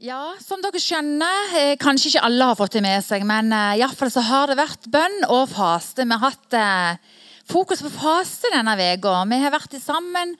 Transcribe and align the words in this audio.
Ja, 0.00 0.30
som 0.40 0.62
dere 0.64 0.80
skjønner, 0.80 1.50
eh, 1.58 1.74
kanskje 1.76 2.08
ikke 2.08 2.22
alle 2.24 2.46
har 2.48 2.56
fått 2.56 2.72
det 2.72 2.80
med 2.80 3.02
seg, 3.04 3.20
men 3.28 3.50
iallfall 3.52 3.76
i 3.76 3.82
hvert 3.84 3.98
fall 3.98 4.12
så 4.14 4.22
har 4.24 4.48
det 4.48 4.56
vært 4.56 4.86
bønn 4.88 5.26
og 5.28 5.50
faste. 5.52 6.06
Vi 6.08 6.16
har 6.16 6.22
hatt 6.22 6.56
eh, 6.56 7.18
fokus 7.44 7.82
på 7.84 7.90
faste 7.92 8.48
denne 8.48 8.78
uka. 8.80 9.12
Vi 9.28 9.40
har 9.42 9.52
vært 9.52 9.76
sammen 9.76 10.32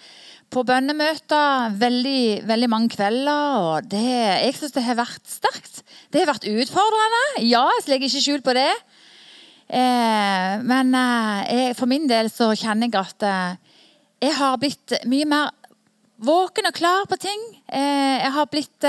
på 0.49 0.65
bønnemøter 0.65 1.77
veldig, 1.77 2.49
veldig 2.49 2.71
mange 2.73 2.89
kvelder. 2.97 3.61
og 3.61 3.91
det, 3.93 4.01
Jeg 4.01 4.57
syns 4.57 4.73
det 4.73 4.87
har 4.89 4.97
vært 4.97 5.29
sterkt. 5.29 5.85
Det 6.09 6.25
har 6.25 6.33
vært 6.33 6.49
utfordrende. 6.49 7.45
Ja, 7.45 7.69
jeg 7.77 7.93
legger 7.93 8.09
ikke 8.09 8.25
skjul 8.25 8.41
på 8.41 8.57
det. 8.57 8.73
Eh, 9.69 10.57
men 10.65 10.95
eh, 10.97 11.75
for 11.77 11.85
min 11.85 12.09
del 12.09 12.33
så 12.33 12.49
kjenner 12.57 12.89
jeg 12.89 12.97
at 12.97 13.29
eh, 13.29 13.77
jeg 14.25 14.41
har 14.41 14.57
blitt 14.57 15.03
mye 15.05 15.29
mer 15.29 15.53
våken 16.21 16.69
og 16.69 16.77
klar 16.77 17.09
på 17.09 17.17
ting. 17.21 17.41
jeg 17.71 18.33
har 18.35 18.47
blitt 18.53 18.85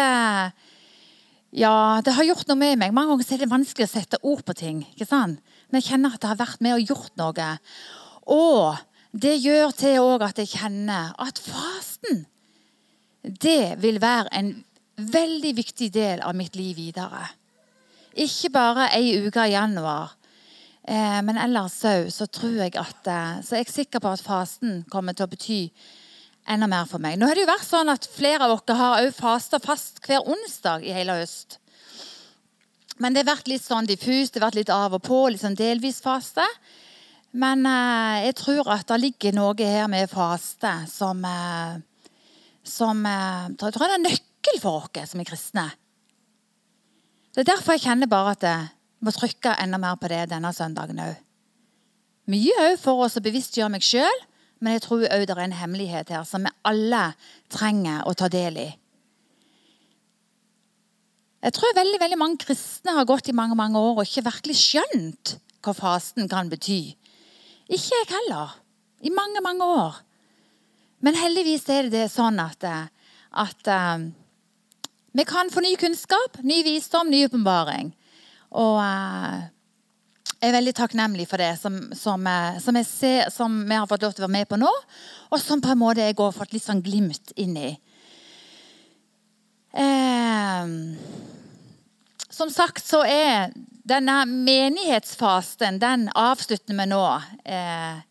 ja, 1.51 2.01
det 2.03 2.13
har 2.15 2.23
gjort 2.23 2.47
noe 2.47 2.59
med 2.59 2.79
meg. 2.79 2.93
Mange 2.95 3.15
ganger 3.15 3.33
er 3.35 3.41
det 3.43 3.51
vanskelig 3.51 3.87
å 3.87 3.91
sette 3.91 4.19
ord 4.23 4.43
på 4.47 4.55
ting. 4.55 4.85
ikke 4.93 5.07
sant? 5.07 5.41
Men 5.69 5.81
jeg 5.81 5.91
kjenner 5.91 6.15
at 6.15 6.23
det 6.23 6.29
har 6.31 6.39
vært 6.39 6.63
med 6.63 6.77
og 6.77 6.93
gjort 6.93 7.17
noe. 7.19 7.49
Og 8.31 8.79
det 9.11 9.35
gjør 9.43 9.73
til 9.75 9.99
òg 9.99 10.23
at 10.29 10.39
jeg 10.39 10.53
kjenner 10.53 11.11
at 11.19 11.39
fasten 11.43 12.25
det 13.21 13.75
vil 13.83 13.99
være 14.01 14.31
en 14.33 14.53
veldig 14.97 15.51
viktig 15.57 15.91
del 15.93 16.23
av 16.25 16.35
mitt 16.37 16.55
liv 16.55 16.77
videre. 16.77 17.25
Ikke 18.15 18.51
bare 18.51 18.89
ei 18.95 19.13
uke 19.23 19.45
i 19.47 19.53
januar, 19.53 20.15
eh, 20.87 21.19
men 21.23 21.37
ellers 21.39 21.77
òg 21.85 22.09
så 22.11 22.27
tror 22.27 22.63
jeg 22.63 22.75
at 22.75 23.07
eh, 23.07 23.41
Så 23.43 23.55
jeg 23.55 23.67
er 23.67 23.71
sikker 23.71 23.99
på 23.99 24.11
at 24.11 24.23
fasten 24.23 24.83
kommer 24.89 25.13
til 25.13 25.25
å 25.27 25.31
bety 25.31 25.61
enda 26.51 26.67
mer 26.69 26.87
for 26.89 27.01
meg. 27.03 27.17
Nå 27.17 27.29
har 27.29 27.37
det 27.37 27.45
jo 27.45 27.51
vært 27.51 27.67
sånn 27.67 27.91
at 27.93 28.07
Flere 28.11 28.47
av 28.47 28.53
dere 28.59 28.77
har 28.79 29.01
også 29.05 29.17
fasta 29.17 29.59
fast 29.63 30.01
hver 30.05 30.27
onsdag 30.27 30.85
i 30.85 30.93
hele 30.95 31.15
høst. 31.21 31.57
Men 33.01 33.15
det 33.15 33.23
har 33.23 33.31
vært 33.31 33.49
litt 33.49 33.63
sånn 33.65 33.87
diffust, 33.89 34.33
det 34.33 34.41
har 34.41 34.49
vært 34.49 34.59
litt 34.59 34.73
av 34.73 34.93
og 34.93 35.01
på, 35.05 35.23
litt 35.31 35.41
sånn 35.41 35.57
delvis 35.57 36.01
faste. 36.03 36.45
Men 37.31 37.63
eh, 37.65 38.27
jeg 38.27 38.35
tror 38.41 38.67
at 38.73 38.89
det 38.91 38.99
ligger 38.99 39.37
noe 39.37 39.55
her 39.57 39.87
med 39.89 40.11
faste 40.11 40.73
som, 40.91 41.23
eh, 41.25 41.79
som 42.67 43.05
eh, 43.07 43.47
Jeg 43.55 43.57
tror 43.61 43.87
det 43.87 43.87
er 43.87 43.97
en 43.99 44.07
nøkkel 44.09 44.61
for 44.61 44.83
oss 44.83 45.13
som 45.13 45.23
er 45.23 45.29
kristne. 45.29 45.65
Det 47.31 47.45
er 47.45 47.53
derfor 47.53 47.77
jeg 47.77 47.85
kjenner 47.87 48.11
bare 48.11 48.35
at 48.35 48.43
jeg 48.43 48.67
må 49.01 49.13
trykke 49.15 49.55
enda 49.63 49.79
mer 49.81 49.95
på 49.97 50.09
det 50.11 50.25
denne 50.33 50.51
søndagen 50.53 50.99
òg. 50.99 51.15
Mye 52.29 52.57
òg 52.67 52.75
for 52.81 53.05
oss 53.05 53.15
å 53.17 53.23
bevisstgjøre 53.23 53.71
meg 53.71 53.85
sjøl, 53.85 54.19
men 54.61 54.77
jeg 54.77 54.83
tror 54.85 55.07
òg 55.09 55.25
det 55.25 55.33
er 55.33 55.43
en 55.43 55.57
hemmelighet 55.57 56.13
her 56.13 56.25
som 56.27 56.45
vi 56.45 56.53
alle 56.69 57.01
trenger 57.51 58.05
å 58.05 58.13
ta 58.17 58.29
del 58.31 58.59
i. 58.61 58.69
Jeg 61.41 61.55
tror 61.57 61.73
veldig, 61.73 61.97
veldig 62.03 62.19
mange 62.21 62.37
kristne 62.43 62.93
har 62.93 63.07
gått 63.09 63.31
i 63.31 63.37
mange 63.37 63.57
mange 63.57 63.81
år 63.81 63.95
og 63.95 64.05
ikke 64.05 64.27
virkelig 64.27 64.59
skjønt 64.59 65.35
hva 65.65 65.73
fasten 65.73 66.29
kan 66.29 66.51
bety. 66.51 66.93
Ikke 67.65 67.97
jeg 67.97 68.09
heller. 68.11 68.53
I 69.01 69.09
mange, 69.09 69.41
mange 69.41 69.65
år. 69.65 69.97
Men 71.01 71.17
heldigvis 71.17 71.65
er 71.73 71.89
det 71.89 72.05
sånn 72.13 72.37
at, 72.43 72.61
at 72.61 73.71
um, 73.73 74.11
vi 75.17 75.25
kan 75.25 75.49
få 75.49 75.63
ny 75.65 75.73
kunnskap, 75.81 76.37
ny 76.45 76.61
visdom, 76.67 77.09
ny 77.09 77.23
åpenbaring. 77.25 77.89
Og 78.53 78.77
uh, 78.77 79.49
er 80.41 80.55
veldig 80.55 80.73
takknemlig 80.77 81.27
for 81.29 81.41
det 81.41 81.53
som, 81.61 81.77
som, 81.97 82.25
som, 82.63 82.79
jeg 82.79 82.89
ser, 82.89 83.31
som, 83.33 83.61
vi 83.67 83.77
har 83.77 83.89
fått 83.89 84.05
lov 84.05 84.15
til 84.15 84.23
å 84.23 84.27
være 84.27 84.39
med 84.39 84.49
på 84.49 84.59
nå, 84.61 84.71
og 85.31 85.41
som 85.41 85.61
på 85.61 85.73
en 85.73 85.81
måte 85.81 86.05
jeg 86.05 86.17
har 86.17 86.35
fått 86.35 86.55
litt 86.55 86.65
sånn 86.65 86.83
glimt 86.85 87.33
inn 87.39 87.57
i. 87.59 87.71
Eh, 89.71 90.71
som 92.31 92.49
sagt 92.51 92.87
så 92.87 93.03
er 93.05 93.51
denne 93.87 94.23
menighetsfasten 94.29 95.79
den 95.81 96.07
avslutter 96.17 96.77
vi 96.77 96.87
nå 96.89 97.03
eh, 97.45 98.01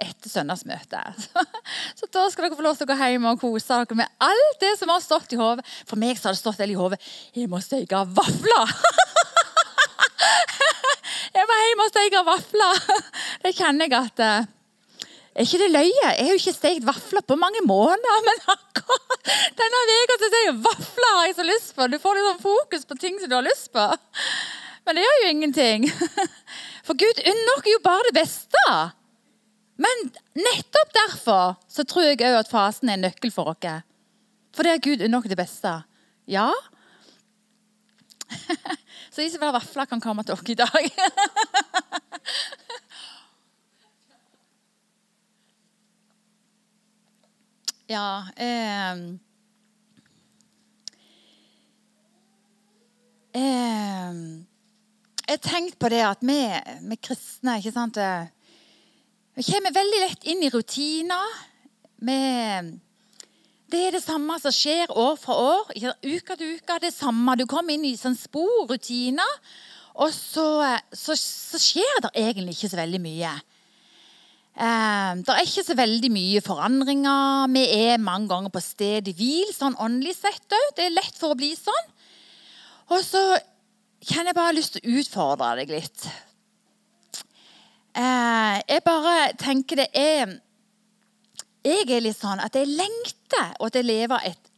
etter 0.00 0.30
søndagsmøtet. 0.30 1.28
Så 1.98 2.08
da 2.10 2.26
skal 2.30 2.48
dere 2.48 2.58
få 2.58 2.66
lov 2.66 2.78
til 2.78 2.88
å 2.88 2.90
gå 2.90 2.96
hjem 2.98 3.28
og 3.30 3.42
kose 3.42 3.78
dere 3.78 3.98
med 3.98 4.10
alt 4.26 4.58
det 4.62 4.72
som 4.80 4.90
har 4.90 5.02
stått 5.04 5.36
i 5.36 5.38
hodet. 5.38 5.66
For 5.86 6.00
meg 6.00 6.18
så 6.18 6.28
har 6.28 6.34
det 6.34 6.42
stått 6.42 6.64
i 6.66 6.74
hodet 6.74 6.98
jeg 7.36 7.50
må 7.50 7.62
steke 7.62 8.02
vafler. 8.16 8.74
Jeg 11.34 11.48
må 11.48 11.60
hjemme 11.60 11.86
og 11.86 11.92
steke 11.92 12.24
vafler. 12.26 12.82
Det 13.44 13.54
kjenner 13.58 13.88
jeg 13.88 13.96
at 13.98 14.24
uh, 14.24 14.50
Er 15.34 15.46
ikke 15.46 15.60
det 15.64 15.70
løye? 15.74 16.02
Jeg 16.02 16.26
har 16.26 16.32
jo 16.32 16.40
ikke 16.40 16.56
stekt 16.56 16.86
vafler 16.86 17.24
på 17.26 17.38
mange 17.38 17.62
måneder. 17.66 18.20
Men 18.28 18.42
akkurat 18.56 19.32
denne 19.58 19.84
uka 19.90 20.18
er 20.28 20.36
jeg 20.48 20.58
vafler 20.66 21.16
har 21.18 21.30
jeg 21.30 21.38
så 21.38 21.48
lyst 21.48 21.72
på. 21.76 21.88
Du 21.90 21.98
får 22.02 22.20
sånn 22.28 22.44
fokus 22.44 22.84
på 22.88 22.98
ting 23.00 23.18
som 23.20 23.32
du 23.32 23.38
har 23.38 23.46
lyst 23.46 23.72
på. 23.74 23.86
Men 24.84 24.98
det 24.98 25.06
gjør 25.06 25.22
jo 25.22 25.32
ingenting. 25.32 25.88
For 26.86 26.98
Gud 27.00 27.22
oss 27.24 27.72
jo 27.72 27.80
bare 27.84 28.10
det 28.10 28.18
beste. 28.18 28.64
Men 29.80 30.06
nettopp 30.38 30.92
derfor 30.94 31.56
så 31.72 31.84
tror 31.88 32.06
jeg 32.06 32.20
òg 32.20 32.42
at 32.42 32.50
fasen 32.50 32.90
er 32.90 32.98
en 32.98 33.06
nøkkel 33.08 33.32
for 33.34 33.50
oss. 33.50 33.80
For 34.54 34.66
det 34.66 34.74
er 34.74 34.84
Gud 34.84 35.02
oss 35.02 35.30
det 35.30 35.38
beste. 35.40 35.72
Ja, 36.30 36.50
så 39.12 39.20
de 39.20 39.30
som 39.30 39.40
vil 39.40 39.48
ha 39.48 39.56
vafler, 39.56 39.84
kan 39.90 40.00
komme 40.02 40.22
til 40.24 40.34
oss 40.34 40.42
i 40.48 40.54
dag. 40.58 40.84
ja 47.94 48.26
eh, 48.40 48.92
eh, 53.36 54.12
Jeg 55.24 55.36
har 55.36 55.42
tenkt 55.44 55.78
på 55.78 55.88
det 55.92 56.02
at 56.06 56.18
vi, 56.24 56.40
vi 56.88 56.96
kristne 56.96 57.58
ikke 57.60 57.76
sant, 57.76 57.96
eh, 58.00 58.24
vi 59.34 59.42
kommer 59.48 59.74
veldig 59.74 60.00
lett 60.04 60.24
inn 60.30 60.42
i 60.46 60.50
rutiner. 60.52 61.30
Vi 62.06 62.18
det 63.74 63.82
er 63.88 63.96
det 63.96 64.04
samme 64.04 64.36
som 64.38 64.54
skjer 64.54 64.92
år 64.94 65.16
for 65.18 65.34
år. 65.34 65.72
Uke 66.04 66.36
til 66.38 66.54
uke. 66.56 66.76
Det 66.82 66.92
samme. 66.94 67.34
Du 67.38 67.46
kommer 67.50 67.74
inn 67.74 67.86
i 67.88 67.96
sånn 67.98 68.16
spor, 68.18 68.68
rutiner. 68.70 69.40
Og 69.94 70.10
så, 70.14 70.46
så, 70.94 71.14
så, 71.18 71.58
skjer 71.62 72.00
det 72.02 72.12
egentlig 72.18 72.56
ikke 72.56 72.70
så 72.72 72.78
veldig 72.80 73.00
mye. 73.02 73.32
Eh, 74.54 75.10
det 75.22 75.34
er 75.34 75.42
ikke 75.46 75.66
så 75.66 75.76
veldig 75.78 76.10
mye 76.14 76.42
forandringer. 76.42 77.50
Vi 77.54 77.64
er 77.86 78.02
mange 78.02 78.30
ganger 78.30 78.54
på 78.54 78.62
stedet 78.62 79.14
hvil, 79.18 79.50
sånn 79.54 79.78
åndelig 79.82 80.16
sett 80.20 80.54
òg. 80.54 80.70
Det 80.78 80.86
er 80.86 80.94
lett 80.94 81.18
for 81.18 81.34
å 81.34 81.38
bli 81.38 81.52
sånn. 81.58 81.90
Og 82.94 83.02
så 83.06 83.22
kjenner 84.04 84.32
jeg 84.32 84.38
bare 84.38 84.56
lyst 84.58 84.76
til 84.76 84.86
å 84.86 85.02
utfordre 85.02 85.54
deg 85.62 85.74
litt. 85.74 86.08
Eh, 87.94 88.56
jeg 88.70 88.86
bare 88.86 89.18
tenker 89.38 89.82
det 89.82 89.90
er 89.94 90.38
jeg 91.64 91.88
er 91.88 92.04
litt 92.04 92.18
sånn 92.18 92.42
at 92.44 92.56
jeg 92.56 92.68
lengter, 92.68 93.54
og 93.58 93.70
at 93.70 93.78
jeg 93.80 93.88
lever 93.88 94.28
et 94.30 94.50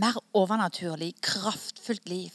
mer 0.00 0.16
overnaturlig, 0.36 1.14
kraftfullt 1.22 2.08
liv. 2.10 2.34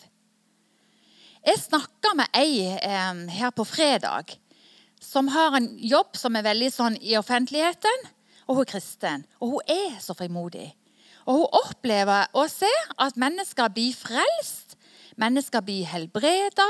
Jeg 1.45 1.61
snakka 1.61 2.15
med 2.17 2.31
ei 2.33 2.65
eh, 2.73 3.21
her 3.37 3.51
på 3.53 3.67
fredag 3.69 4.33
som 5.05 5.27
har 5.29 5.55
en 5.57 5.67
jobb 5.77 6.17
som 6.17 6.35
er 6.35 6.45
veldig 6.47 6.71
sånn 6.73 6.97
i 7.01 7.13
offentligheten. 7.19 8.09
Og 8.45 8.59
hun 8.59 8.65
er 8.65 8.71
kristen. 8.71 9.25
Og 9.41 9.55
hun 9.55 9.69
er 9.69 9.99
så 10.01 10.15
frimodig. 10.17 10.71
Og 11.25 11.41
hun 11.41 11.59
opplever 11.61 12.29
å 12.37 12.45
se 12.49 12.71
at 13.01 13.17
mennesker 13.19 13.71
blir 13.73 13.95
frelst. 13.97 14.75
Mennesker 15.21 15.63
blir 15.65 15.87
helbreda. 15.89 16.67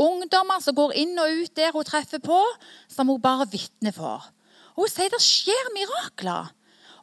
Ungdommer 0.00 0.62
som 0.64 0.76
går 0.78 0.94
inn 1.02 1.18
og 1.20 1.42
ut 1.42 1.54
der 1.58 1.74
hun 1.74 1.86
treffer 1.86 2.22
på, 2.22 2.40
som 2.90 3.10
hun 3.12 3.22
bare 3.22 3.46
vitner 3.50 3.94
for. 3.94 4.24
Og 4.74 4.86
hun 4.86 4.94
sier 4.94 5.12
det 5.12 5.22
skjer 5.22 5.74
mirakler. 5.76 6.50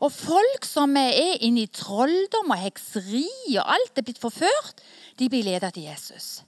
Og 0.02 0.10
folk 0.10 0.66
som 0.66 0.96
er 0.98 1.38
inne 1.46 1.66
i 1.66 1.70
trolldom 1.70 2.54
og 2.54 2.62
hekseri 2.64 3.28
og 3.54 3.66
alt 3.76 4.00
er 4.00 4.06
blitt 4.08 4.22
forført, 4.22 4.82
de 5.20 5.30
blir 5.30 5.46
ledet 5.46 5.76
til 5.76 5.86
Jesus. 5.90 6.42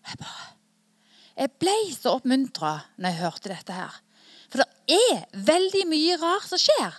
Og 0.00 0.12
jeg 0.12 0.22
bare 0.22 0.52
Jeg 1.36 1.52
ble 1.60 1.74
så 1.92 2.14
oppmuntra 2.16 2.70
når 2.96 3.10
jeg 3.10 3.20
hørte 3.20 3.50
dette 3.52 3.74
her. 3.76 3.96
For 4.48 4.62
det 4.62 4.96
er 4.96 5.26
veldig 5.44 5.82
mye 5.90 6.16
rart 6.22 6.46
som 6.48 6.60
skjer. 6.60 6.94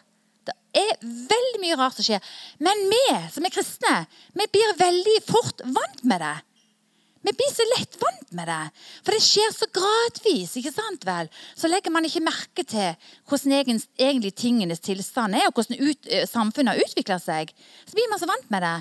Det 0.46 0.54
er 0.78 0.92
veldig 1.02 1.62
mye 1.64 1.78
rart 1.80 1.98
som 1.98 2.06
skjer. 2.06 2.22
Men 2.62 2.84
vi 2.92 3.02
som 3.34 3.48
er 3.48 3.56
kristne, 3.56 3.96
vi 4.38 4.46
blir 4.54 4.78
veldig 4.78 5.16
fort 5.26 5.66
vant 5.66 6.04
med 6.06 6.22
det. 6.22 6.36
Vi 7.26 7.34
blir 7.34 7.52
så 7.54 7.66
lett 7.76 7.98
vant 8.02 8.32
med 8.38 8.48
det. 8.50 8.64
For 9.06 9.16
det 9.16 9.24
skjer 9.26 9.54
så 9.56 9.68
gradvis. 9.74 10.56
ikke 10.60 10.74
sant 10.74 11.06
vel? 11.08 11.30
Så 11.56 11.70
legger 11.72 11.94
man 11.94 12.06
ikke 12.06 12.24
merke 12.24 12.64
til 12.64 12.96
hvordan 13.28 13.56
egen, 13.60 13.82
egentlig 13.98 14.34
tingenes 14.36 14.84
tilstand 14.84 15.36
er, 15.36 15.48
og 15.48 15.58
hvordan 15.58 15.82
ut, 15.82 16.08
eh, 16.08 16.28
samfunnet 16.30 16.76
har 16.76 16.84
utvikla 16.86 17.20
seg. 17.20 17.54
Så 17.86 17.98
blir 17.98 18.10
man 18.10 18.20
så 18.20 18.30
vant 18.30 18.50
med 18.52 18.62
det. 18.62 18.78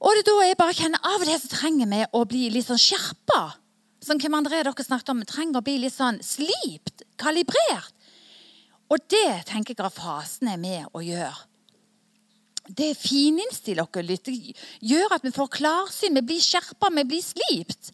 Og 0.00 0.12
det 0.12 0.24
er 0.24 0.28
da 0.28 0.46
jeg 0.46 0.60
bare 0.60 0.76
kjenner 0.76 1.00
av 1.02 1.20
og 1.20 1.26
til 1.28 1.40
så 1.40 1.52
trenger 1.52 1.88
vi 1.92 2.02
å 2.12 2.24
bli 2.28 2.50
litt 2.50 2.66
sånn 2.66 2.80
skjerpa. 2.80 3.56
Som 4.04 4.18
Kim 4.20 4.36
André 4.36 4.62
dere 4.62 4.84
snakket 4.84 5.08
om, 5.10 5.24
trenger 5.24 5.60
å 5.60 5.64
bli 5.64 5.78
litt 5.82 5.94
sånn 5.94 6.20
slipt, 6.22 7.02
kalibrert. 7.18 7.92
Og 8.92 9.02
det 9.10 9.46
tenker 9.48 9.74
jeg 9.74 9.86
at 9.86 9.96
fasen 9.96 10.48
er 10.52 10.60
med 10.62 10.86
å 10.94 11.02
gjøre. 11.02 11.34
Det 12.68 12.94
fininnstiller 12.98 13.86
oss 13.86 14.02
litt. 14.06 14.26
Det 14.26 14.54
gjør 14.90 15.16
at 15.16 15.24
vi 15.26 15.34
får 15.34 15.52
klarsyn, 15.58 16.16
vi 16.18 16.24
blir 16.32 16.42
skjerpa, 16.42 16.90
vi 16.94 17.06
blir 17.08 17.24
slipt. 17.24 17.92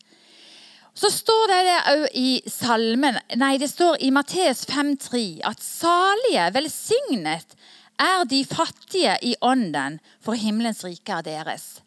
Så 0.94 1.08
står 1.08 1.48
det 1.48 1.76
òg 1.92 2.02
i 2.20 2.30
salmen, 2.52 3.16
nei, 3.40 3.54
det 3.60 3.70
står 3.72 4.02
i 4.04 4.10
Matteus 4.12 4.66
5,3 4.68 5.40
at 5.48 5.62
salige, 5.64 6.50
velsignet 6.52 7.56
er 8.02 8.26
de 8.28 8.42
fattige 8.44 9.16
i 9.24 9.32
ånden, 9.40 10.00
for 10.20 10.36
himmelens 10.36 10.82
rike 10.84 11.16
er 11.16 11.24
deres. 11.24 11.80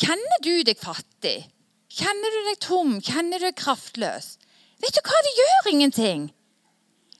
Kjenner 0.00 0.40
du 0.44 0.62
deg 0.64 0.80
fattig? 0.80 1.50
Kjenner 1.90 2.32
du 2.32 2.40
deg 2.46 2.60
tom? 2.64 2.98
Kjenner 3.04 3.42
du 3.42 3.48
deg 3.50 3.58
kraftløs? 3.58 4.36
Vet 4.80 4.96
du 4.96 5.00
hva, 5.04 5.22
det 5.26 5.36
gjør 5.36 5.70
ingenting. 5.74 6.28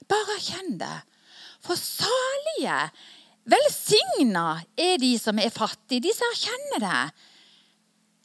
Bare 0.09 0.37
kjenn 0.41 0.79
det. 0.81 0.97
For 1.61 1.77
salige, 1.77 2.77
velsigna 3.49 4.61
er 4.77 4.97
de 5.01 5.15
som 5.19 5.39
er 5.41 5.53
fattige, 5.53 6.03
de 6.07 6.13
som 6.15 6.29
erkjenner 6.33 6.83
det. 6.83 7.03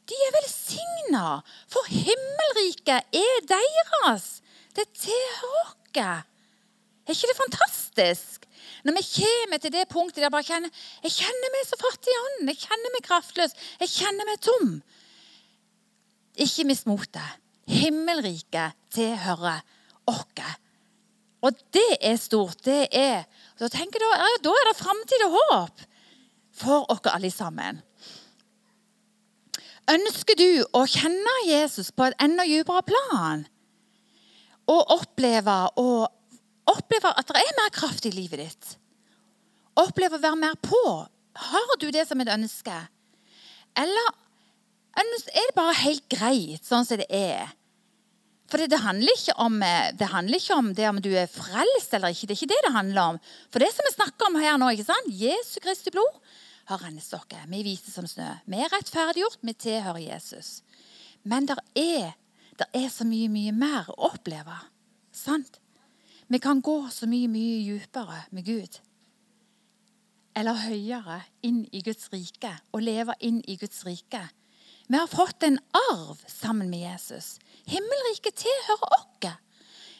De 0.07 0.17
er 0.27 0.35
velsigna, 0.37 1.25
for 1.67 1.89
himmelriket 1.91 3.17
er 3.17 3.47
deres. 3.49 4.37
Det 4.77 4.87
tilhører 4.93 5.73
oss. 5.73 5.75
Er 5.97 7.15
ikke 7.15 7.29
det 7.31 7.39
fantastisk? 7.39 8.43
Når 8.83 8.93
vi 8.97 9.03
kommer 9.15 9.57
til 9.57 9.71
det 9.73 9.87
punktet 9.89 10.19
der 10.19 10.27
jeg 10.27 10.31
bare 10.35 10.45
kjenner 10.45 10.81
jeg 11.03 11.13
kjenner 11.15 11.53
meg 11.53 11.65
så 11.65 11.79
fattig 11.79 12.11
i 12.11 12.19
ånden, 12.19 12.51
jeg 12.51 12.59
kjenner 12.65 12.93
meg 12.93 13.05
kraftløs, 13.07 13.55
jeg 13.81 13.93
kjenner 13.93 14.27
meg 14.27 14.41
tom. 14.43 14.73
Ikke 16.37 16.67
mist 16.67 16.87
motet. 16.87 17.39
Himmelriket 17.67 18.77
tilhører 18.93 19.63
oss. 20.07 20.53
Og 21.43 21.57
det 21.73 21.97
er 22.01 22.15
stort. 22.19 22.61
Det 22.65 22.87
er 22.91 23.25
Da 23.57 23.69
tenker 23.73 24.03
ja, 24.03 24.31
da 24.43 24.53
er 24.53 24.69
det 24.69 24.77
framtid 24.77 25.25
og 25.27 25.37
håp 25.37 25.85
for 26.57 26.89
oss 26.93 27.09
alle 27.09 27.31
sammen. 27.33 27.81
Ønsker 29.87 30.35
du 30.37 30.49
å 30.75 30.83
kjenne 30.89 31.33
Jesus 31.47 31.93
på 31.95 32.09
et 32.09 32.17
enda 32.21 32.43
dypere 32.45 32.83
plan? 32.85 33.45
Og 34.67 34.97
oppleve 34.97 35.61
og 35.79 36.07
Oppleve 36.67 37.13
at 37.15 37.29
det 37.31 37.39
er 37.39 37.57
mer 37.61 37.69
kraft 37.71 38.05
i 38.09 38.11
livet 38.11 38.41
ditt. 38.41 38.71
Oppleve 39.79 40.17
å 40.17 40.23
være 40.23 40.39
mer 40.41 40.57
på. 40.59 40.81
Har 41.37 41.75
du 41.79 41.85
det 41.95 42.03
som 42.09 42.19
et 42.19 42.31
ønske? 42.33 42.75
Eller 43.77 44.09
er 44.97 45.13
det 45.37 45.55
bare 45.55 45.77
helt 45.85 46.07
greit 46.11 46.65
sånn 46.65 46.85
som 46.87 46.99
det 46.99 47.07
er? 47.13 47.53
For 48.47 48.63
det 48.63 48.79
handler, 48.79 49.11
ikke 49.11 49.35
om, 49.43 49.59
det 49.99 50.07
handler 50.07 50.39
ikke 50.39 50.55
om 50.55 50.69
det 50.75 50.85
om 50.87 50.99
du 51.03 51.09
er 51.11 51.27
frelst 51.27 51.93
eller 51.93 52.13
ikke. 52.13 52.29
Det 52.29 52.35
er 52.35 52.39
ikke 52.39 52.53
det 52.53 52.59
det 52.63 52.75
handler 52.75 53.13
om. 53.13 53.17
For 53.51 53.59
det 53.59 53.73
som 53.75 53.87
vi 53.87 53.95
snakker 53.95 54.29
om 54.29 54.39
her 54.39 54.55
nå, 54.61 54.69
ikke 54.71 54.87
sant? 54.87 55.09
Jesu 55.11 55.57
Kristi 55.63 55.91
blod 55.91 56.21
har 56.71 56.79
rennet 56.83 57.03
dere. 57.11 57.43
Vi 57.51 57.59
er 57.59 57.67
hvite 57.67 57.91
som 57.91 58.07
snø. 58.07 58.29
Vi 58.47 58.63
er 58.63 58.71
rettferdiggjort. 58.71 59.43
Vi 59.43 59.55
tilhører 59.67 59.99
Jesus. 60.03 60.61
Men 61.27 61.47
det 61.49 61.59
er, 61.75 62.15
er 62.71 62.89
så 62.91 63.07
mye, 63.07 63.27
mye 63.31 63.51
mer 63.55 63.91
å 63.91 64.13
oppleve. 64.13 64.55
Sant? 65.11 65.59
Vi 66.27 66.39
kan 66.43 66.63
gå 66.63 66.79
så 66.91 67.07
mye, 67.07 67.27
mye 67.31 67.63
dypere 67.67 68.23
med 68.35 68.47
Gud. 68.47 68.79
Eller 70.37 70.63
høyere 70.67 71.21
inn 71.43 71.65
i 71.73 71.81
Guds 71.83 72.11
rike 72.13 72.51
og 72.71 72.83
leve 72.83 73.15
inn 73.25 73.39
i 73.47 73.55
Guds 73.59 73.83
rike. 73.87 74.21
Vi 74.87 74.95
har 74.95 75.07
fått 75.11 75.43
en 75.43 75.59
arv 75.91 76.19
sammen 76.31 76.69
med 76.71 76.85
Jesus. 76.85 77.37
Himmelriket 77.67 78.39
tilhører 78.45 78.95
oss. 78.97 79.03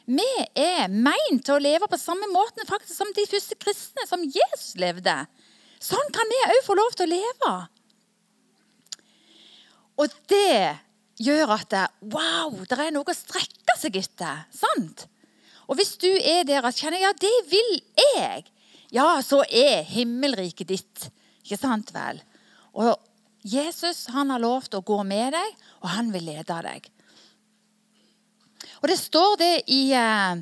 Vi 0.08 0.28
er 0.56 0.88
meint 0.88 1.42
til 1.44 1.58
å 1.58 1.60
leve 1.60 1.88
på 1.92 1.98
samme 2.00 2.30
måte 2.32 2.64
faktisk 2.70 2.96
som 2.96 3.10
de 3.12 3.26
første 3.28 3.58
kristne, 3.60 4.06
som 4.08 4.24
Jesus 4.24 4.78
levde. 4.80 5.16
Sånn 5.84 6.14
kan 6.16 6.32
vi 6.32 6.38
òg 6.46 6.62
få 6.64 6.78
lov 6.80 6.96
til 6.96 7.10
å 7.10 7.12
leve. 7.12 7.52
Og 10.00 10.16
det 10.32 10.78
gjør 11.20 11.54
at 11.58 11.76
wow, 12.14 12.56
det 12.70 12.80
er 12.80 12.94
noe 12.96 13.12
å 13.12 13.18
strekke 13.18 13.76
seg 13.82 14.00
etter. 14.00 14.46
sant? 14.54 15.08
Og 15.68 15.76
hvis 15.76 15.98
du 16.00 16.08
er 16.08 16.46
der 16.48 16.64
og 16.64 16.78
kjenner 16.78 17.04
ja, 17.04 17.12
det 17.12 17.36
vil 17.52 17.74
jeg, 18.00 18.46
ja, 18.96 19.10
så 19.20 19.42
er 19.52 19.84
himmelriket 19.92 20.72
ditt. 20.72 21.10
Ikke 21.44 21.60
sant 21.60 21.92
vel? 21.92 22.22
Og 22.80 22.96
Jesus 23.44 24.06
han 24.16 24.32
har 24.32 24.40
lovt 24.40 24.78
å 24.78 24.86
gå 24.86 25.02
med 25.04 25.36
deg, 25.36 25.58
og 25.84 25.92
han 25.92 26.14
vil 26.16 26.30
lede 26.32 26.62
deg. 26.64 26.88
Og 28.82 28.90
det 28.92 28.98
står 29.00 29.38
det 29.42 29.54
i, 29.68 29.92
eh, 29.94 30.38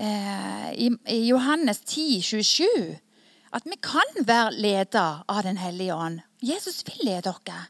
eh 0.00 0.68
i, 0.72 0.88
i 1.08 1.20
Johannes 1.28 1.80
10, 1.80 2.20
27, 2.22 2.98
at 3.52 3.62
vi 3.64 3.76
kan 3.82 4.26
være 4.26 4.52
leder 4.52 5.24
av 5.28 5.42
Den 5.42 5.56
hellige 5.56 5.94
ånd. 5.94 6.20
Jesus 6.42 6.84
vil 6.86 7.06
lede 7.06 7.22
dere. 7.22 7.68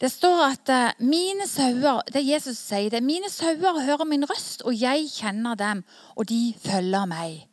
Det 0.00 0.10
står 0.10 0.40
at 0.44 0.68
eh, 0.68 1.04
mine 1.06 1.46
sauer 1.48 2.02
det 2.12 2.24
Jesus 2.26 2.58
sier 2.58 2.90
det, 2.90 3.02
mine 3.02 3.30
sauer 3.30 3.78
hører 3.86 4.04
min 4.04 4.26
røst, 4.26 4.64
og 4.66 4.74
jeg 4.74 5.06
kjenner 5.08 5.54
dem, 5.54 5.84
og 6.16 6.28
de 6.28 6.54
følger 6.60 7.06
meg. 7.06 7.44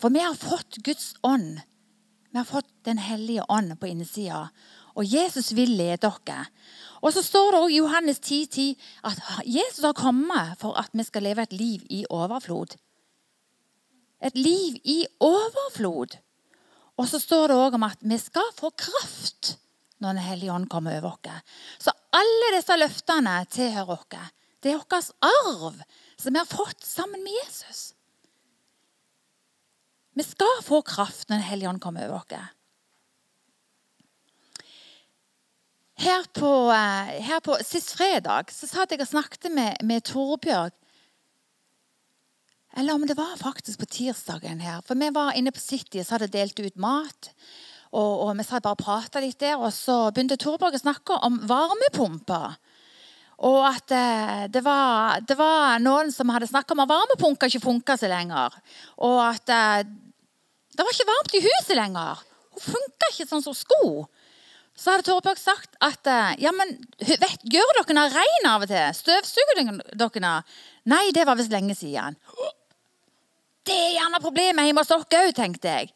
For 0.00 0.10
vi 0.10 0.24
har 0.24 0.34
fått 0.34 0.80
Guds 0.84 1.12
ånd. 1.22 1.60
Vi 2.30 2.40
har 2.40 2.48
fått 2.48 2.70
Den 2.84 2.98
hellige 2.98 3.44
ånd 3.48 3.78
på 3.80 3.86
innsida. 3.86 4.48
Og 4.94 5.06
Jesus 5.06 5.54
vil 5.56 5.74
lede 5.78 5.96
dere. 6.06 6.44
Og 7.04 7.12
så 7.12 7.22
står 7.22 7.50
det 7.50 7.60
også 7.60 7.74
i 7.74 7.78
Johannes 7.78 8.18
10,10 8.18 8.46
10 8.46 8.82
at 9.04 9.22
Jesus 9.44 9.84
har 9.84 9.92
kommet 9.92 10.56
for 10.60 10.78
at 10.80 10.90
vi 10.92 11.04
skal 11.04 11.22
leve 11.22 11.42
et 11.42 11.52
liv 11.52 11.80
i 11.90 12.04
overflod. 12.10 12.76
Et 14.24 14.36
liv 14.38 14.78
i 14.84 15.04
overflod. 15.20 16.16
Og 16.96 17.08
så 17.08 17.18
står 17.18 17.50
det 17.50 17.58
òg 17.58 17.76
om 17.76 17.84
at 17.90 18.00
vi 18.00 18.18
skal 18.18 18.54
få 18.56 18.70
kraft 18.70 19.58
når 20.02 20.12
Den 20.12 20.24
hellige 20.24 20.52
ånd 20.52 20.68
kommer 20.68 20.98
over 20.98 21.12
oss. 21.14 21.42
Så 21.78 21.92
alle 22.12 22.56
disse 22.56 22.76
løftene 22.76 23.44
tilhører 23.50 23.92
oss. 23.94 24.32
Det 24.62 24.72
er 24.72 24.80
vår 24.80 25.12
arv 25.20 25.80
som 26.16 26.32
vi 26.32 26.40
har 26.40 26.48
fått 26.48 26.84
sammen 26.84 27.22
med 27.24 27.32
Jesus. 27.42 27.92
Vi 30.14 30.22
skal 30.22 30.62
få 30.62 30.82
kraft 30.82 31.28
når 31.28 31.36
Den 31.36 31.48
hellige 31.50 31.68
ånd 31.68 31.80
kommer 31.80 32.08
over 32.08 32.22
oss. 32.22 32.52
Her 35.94 36.24
på, 36.34 36.70
eh, 36.74 37.20
her 37.22 37.40
på, 37.40 37.54
Sist 37.62 37.92
fredag 37.94 38.50
så 38.50 38.66
satt 38.66 38.90
jeg 38.90 39.02
og 39.04 39.10
snakket 39.10 39.52
med, 39.54 39.78
med 39.86 40.02
Torbjørg. 40.08 40.74
Eller 42.76 42.94
om 42.94 43.06
det 43.06 43.14
var 43.16 43.36
faktisk 43.38 43.78
på 43.78 43.86
tirsdagen 43.86 44.60
her. 44.60 44.80
For 44.82 44.98
vi 44.98 45.12
var 45.14 45.36
inne 45.38 45.52
på 45.54 45.62
City 45.62 46.00
og 46.00 46.06
så 46.06 46.16
hadde 46.16 46.32
delt 46.34 46.58
ut 46.58 46.80
mat. 46.82 47.30
Og, 47.94 48.26
og 48.26 48.32
vi 48.34 48.46
satt 48.46 48.64
bare 48.64 48.74
og 48.74 48.82
prata 48.82 49.22
litt 49.22 49.38
der, 49.38 49.54
og 49.54 49.70
så 49.70 50.08
begynte 50.10 50.38
Torbjørg 50.40 50.74
å 50.74 50.82
snakke 50.82 51.18
om 51.28 51.38
varmepumper. 51.46 52.56
Og 53.46 53.60
at 53.68 53.94
eh, 53.94 54.42
det, 54.50 54.64
var, 54.66 55.22
det, 55.22 55.36
var, 55.38 55.78
noen 55.82 56.10
som 56.14 56.30
hadde 56.34 56.50
snakka 56.50 56.74
om 56.74 56.82
at 56.82 56.90
varmepumper 56.90 57.50
ikke 57.50 57.62
funka 57.68 57.96
så 58.00 58.10
lenger. 58.10 58.58
Og 59.06 59.20
at 59.22 59.54
eh, 59.54 59.86
det 60.74 60.82
var 60.82 60.90
ikke 60.90 61.10
varmt 61.12 61.38
i 61.38 61.44
huset 61.46 61.78
lenger. 61.78 62.22
Hun 62.54 62.66
funka 62.74 63.10
ikke 63.12 63.30
sånn 63.30 63.46
som 63.46 63.54
sko. 63.54 64.08
Så 64.74 64.90
hadde 64.90 65.06
Torbjørg 65.06 65.38
sagt 65.38 65.76
at 65.84 66.08
eh, 66.10 66.32
ja, 66.42 66.50
men 66.54 66.72
vet, 66.98 67.44
gjør 67.46 67.76
dere 67.78 68.08
rein 68.10 68.48
av 68.50 68.64
og 68.64 68.70
til? 68.70 68.96
Støvsuger 68.98 69.60
dere? 69.94 70.32
Nei, 70.90 71.04
det 71.14 71.26
var 71.28 71.38
visst 71.38 71.54
lenge 71.54 71.76
siden. 71.78 72.18
Det 73.64 73.76
er 73.76 73.94
gjerne 74.00 74.20
problemet 74.20 74.66
hjemme 74.66 74.82
hos 74.82 74.90
dere 74.90 75.28
òg, 75.28 75.30
tenkte 75.36 75.76
jeg. 75.78 75.94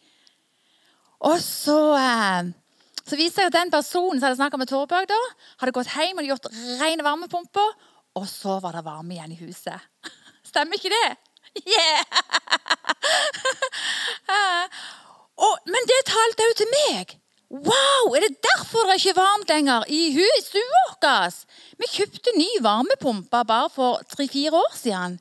Og 1.27 1.43
så, 1.43 1.79
eh, 1.99 2.55
så 3.03 3.19
viser 3.19 3.45
jeg 3.45 3.51
at 3.51 3.59
den 3.59 3.75
personen 3.75 4.21
som 4.21 4.29
hadde 4.29 4.39
snakka 4.39 4.63
med 4.63 4.71
Torbjørg, 4.71 5.11
da, 5.11 5.21
hadde 5.59 5.75
gått 5.75 5.91
hjem 5.97 6.23
og 6.23 6.31
gjort 6.31 6.51
rene 6.79 7.07
varmepumper, 7.07 7.75
og 8.19 8.27
så 8.31 8.61
var 8.63 8.79
det 8.79 8.87
varme 8.87 9.17
igjen 9.17 9.35
i 9.35 9.43
huset. 9.43 9.91
Stemmer 10.49 10.79
ikke 10.79 10.95
det? 10.95 11.09
Yeah! 11.67 12.03
og, 15.49 15.55
men 15.67 15.91
det 15.91 16.05
talte 16.07 16.47
òg 16.47 16.61
til 16.63 16.77
meg. 16.79 17.19
Wow, 17.49 18.13
er 18.13 18.27
det 18.27 18.43
derfor 18.45 18.85
det 18.85 18.99
er 18.99 19.01
ikke 19.01 19.17
varmt 19.17 19.49
lenger 19.49 19.87
i 19.89 20.03
stua 20.45 20.83
vår? 21.01 21.39
Vi 21.81 21.89
kjøpte 21.95 22.35
ny 22.37 22.49
varmepumpe 22.61 23.41
bare 23.49 23.71
for 23.73 24.03
tre-fire 24.13 24.53
år 24.53 24.75
siden. 24.77 25.17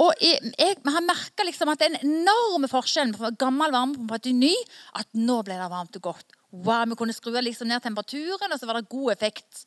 Og 0.00 0.16
jeg, 0.20 0.40
jeg 0.56 0.78
har 0.80 1.04
merka 1.04 1.44
liksom 1.44 1.72
at 1.72 1.80
det 1.80 1.90
er 1.90 1.98
en 1.98 2.08
enorm 2.22 2.64
forskjell 2.68 3.12
fra 3.16 3.34
gammel 3.36 3.72
varmepumpe 3.72 4.18
til 4.24 4.36
ny. 4.36 4.54
At 4.96 5.08
nå 5.12 5.42
ble 5.44 5.58
det 5.60 5.68
varmt 5.72 6.00
og 6.00 6.08
godt. 6.08 6.26
Wow, 6.56 6.86
Vi 6.88 6.96
kunne 6.96 7.16
skru 7.16 7.36
liksom 7.36 7.68
ned 7.68 7.84
temperaturen, 7.84 8.52
og 8.52 8.60
så 8.60 8.68
var 8.68 8.80
det 8.80 8.92
god 8.92 9.12
effekt. 9.12 9.66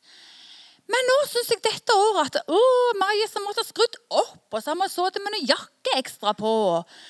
Men 0.89 1.05
nå 1.05 1.17
syns 1.29 1.51
jeg 1.53 1.61
dette 1.65 1.93
året 1.93 2.39
at 2.39 2.49
å, 2.49 2.59
Maja, 2.97 3.29
som 3.29 3.45
måtte 3.45 3.61
ha 3.61 3.67
skrudd 3.67 3.97
opp, 4.09 4.47
og 4.49 4.57
så 4.57 4.73
har 4.73 4.79
vi 4.79 4.89
sittet 4.89 5.21
med 5.21 5.35
noen 5.35 5.49
jakke 5.51 5.97
ekstra 5.99 6.33
på. 6.37 6.53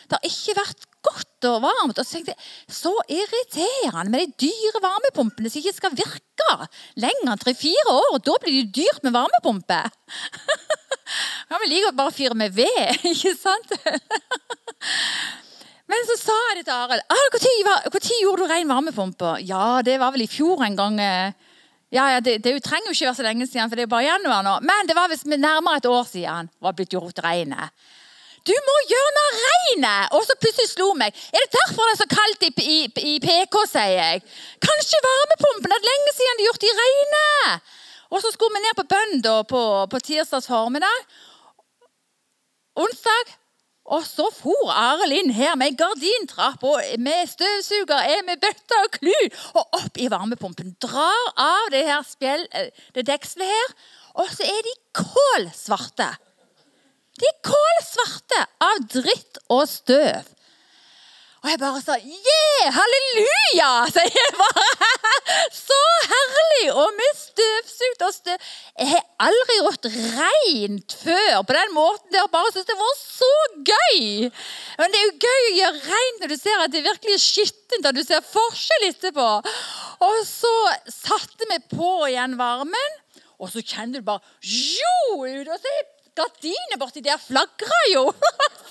Det 0.10 0.20
har 0.20 0.28
ikke 0.28 0.58
vært 0.60 0.89
godt 1.06 1.48
og 1.50 1.62
varmt. 1.64 2.00
Og 2.00 2.06
så 2.06 2.18
tenkte 2.18 2.34
jeg, 2.36 2.42
Så 2.80 2.94
irriterende 3.10 4.12
med 4.12 4.26
de 4.26 4.48
dyre 4.48 4.82
varmepumpene 4.84 5.52
som 5.52 5.62
ikke 5.62 5.78
skal 5.78 5.96
virke 5.98 6.50
lenger 7.00 7.34
enn 7.34 7.42
tre-fire 7.42 7.94
år. 7.94 8.10
og 8.18 8.24
Da 8.26 8.36
blir 8.42 8.60
det 8.60 8.76
dyrt 8.82 9.04
med 9.04 9.16
varmepumpe. 9.18 9.82
Ja, 11.50 11.58
Vi 11.58 11.68
liker 11.72 11.96
bare 11.98 12.14
fyre 12.14 12.36
med 12.38 12.54
ved, 12.54 13.00
ikke 13.12 13.32
sant? 13.34 13.72
Men 15.90 16.04
så 16.06 16.16
sa 16.22 16.36
jeg 16.52 16.60
det 16.60 16.66
til 16.68 16.76
Arild. 16.76 17.02
Når 17.10 18.20
gjorde 18.22 18.44
du 18.44 18.52
ren 18.52 18.70
varmepumpe? 18.70 19.32
Ja, 19.42 19.80
det 19.82 19.96
var 20.00 20.14
vel 20.14 20.28
i 20.28 20.30
fjor 20.30 20.62
en 20.68 20.78
gang. 20.78 21.00
eh. 21.02 21.32
Ja, 21.90 22.04
ja, 22.14 22.20
det, 22.22 22.36
det 22.46 22.52
trenger 22.62 22.92
jo 22.92 22.94
ikke 22.94 23.08
være 23.08 23.18
så 23.18 23.26
lenge 23.26 23.48
siden, 23.50 23.70
for 23.70 23.80
det 23.80 23.88
er 23.88 23.90
bare 23.90 24.06
januar 24.06 24.44
nå. 24.46 24.60
Men 24.62 24.86
det 24.86 24.94
var 24.94 25.10
visst 25.10 25.26
nærmere 25.26 25.80
et 25.82 25.88
år 25.90 26.06
siden 26.06 26.52
var 26.62 26.76
blitt 26.78 26.94
gjort 26.94 27.24
reine. 27.26 27.72
Du 28.48 28.54
må 28.68 28.76
gjøre 28.90 29.16
noe 29.18 29.32
regnet! 29.40 30.14
Og 30.16 30.24
så 30.28 30.38
plutselig 30.40 30.72
slo 30.72 30.92
meg. 30.98 31.16
Er 31.34 31.44
det 31.44 31.56
derfor 31.58 31.90
det 31.90 31.96
er 31.96 32.02
så 32.04 32.10
kaldt 32.14 32.46
i, 32.48 32.52
i, 32.64 32.80
i 33.14 33.16
PK, 33.24 33.58
sier 33.72 33.96
jeg. 33.98 34.24
Kanskje 34.64 35.04
varmepumpen. 35.06 35.68
Det 35.70 35.80
er 35.80 35.90
lenge 35.90 36.16
siden 36.16 36.40
de 36.40 36.46
har 36.46 36.52
gjort 36.52 36.70
i 36.70 36.78
regnet?» 36.84 37.76
Og 38.10 38.24
så 38.24 38.32
skulle 38.34 38.56
vi 38.56 38.64
ned 38.64 38.74
på 38.74 38.88
bønn 38.90 39.20
på, 39.52 39.64
på 39.92 40.00
tirsdags 40.02 40.50
formiddag. 40.50 41.04
Onsdag 42.80 43.36
og 43.90 44.06
så 44.06 44.28
for 44.34 44.70
Arild 44.70 45.16
inn 45.18 45.32
her 45.34 45.56
med 45.58 45.78
gardintrapp 45.78 46.62
og 46.68 46.82
med 47.02 47.30
støvsuger, 47.32 48.04
er 48.14 48.22
med 48.28 48.42
bøtte 48.42 48.82
og 48.84 48.92
klu 49.00 49.16
og 49.58 49.80
opp 49.80 49.98
i 49.98 50.10
varmepumpen. 50.14 50.76
Drar 50.82 51.32
av 51.34 51.72
det 51.74 51.86
her 51.88 52.06
spjell, 52.06 52.46
eh, 52.54 52.70
det 52.94 53.08
dekselet 53.10 53.50
her, 53.50 53.74
og 54.22 54.30
så 54.30 54.46
er 54.46 54.62
de 54.68 54.76
kålsvarte. 55.00 56.12
De 57.20 57.28
er 57.28 57.40
kålsvarte 57.46 58.44
av 58.64 58.84
dritt 58.96 59.42
og 59.52 59.66
støv. 59.70 60.36
Og 61.40 61.48
jeg 61.48 61.60
bare 61.62 61.80
sa 61.80 61.96
yeah, 61.96 62.66
halleluja! 62.76 63.68
Så 63.94 64.04
jeg 64.04 64.32
bare. 64.36 64.88
Så 65.56 65.78
herlig! 66.12 66.66
Og 66.74 66.90
med 66.98 67.14
støvsugd 67.16 68.04
og 68.04 68.16
støv 68.16 68.50
Jeg 68.82 68.90
har 68.90 69.06
aldri 69.24 69.56
gjort 69.62 69.88
rent 70.18 70.96
før 71.00 71.38
på 71.48 71.56
den 71.56 71.72
måten. 71.78 72.12
der 72.12 72.28
bare 72.34 72.52
syntes 72.52 72.68
det 72.68 72.76
var 72.80 72.98
så 73.00 73.32
gøy. 73.72 74.28
Men 74.82 74.92
det 74.92 75.00
er 75.00 75.06
jo 75.06 75.28
gøy 75.28 75.46
å 75.46 75.56
gjøre 75.60 75.84
rent 75.94 76.24
når 76.24 76.34
du 76.34 76.38
ser 76.42 76.64
at 76.66 76.74
det 76.76 76.84
virkelig 76.90 77.16
er 77.16 77.24
skittent, 77.24 77.88
og 77.88 77.96
du 77.96 78.04
ser 78.04 78.26
forskjell 78.34 78.90
etterpå. 78.90 79.30
Og 80.10 80.18
så 80.28 80.56
satte 80.92 81.48
vi 81.54 81.62
på 81.72 81.94
igjen 82.10 82.36
varmen, 82.40 83.00
og 83.40 83.48
så 83.54 83.64
kjenner 83.64 84.04
du 84.04 84.10
bare 84.12 84.20
jo, 84.44 85.24
Og 85.24 85.56
så 85.56 85.72
er 85.72 85.88
gardinet 86.20 86.80
borti 86.82 87.04
der 87.06 87.20
flagra 87.22 87.82
jo! 87.94 88.06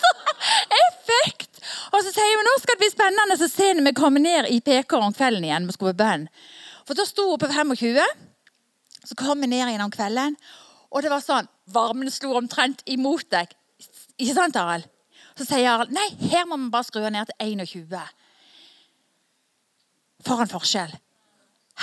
Effekt! 0.83 1.59
Og 1.93 2.03
så 2.05 2.13
sier 2.13 2.39
vi 2.39 2.47
nå 2.47 2.55
skal 2.61 2.77
det 2.77 2.83
bli 2.83 2.91
spennende 2.93 3.37
å 3.37 3.51
se 3.51 3.73
når 3.75 3.89
vi 3.89 3.97
kommer 3.97 4.23
ned 4.23 4.49
i 4.53 4.61
PK 4.65 4.97
om 5.01 5.15
kvelden 5.15 5.47
igjen. 5.47 5.67
vi 5.69 5.77
skulle 5.77 5.97
på 5.97 6.05
bønn. 6.05 6.29
For 6.89 6.99
da 6.99 7.05
sto 7.09 7.27
hun 7.31 7.41
på 7.41 7.51
25. 7.53 7.99
Så 9.09 9.17
kom 9.19 9.41
vi 9.41 9.49
ned 9.49 9.65
igjen 9.65 9.85
om 9.85 9.93
kvelden, 9.93 10.37
og 10.93 11.05
det 11.05 11.13
var 11.13 11.25
sånn 11.25 11.49
Varmen 11.73 12.09
slo 12.13 12.33
omtrent 12.39 12.81
imot 12.89 13.27
deg. 13.33 13.51
Ikke 14.17 14.37
sant, 14.37 14.57
Arild? 14.57 14.87
Så 15.37 15.45
sier 15.47 15.69
Arild 15.71 15.93
nei, 15.93 16.07
her 16.31 16.47
må 16.49 16.57
vi 16.57 16.71
bare 16.73 16.89
skru 16.89 17.05
ned 17.13 17.29
til 17.29 17.61
21. 17.61 17.99
For 20.25 20.43
en 20.43 20.51
forskjell. 20.51 20.95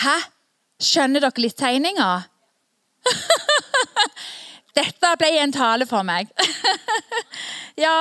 Hæ? 0.01 0.15
Skjønner 0.81 1.23
dere 1.23 1.43
litt 1.43 1.57
tegninga? 1.59 2.09
Dette 4.75 5.13
ble 5.19 5.31
en 5.39 5.53
tale 5.55 5.87
for 5.87 6.03
meg. 6.03 6.31
ja, 7.85 7.95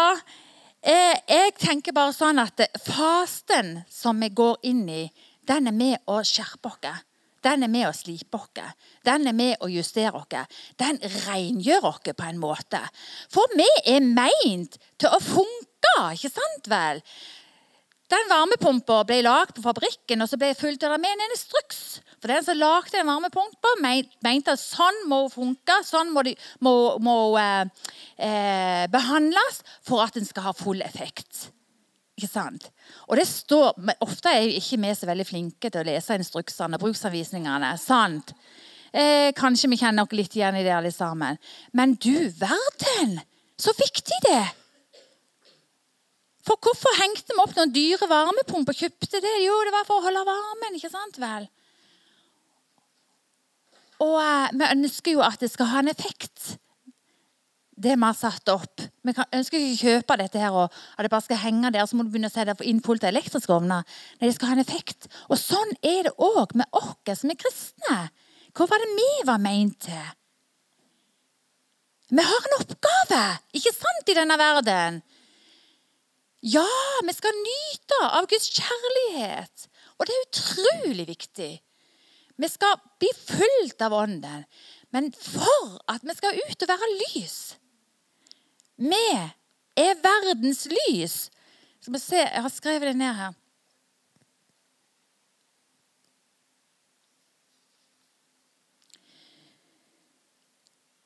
Eh, 0.85 1.17
jeg 1.25 1.55
tenker 1.57 1.95
bare 1.97 2.13
sånn 2.13 2.37
at 2.43 2.61
fasten 2.85 3.79
som 3.89 4.19
vi 4.21 4.29
går 4.37 4.59
inn 4.69 4.83
i, 4.93 5.05
den 5.49 5.71
er 5.71 5.73
med 5.73 6.11
å 6.13 6.19
skjerpe 6.21 6.75
oss. 6.75 6.99
Den 7.45 7.65
er 7.65 7.73
med 7.73 7.87
å 7.89 7.95
slipe 7.97 8.37
oss. 8.37 8.75
Den 9.05 9.25
er 9.31 9.37
med 9.37 9.65
å 9.65 9.71
justere 9.73 10.21
oss. 10.21 10.59
Den 10.77 11.01
rengjør 11.01 11.89
oss 11.89 12.03
på 12.05 12.27
en 12.29 12.41
måte. 12.41 12.83
For 13.33 13.57
vi 13.57 13.69
er 13.95 14.05
meint 14.05 14.77
til 15.01 15.09
å 15.09 15.23
funke, 15.25 15.95
ikke 16.13 16.33
sant 16.33 16.69
vel? 16.69 17.01
Den 18.13 18.29
varmepumpa 18.29 19.01
ble 19.09 19.23
lagd 19.25 19.57
på 19.57 19.65
fabrikken 19.65 20.21
og 20.21 20.29
så 20.29 20.37
ble 20.37 20.53
fulgt 20.53 20.85
med 20.85 21.09
en 21.09 21.27
instruks. 21.31 22.03
For 22.25 22.33
Den 22.33 22.45
som 22.45 22.57
lagde 22.57 22.95
den 22.97 23.05
varmepumpa, 23.05 23.71
mente 23.85 24.55
at 24.55 24.61
sånn 24.63 25.03
må 25.11 25.27
funke, 25.29 25.75
sånn 25.85 26.09
må, 26.09 26.23
de, 26.25 26.33
eh, 27.37 27.67
eh, 28.17 28.85
behandles 28.89 29.59
for 29.85 30.01
at 30.01 30.15
den 30.17 30.25
skal 30.25 30.47
ha 30.47 30.53
full 30.57 30.81
effekt. 30.81 31.51
Ikke 32.17 32.31
sant? 32.31 32.71
Og 33.11 33.19
det 33.21 33.27
står, 33.29 33.77
Ofte 34.01 34.33
er 34.33 34.49
ikke 34.57 34.79
vi 34.81 34.95
så 34.97 35.05
veldig 35.11 35.27
flinke 35.29 35.69
til 35.69 35.83
å 35.83 35.85
lese 35.85 36.17
instruksene 36.17 36.79
og 36.79 36.81
bruksanvisningene. 36.87 37.79
sant? 37.79 38.33
Eh, 38.91 39.33
kanskje 39.37 39.69
vi 39.69 39.77
kjenner 39.77 40.05
oss 40.05 40.17
litt 40.17 40.33
igjen 40.33 40.57
i 40.57 40.63
det, 40.65 40.73
alle 40.73 40.93
sammen. 40.93 41.37
Men 41.75 41.93
du 41.93 42.31
verden, 42.41 43.21
så 43.59 43.75
viktig 43.77 44.21
det! 44.25 44.47
For 46.41 46.57
hvorfor 46.57 46.97
hengte 47.03 47.37
vi 47.37 47.45
opp 47.45 47.55
noen 47.55 47.73
dyre 47.73 48.09
varmepumper 48.09 48.73
og 48.73 48.81
kjøpte 48.81 49.21
det? 49.21 49.45
Jo, 49.45 49.61
det 49.65 49.77
var 49.77 49.85
for 49.85 50.01
å 50.01 50.07
holde 50.09 50.25
varmen. 50.25 50.81
ikke 50.81 50.89
sant 50.89 51.21
vel? 51.21 51.51
Og 54.03 54.19
eh, 54.19 54.53
vi 54.59 54.69
ønsker 54.73 55.15
jo 55.15 55.25
at 55.25 55.41
det 55.43 55.51
skal 55.53 55.71
ha 55.71 55.83
en 55.83 55.93
effekt, 55.93 56.57
det 57.75 57.95
vi 57.97 58.07
har 58.07 58.17
satt 58.17 58.49
opp. 58.53 58.83
Vi 59.03 59.15
ønsker 59.15 59.59
ikke 59.59 59.75
å 59.75 59.81
kjøpe 59.81 60.19
dette 60.21 60.41
her 60.41 60.55
og 60.55 60.75
at 60.95 61.05
det 61.05 61.11
bare 61.13 61.27
skal 61.27 61.43
henge 61.43 61.73
der, 61.75 61.87
så 61.87 61.99
må 61.99 62.07
du 62.07 62.13
begynne 62.13 62.31
å 62.31 62.35
se 62.35 62.45
det 62.47 62.55
inn 62.71 62.83
fullt 62.85 63.07
elektriske 63.07 63.55
ovner. 63.55 63.87
Nei, 64.21 64.29
det 64.29 64.37
skal 64.37 64.53
ha 64.53 64.59
en 64.59 64.65
effekt. 64.65 65.09
Og 65.29 65.41
sånn 65.41 65.75
er 65.83 66.07
det 66.09 66.15
òg 66.23 66.55
med 66.59 66.71
oss 66.79 67.19
som 67.21 67.33
er 67.33 67.41
kristne. 67.41 67.99
Hva 68.55 68.69
var 68.71 68.83
det 68.83 68.93
vi 68.95 69.11
var 69.27 69.43
meint 69.43 69.81
til? 69.89 70.07
Vi 72.15 72.23
har 72.23 72.47
en 72.47 72.57
oppgave, 72.61 73.23
ikke 73.59 73.73
sant, 73.75 74.11
i 74.13 74.15
denne 74.15 74.37
verden? 74.39 75.01
Ja, 76.45 76.69
vi 77.03 77.15
skal 77.17 77.35
nyte 77.41 78.01
av 78.05 78.29
Guds 78.31 78.51
kjærlighet. 78.53 79.69
Og 79.97 80.07
det 80.07 80.15
er 80.15 80.27
utrolig 80.29 81.07
viktig. 81.09 81.53
Vi 82.37 82.49
skal 82.51 82.81
bli 82.99 83.11
fulgt 83.19 83.83
av 83.83 83.95
Ånden. 83.95 84.45
Men 84.95 85.13
for 85.13 85.79
at 85.91 86.03
vi 86.07 86.15
skal 86.15 86.39
ut 86.39 86.63
og 86.63 86.71
være 86.71 86.89
lys 87.01 87.39
Vi 88.79 89.07
er 89.79 89.97
verdens 90.03 90.67
lys. 90.71 91.17
Skal 91.81 91.95
vi 91.95 92.03
se, 92.03 92.21
Jeg 92.23 92.43
har 92.43 92.53
skrevet 92.53 92.89
det 92.91 92.97
ned 92.97 93.15
her. 93.15 93.33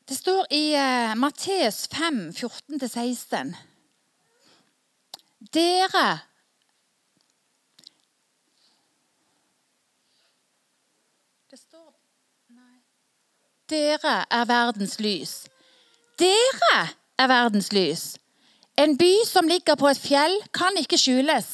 Det 0.09 0.17
står 0.17 0.47
i 0.51 0.73
uh, 0.73 1.15
Matteus 1.21 1.89
5, 1.89 2.31
14-16. 2.33 3.57
Dere 5.53 6.07
Det 11.51 11.57
står 11.57 11.93
Nei. 12.57 12.81
Dere 13.69 14.23
er 14.33 14.47
verdens 14.49 14.95
lys. 14.97 15.33
Dere 16.17 16.79
er 17.21 17.29
verdens 17.29 17.69
lys. 17.77 18.15
En 18.81 18.95
by 18.97 19.11
som 19.29 19.51
ligger 19.51 19.77
på 19.77 19.91
et 19.91 20.01
fjell, 20.01 20.39
kan 20.57 20.79
ikke 20.81 20.97
skjules. 20.97 21.51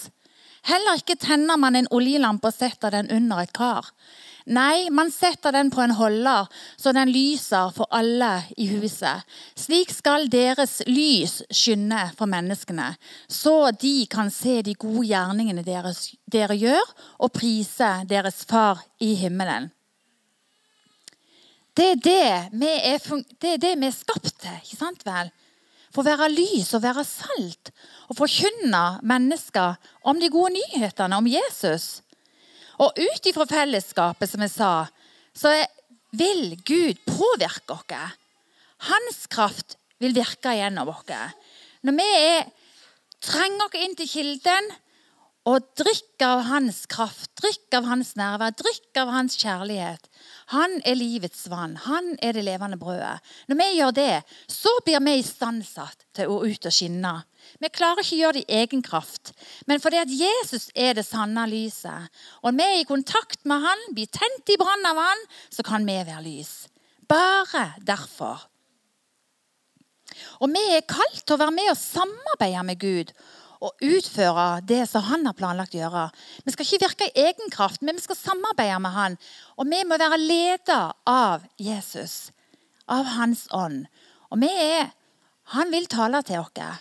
Heller 0.69 1.01
ikke 1.01 1.19
tenner 1.19 1.59
man 1.59 1.75
en 1.75 1.91
oljelampe 1.91 2.53
og 2.53 2.55
setter 2.55 2.95
den 2.95 3.11
under 3.11 3.43
et 3.43 3.53
kar. 3.57 3.91
Nei, 4.47 4.93
man 4.95 5.11
setter 5.11 5.57
den 5.57 5.73
på 5.75 5.83
en 5.83 5.97
holder, 5.99 6.47
så 6.79 6.95
den 6.95 7.11
lyser 7.11 7.75
for 7.75 7.91
alle 7.91 8.45
i 8.63 8.69
huset. 8.71 9.27
Slik 9.59 9.91
skal 9.91 10.31
deres 10.31 10.85
lys 10.87 11.41
skynde 11.51 12.13
for 12.15 12.31
menneskene, 12.31 12.93
så 13.27 13.73
de 13.75 14.05
kan 14.07 14.31
se 14.31 14.61
de 14.63 14.79
gode 14.79 15.09
gjerningene 15.11 15.67
deres, 15.67 16.13
dere 16.31 16.55
gjør, 16.61 16.99
og 17.19 17.35
prise 17.35 17.97
deres 18.07 18.45
Far 18.47 18.87
i 19.03 19.17
himmelen. 19.19 19.74
Det 21.75 21.87
er 21.91 21.99
det 21.99 22.27
vi 22.55 22.69
er, 22.71 23.01
det 23.43 23.57
er, 23.57 23.59
det 23.59 23.73
vi 23.81 23.89
er 23.89 23.95
skapt 23.95 24.37
til, 24.39 24.59
ikke 24.63 24.79
sant 24.79 25.03
vel? 25.07 25.31
For 25.95 26.03
å 26.03 26.07
være 26.07 26.31
lys 26.31 26.71
og 26.75 26.85
være 26.85 27.03
salt. 27.07 27.71
Og 28.11 28.19
forkynne 28.19 28.83
mennesker 29.07 29.75
om 30.07 30.21
de 30.23 30.31
gode 30.31 30.55
nyhetene 30.55 31.19
om 31.19 31.31
Jesus. 31.31 32.05
Og 32.83 32.95
ut 32.99 33.27
ifra 33.31 33.47
fellesskapet, 33.51 34.31
som 34.31 34.43
jeg 34.43 34.53
sa, 34.55 34.73
så 35.35 35.55
vil 36.15 36.55
Gud 36.67 37.01
påvirke 37.07 37.75
oss. 37.75 38.15
Hans 38.91 39.21
kraft 39.31 39.79
vil 40.03 40.15
virke 40.15 40.55
gjennom 40.55 40.91
oss. 40.95 41.11
Når 41.87 41.99
vi 41.99 42.09
er, 42.21 42.49
trenger 43.23 43.67
oss 43.67 43.79
inn 43.83 43.99
til 43.99 44.11
kilden 44.11 44.71
og 45.51 45.67
drikker 45.79 46.39
av 46.39 46.47
hans 46.49 46.85
kraft, 46.91 47.31
drikker 47.43 47.83
av 47.83 47.91
hans 47.91 48.15
nærvær, 48.19 48.55
drikker 48.63 49.05
av 49.05 49.15
hans 49.19 49.39
kjærlighet 49.43 50.11
Han 50.53 50.77
er 50.85 50.99
livets 50.99 51.47
vann. 51.49 51.77
Han 51.87 52.15
er 52.23 52.37
det 52.37 52.45
levende 52.45 52.77
brødet. 52.81 53.21
Når 53.49 53.59
vi 53.61 53.69
gjør 53.79 53.95
det, 53.97 54.23
så 54.51 54.73
blir 54.85 55.01
vi 55.05 55.17
istandsatt 55.21 56.05
til 56.17 56.33
å 56.33 56.43
ut 56.45 56.69
og 56.69 56.75
skinne. 56.75 57.15
Vi 57.61 57.71
klarer 57.73 58.05
ikke 58.05 58.17
å 58.17 58.21
gjøre 58.23 58.39
det 58.39 58.45
i 58.45 58.61
egen 58.63 58.83
kraft, 58.85 59.35
men 59.69 59.81
fordi 59.81 60.01
at 60.01 60.13
Jesus 60.13 60.71
er 60.75 60.97
det 60.97 61.05
sanne 61.05 61.45
lyset, 61.51 62.09
og 62.41 62.57
vi 62.57 62.65
er 62.65 62.81
i 62.81 62.89
kontakt 62.89 63.43
med 63.49 63.61
han, 63.65 63.85
blir 63.93 64.09
tent 64.09 64.49
i 64.49 64.57
brann 64.61 64.89
av 64.89 65.01
han, 65.03 65.25
så 65.53 65.65
kan 65.67 65.85
vi 65.85 65.99
være 66.01 66.25
lys. 66.25 66.55
Bare 67.09 67.75
derfor. 67.85 68.47
Og 70.41 70.51
vi 70.53 70.63
er 70.73 70.89
kalt 70.89 71.21
til 71.21 71.37
å 71.37 71.43
være 71.43 71.57
med 71.57 71.73
og 71.73 71.81
samarbeide 71.81 72.65
med 72.65 72.81
Gud 72.81 73.13
og 73.65 73.85
utføre 73.85 74.61
det 74.67 74.83
som 74.91 75.07
han 75.09 75.25
har 75.27 75.37
planlagt 75.39 75.77
å 75.77 75.81
gjøre. 75.81 76.05
Vi 76.45 76.55
skal 76.55 76.67
ikke 76.67 76.85
virke 76.85 77.09
i 77.09 77.25
egen 77.29 77.53
kraft, 77.53 77.83
men 77.83 77.97
vi 77.97 78.05
skal 78.05 78.19
samarbeide 78.19 78.81
med 78.85 78.93
han. 78.95 79.17
Og 79.57 79.69
vi 79.71 79.81
må 79.89 79.99
være 80.01 80.21
leder 80.21 80.93
av 81.09 81.47
Jesus, 81.61 82.29
av 82.91 83.09
Hans 83.17 83.47
ånd. 83.55 83.87
Og 84.31 84.43
vi 84.45 84.51
er 84.51 84.93
Han 85.53 85.69
vil 85.69 85.85
tale 85.93 86.23
til 86.25 86.41
oss. 86.41 86.79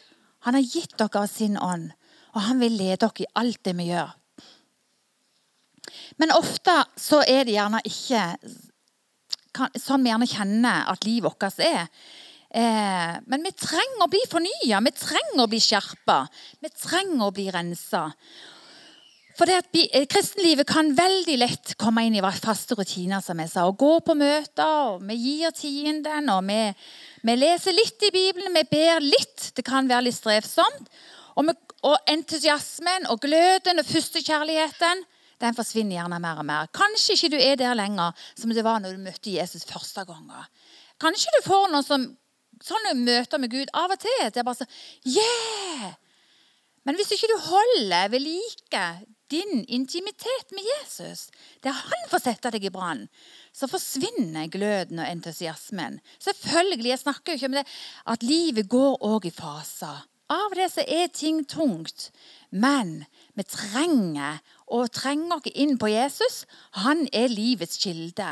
Han 0.48 0.56
har 0.56 0.64
gitt 0.64 0.94
dere 0.96 1.20
av 1.20 1.28
sin 1.28 1.58
ånd, 1.60 1.90
og 2.32 2.42
han 2.48 2.62
vil 2.62 2.78
lede 2.80 3.02
dere 3.02 3.26
i 3.26 3.32
alt 3.36 3.60
det 3.68 3.74
vi 3.76 3.90
gjør. 3.90 4.14
Men 6.16 6.32
ofte 6.32 6.72
så 6.96 7.20
er 7.28 7.44
det 7.44 7.58
gjerne 7.58 7.82
ikke 7.84 8.24
sånn 9.78 10.04
vi 10.04 10.14
gjerne 10.14 10.30
kjenner 10.32 10.88
at 10.94 11.04
livet 11.06 11.28
vårt 11.28 11.60
er. 11.60 11.92
Eh, 12.54 13.14
men 13.26 13.46
vi 13.48 13.52
trenger 13.58 14.06
å 14.06 14.10
bli 14.12 14.22
fornya, 14.30 14.82
vi 14.86 14.92
trenger 14.94 15.42
å 15.42 15.50
bli 15.50 15.62
skjerpa. 15.64 16.20
Vi 16.62 16.70
trenger 16.70 17.26
å 17.26 17.34
bli 17.34 17.48
rensa. 17.54 18.12
For 19.34 19.50
det 19.50 19.56
at 19.64 19.80
eh, 19.82 20.06
Kristenlivet 20.10 20.70
kan 20.70 20.92
veldig 20.94 21.38
lett 21.42 21.74
komme 21.82 22.04
inn 22.06 22.20
i 22.20 22.22
faste 22.22 22.78
rutiner. 22.78 23.22
som 23.26 23.40
jeg 23.42 23.50
sa, 23.50 23.66
og 23.66 23.80
Gå 23.82 24.00
på 24.06 24.14
møter, 24.14 24.94
og 24.94 25.02
vi 25.10 25.18
gir 25.18 25.56
tienden, 25.58 26.30
og 26.30 26.46
vi, 26.46 26.60
vi, 27.24 27.36
leser 27.42 27.74
litt 27.74 28.06
i 28.06 28.14
Bibelen, 28.14 28.54
vi 28.54 28.68
ber 28.70 29.02
litt. 29.02 29.50
Det 29.58 29.66
kan 29.66 29.90
være 29.90 30.12
litt 30.12 30.20
strevsomt. 30.20 30.94
Og, 31.34 31.50
vi, 31.50 31.58
og 31.90 31.98
entusiasmen 32.06 33.10
og 33.10 33.24
gløden 33.26 33.82
og 33.82 33.90
førstekjærligheten 33.90 35.02
den 35.42 35.56
forsvinner 35.58 35.98
gjerne 35.98 36.22
mer 36.22 36.40
og 36.40 36.46
mer. 36.48 36.70
Kanskje 36.72 37.18
ikke 37.18 37.34
du 37.34 37.40
er 37.42 37.58
der 37.60 37.74
lenger 37.76 38.14
som 38.38 38.54
det 38.54 38.64
var 38.64 38.78
når 38.80 38.94
du 38.94 39.08
møtte 39.10 39.34
Jesus 39.34 39.66
første 39.68 40.06
gangen. 40.08 40.46
Kanskje 41.02 41.34
du 41.34 41.42
får 41.50 41.72
noen 41.74 41.84
som 41.84 42.06
sånne 42.64 42.96
møter 43.00 43.42
med 43.42 43.52
Gud 43.52 43.72
av 43.76 43.92
og 43.94 44.00
til. 44.04 44.24
Det 44.30 44.42
er 44.42 44.48
bare 44.48 44.64
så 44.64 44.70
Yeah! 45.06 45.94
Men 46.84 46.98
hvis 47.00 47.14
ikke 47.16 47.30
du 47.32 47.38
holder 47.46 48.10
ved 48.12 48.24
like 48.26 48.86
din 49.32 49.64
intimitet 49.72 50.52
med 50.52 50.66
Jesus, 50.68 51.30
der 51.64 51.72
han 51.72 52.10
får 52.12 52.26
sette 52.26 52.52
deg 52.54 52.68
i 52.68 52.72
brann, 52.74 53.06
så 53.56 53.70
forsvinner 53.72 54.50
gløden 54.52 55.00
og 55.00 55.08
entusiasmen. 55.08 56.02
Selvfølgelig, 56.20 56.90
Jeg 56.92 57.00
snakker 57.00 57.34
jo 57.34 57.40
ikke 57.40 57.52
om 57.52 57.58
det 57.60 57.68
at 58.14 58.24
livet 58.24 58.70
går 58.70 58.98
òg 59.00 59.26
i 59.26 59.32
faser. 59.32 60.04
Av 60.34 60.56
det 60.56 60.70
så 60.72 60.84
er 60.88 61.08
ting 61.14 61.44
tungt. 61.46 62.12
Men 62.52 63.06
vi 63.34 63.44
trenger 63.50 64.42
å 64.70 64.84
trenge 64.94 65.34
oss 65.36 65.50
inn 65.58 65.76
på 65.82 65.90
Jesus. 65.90 66.44
Han 66.84 67.08
er 67.16 67.32
livets 67.34 67.80
kilde. 67.82 68.28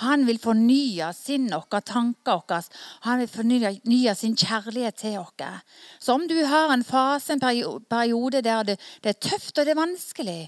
Han 0.00 0.24
vil 0.28 0.40
fornye 0.40 1.10
sinnet 1.16 1.56
vårt, 1.56 1.84
tankene 1.90 2.38
våre. 2.40 2.62
Han 3.04 3.20
vil 3.20 3.30
fornye 3.32 4.14
sin 4.16 4.36
kjærlighet 4.36 5.00
til 5.02 5.18
oss. 5.20 5.62
Så 6.00 6.16
om 6.16 6.26
du 6.28 6.38
har 6.48 6.72
en 6.72 6.84
fase, 6.84 7.36
en 7.36 7.44
periode 7.90 8.42
der 8.42 8.64
det, 8.72 8.78
er 9.04 9.20
tøft 9.20 9.58
og 9.58 9.66
det 9.66 9.76
er 9.76 9.82
vanskelig, 9.82 10.42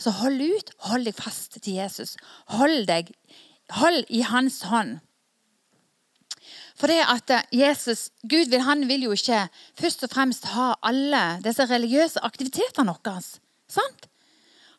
så 0.00 0.10
hold 0.22 0.40
ut. 0.40 0.74
Hold 0.88 1.06
deg 1.06 1.16
fast 1.16 1.60
til 1.60 1.76
Jesus. 1.76 2.16
Hold 2.56 2.86
deg 2.88 3.12
hold 3.78 4.04
i 4.08 4.24
hans 4.26 4.62
hånd. 4.68 5.00
For 6.78 6.90
det 6.90 7.04
at 7.06 7.30
Jesus, 7.54 8.08
Gud 8.26 8.50
vil, 8.50 8.64
han 8.64 8.88
vil 8.88 9.06
jo 9.06 9.14
ikke 9.14 9.44
først 9.78 10.02
og 10.06 10.10
fremst 10.10 10.48
ha 10.56 10.72
alle 10.82 11.22
disse 11.44 11.66
religiøse 11.68 12.22
aktivitetene 12.24 12.94
våre. 12.96 13.20
Sant? 13.72 14.08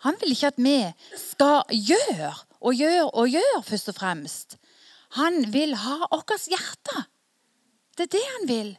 Han 0.04 0.18
vil 0.22 0.36
ikke 0.36 0.52
at 0.52 0.60
vi 0.60 0.78
skal 1.20 1.64
gjøre 1.72 2.34
og 2.64 2.76
gjøre 2.76 3.08
og 3.10 3.32
gjøre, 3.32 3.64
først 3.68 3.92
og 3.92 3.98
fremst. 3.98 4.58
Han 5.20 5.46
vil 5.54 5.76
ha 5.80 6.00
vårt 6.12 6.48
hjerte. 6.50 7.06
Det 7.98 8.08
er 8.08 8.14
det 8.16 8.24
han 8.28 8.48
vil. 8.50 8.72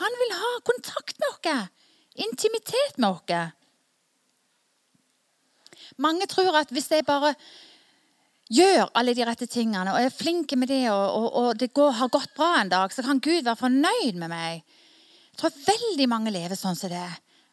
Han 0.00 0.18
vil 0.22 0.34
ha 0.38 0.52
kontakt 0.64 1.18
med 1.20 1.28
oss. 1.34 1.72
Intimitet 2.26 2.98
med 2.98 3.08
oss. 3.10 3.52
Mange 6.00 6.26
tror 6.28 6.56
at 6.60 6.72
hvis 6.72 6.90
jeg 6.92 7.06
bare 7.06 7.34
gjør 8.52 8.90
alle 8.94 9.14
de 9.16 9.24
rette 9.26 9.48
tingene 9.50 9.90
og 9.90 9.98
er 9.98 10.14
flink 10.14 10.52
med 10.58 10.70
det, 10.70 10.84
og, 10.92 11.06
og, 11.18 11.28
og 11.40 11.60
det 11.60 11.72
går, 11.74 11.96
har 11.98 12.12
gått 12.12 12.34
bra 12.36 12.52
en 12.60 12.70
dag, 12.70 12.92
så 12.94 13.02
kan 13.02 13.20
Gud 13.20 13.42
være 13.42 13.58
fornøyd 13.58 14.20
med 14.20 14.30
meg. 14.30 14.62
Jeg 15.32 15.40
tror 15.40 15.56
veldig 15.66 16.08
mange 16.08 16.32
lever 16.32 16.56
sånn 16.58 16.78
som 16.78 16.92
det. 16.92 17.08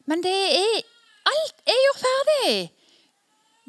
Men 0.08 0.22
det 0.24 0.36
er, 0.60 0.84
alt 1.30 1.64
er 1.70 1.80
gjort 1.86 2.04
ferdig. 2.04 2.56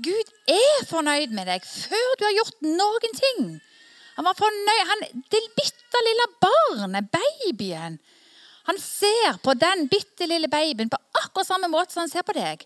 Gud 0.04 0.32
er 0.50 0.86
fornøyd 0.88 1.34
med 1.36 1.46
deg 1.46 1.66
før 1.68 2.18
du 2.18 2.26
har 2.26 2.36
gjort 2.40 2.66
noen 2.66 3.16
ting. 3.20 3.46
Han 4.16 4.26
var 4.26 4.38
fornøyd. 4.38 4.82
Han, 4.90 5.06
det 5.30 5.42
bitte 5.58 6.02
lille 6.08 6.28
barnet, 6.42 7.10
babyen. 7.14 7.98
Han 8.68 8.78
ser 8.80 9.40
på 9.44 9.54
den 9.60 9.88
bitte 9.92 10.26
lille 10.30 10.48
babyen 10.50 10.90
på 10.90 11.00
akkurat 11.20 11.50
samme 11.50 11.68
måte 11.70 11.94
som 11.94 12.04
han 12.04 12.12
ser 12.12 12.24
på 12.26 12.36
deg. 12.36 12.64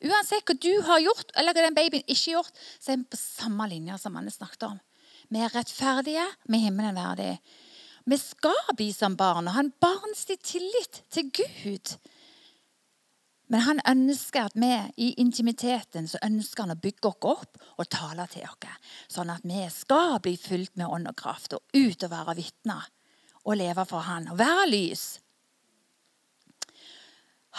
Uansett 0.00 0.46
hva 0.48 0.56
du 0.56 0.70
har 0.86 1.02
gjort, 1.02 1.32
eller 1.36 1.52
hva 1.52 1.64
den 1.66 1.76
babyen 1.76 2.04
ikke 2.06 2.30
har 2.30 2.38
gjort, 2.38 2.60
så 2.80 2.92
er 2.92 3.00
vi 3.02 3.10
på 3.12 3.20
samme 3.20 3.66
linje 3.68 3.98
som 4.00 4.16
han 4.16 4.30
snakket 4.32 4.68
om. 4.70 4.78
Vi 5.30 5.42
er 5.44 5.52
rettferdige, 5.54 6.24
vi 6.48 6.56
er 6.58 6.64
himmelen 6.68 6.96
verdig. 6.96 7.34
Vi 8.08 8.16
skal 8.18 8.72
bli 8.76 8.88
som 8.96 9.16
barn 9.18 9.50
og 9.50 9.54
ha 9.54 9.62
en 9.62 9.74
barnslig 9.82 10.38
tillit 10.46 11.02
til 11.12 11.28
Gud. 11.36 11.92
Men 13.50 13.64
han 13.66 13.80
ønsker 13.88 14.46
at 14.46 14.54
vi 14.54 14.70
i 15.02 15.08
intimiteten 15.18 16.06
så 16.08 16.20
ønsker 16.22 16.64
han 16.64 16.76
å 16.76 16.78
bygge 16.80 17.10
oss 17.10 17.26
opp 17.32 17.58
og 17.82 17.88
tale 17.90 18.26
til 18.30 18.46
oss. 18.46 18.76
Sånn 19.10 19.32
at 19.34 19.42
vi 19.42 19.64
skal 19.74 20.20
bli 20.22 20.36
fylt 20.38 20.76
med 20.78 20.86
ånd 20.86 21.10
og 21.10 21.18
kraft 21.18 21.56
og 21.58 21.64
ut 21.74 22.06
og 22.06 22.12
være 22.12 22.36
vitner 22.38 22.86
og 23.42 23.58
leve 23.58 23.86
for 23.90 24.06
han 24.06 24.30
og 24.30 24.38
være 24.38 24.68
lys. 24.70 25.04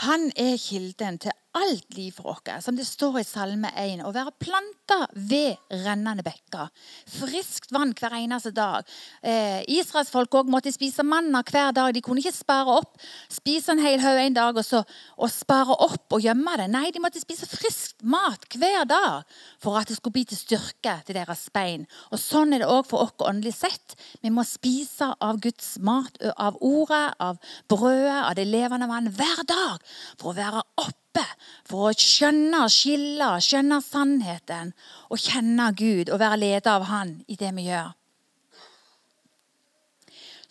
Han 0.05 0.29
er 0.39 0.55
kilden 0.61 1.19
til 1.19 1.35
alt 1.57 1.97
liv 1.97 2.11
for 2.15 2.31
oss, 2.31 2.63
som 2.63 2.75
det 2.77 2.85
står 2.87 3.19
i 3.19 3.25
Salme 3.27 3.71
1. 3.77 4.03
Å 4.07 4.11
være 4.15 4.33
planta 4.39 4.97
ved 5.13 5.59
rennende 5.83 6.23
bekker. 6.23 6.69
Friskt 7.11 7.73
vann 7.75 7.91
hver 7.97 8.15
eneste 8.15 8.53
dag. 8.55 8.87
Eh, 9.21 9.59
Israelsfolk 9.71 10.37
òg 10.39 10.51
måtte 10.51 10.71
spise 10.71 11.03
manna 11.03 11.43
hver 11.43 11.73
dag. 11.75 11.91
De 11.93 12.03
kunne 12.03 12.23
ikke 12.23 12.35
spare 12.35 12.77
opp, 12.81 12.95
spise 13.31 13.73
en 13.73 13.83
hel 13.83 13.99
haug 14.03 14.21
en 14.21 14.37
dag 14.37 14.61
og, 14.61 14.65
så, 14.65 14.83
og 15.17 15.33
spare 15.33 15.75
opp 15.75 16.15
og 16.15 16.23
gjemme 16.23 16.55
det. 16.61 16.69
Nei, 16.71 16.85
de 16.95 17.03
måtte 17.03 17.23
spise 17.23 17.49
friskt 17.49 17.99
mat 18.03 18.47
hver 18.55 18.87
dag 18.87 19.27
for 19.61 19.79
at 19.79 19.91
det 19.91 19.99
skulle 19.99 20.19
bli 20.19 20.25
til 20.31 20.39
styrke 20.39 20.97
til 21.07 21.19
deres 21.19 21.47
bein. 21.53 21.87
Og 22.11 22.21
Sånn 22.21 22.55
er 22.55 22.63
det 22.63 22.71
òg 22.71 22.87
for 22.87 23.03
oss 23.03 23.27
åndelig 23.27 23.57
sett. 23.57 23.97
Vi 24.23 24.31
må 24.31 24.45
spise 24.47 25.11
av 25.19 25.41
Guds 25.43 25.75
mat, 25.83 26.15
av 26.37 26.55
ordet, 26.63 27.11
av 27.19 27.41
brødet, 27.69 28.21
av 28.23 28.35
det 28.39 28.47
levende 28.47 28.87
vann 28.87 29.11
hver 29.11 29.45
dag 29.49 29.93
for 30.15 30.31
å 30.31 30.37
være 30.37 30.65
opp 30.79 31.00
oppe 31.11 31.25
for 31.67 31.89
å 31.89 31.95
skjønne, 31.95 32.65
skille, 32.71 33.29
skjønne 33.43 33.81
sannheten 33.83 34.73
og 35.11 35.19
kjenne 35.19 35.71
Gud 35.75 36.09
og 36.09 36.19
være 36.19 36.39
ledet 36.39 36.71
av 36.71 36.87
Han 36.87 37.21
i 37.27 37.35
det 37.35 37.51
vi 37.55 37.67
gjør. 37.67 37.91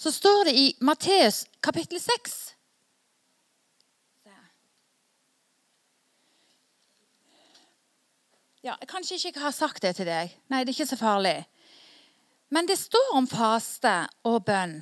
Så 0.01 0.13
står 0.13 0.49
det 0.49 0.55
i 0.57 0.69
Matteus 0.81 1.45
kapittel 1.61 2.01
6 2.01 2.39
Ja, 8.61 8.75
jeg 8.77 8.91
kanskje 8.91 9.17
ikke 9.31 9.41
har 9.41 9.55
sagt 9.57 9.81
det 9.81 9.95
til 9.97 10.05
deg. 10.05 10.35
Nei, 10.53 10.59
det 10.69 10.75
er 10.75 10.75
ikke 10.75 10.91
så 10.91 10.99
farlig. 11.01 11.47
Men 12.53 12.69
det 12.69 12.77
står 12.77 13.15
om 13.17 13.25
faste 13.25 13.95
og 14.29 14.43
bønn. 14.45 14.75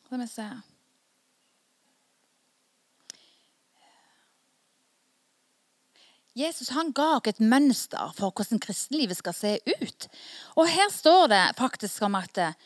Skal 0.00 0.18
vi 0.24 0.26
se 0.26 0.48
Jesus 6.38 6.70
han 6.72 6.94
ga 6.96 7.18
oss 7.18 7.28
et 7.28 7.40
mønster 7.44 8.12
for 8.16 8.32
hvordan 8.32 8.60
kristenlivet 8.62 9.18
skal 9.18 9.34
se 9.36 9.56
ut. 9.68 10.06
Og 10.56 10.68
Her 10.70 10.88
står 10.92 11.26
det 11.32 11.42
faktisk 11.58 12.06
om 12.08 12.16
at 12.16 12.40
eh, 12.40 12.56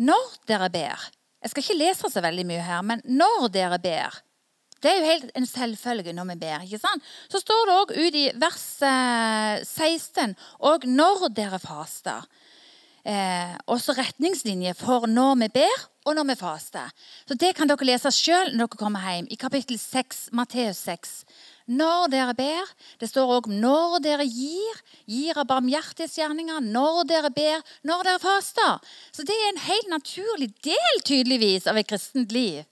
når 0.00 0.38
dere 0.48 0.70
ber 0.72 1.10
Jeg 1.44 1.50
skal 1.52 1.62
ikke 1.62 1.76
lese 1.76 2.08
så 2.10 2.22
veldig 2.24 2.46
mye 2.48 2.62
her, 2.64 2.80
men 2.82 3.02
når 3.04 3.50
dere 3.52 3.78
ber 3.78 4.16
Det 4.80 4.90
er 4.90 4.96
jo 4.98 5.10
helt 5.10 5.30
en 5.36 5.46
selvfølge 5.46 6.12
når 6.12 6.30
vi 6.32 6.36
ber. 6.40 6.64
ikke 6.64 6.80
sant? 6.80 7.04
Så 7.28 7.40
står 7.40 7.68
det 7.68 7.76
òg 7.76 7.92
ut 7.92 8.16
i 8.20 8.24
vers 8.40 8.64
16 9.68 10.24
eh, 10.24 10.34
og 10.60 10.84
når 10.84 11.28
dere 11.36 11.60
faster. 11.60 12.24
Eh, 13.04 13.56
også 13.68 13.92
retningslinjer 13.98 14.76
for 14.78 15.04
når 15.06 15.34
vi 15.42 15.48
ber 15.60 15.80
og 16.08 16.14
når 16.16 16.30
vi 16.30 16.36
faster. 16.40 16.92
Så 17.28 17.34
Det 17.34 17.54
kan 17.56 17.68
dere 17.68 17.84
lese 17.84 18.10
sjøl 18.10 18.54
når 18.56 18.66
dere 18.66 18.80
kommer 18.80 19.00
hjem, 19.04 19.26
i 19.30 19.36
kapittel 19.36 19.78
6, 19.78 20.30
Matteus 20.32 20.80
6 20.88 21.24
når 21.66 22.10
dere 22.12 22.34
ber. 22.36 22.68
Det 23.00 23.08
står 23.08 23.30
òg 23.38 23.48
når 23.48 24.00
dere 24.04 24.26
gir. 24.28 24.80
Gir 25.08 25.38
av 25.40 25.48
barmhjertighetsgjerninger. 25.48 26.60
Når 26.60 27.04
dere 27.08 27.30
ber. 27.32 27.62
Når 27.88 28.04
dere 28.04 28.20
faster. 28.20 28.80
Så 29.12 29.24
det 29.24 29.32
er 29.32 29.52
en 29.52 29.64
helt 29.64 29.88
naturlig 29.88 30.52
del 30.64 31.00
tydeligvis 31.04 31.68
av 31.70 31.80
et 31.80 31.88
kristent 31.88 32.32
liv 32.32 32.64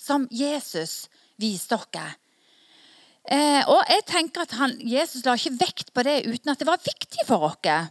som 0.00 0.26
Jesus 0.32 1.10
viste 1.40 1.76
dere. 1.92 2.16
Eh, 3.30 3.62
og 3.68 3.84
jeg 3.84 4.06
tenker 4.08 4.46
at 4.46 4.54
han, 4.56 4.72
Jesus 4.80 5.26
la 5.26 5.36
ikke 5.36 5.58
vekt 5.60 5.90
på 5.94 6.02
det 6.02 6.22
uten 6.24 6.50
at 6.50 6.58
det 6.58 6.66
var 6.66 6.80
viktig 6.80 7.26
for 7.28 7.44
oss. 7.50 7.90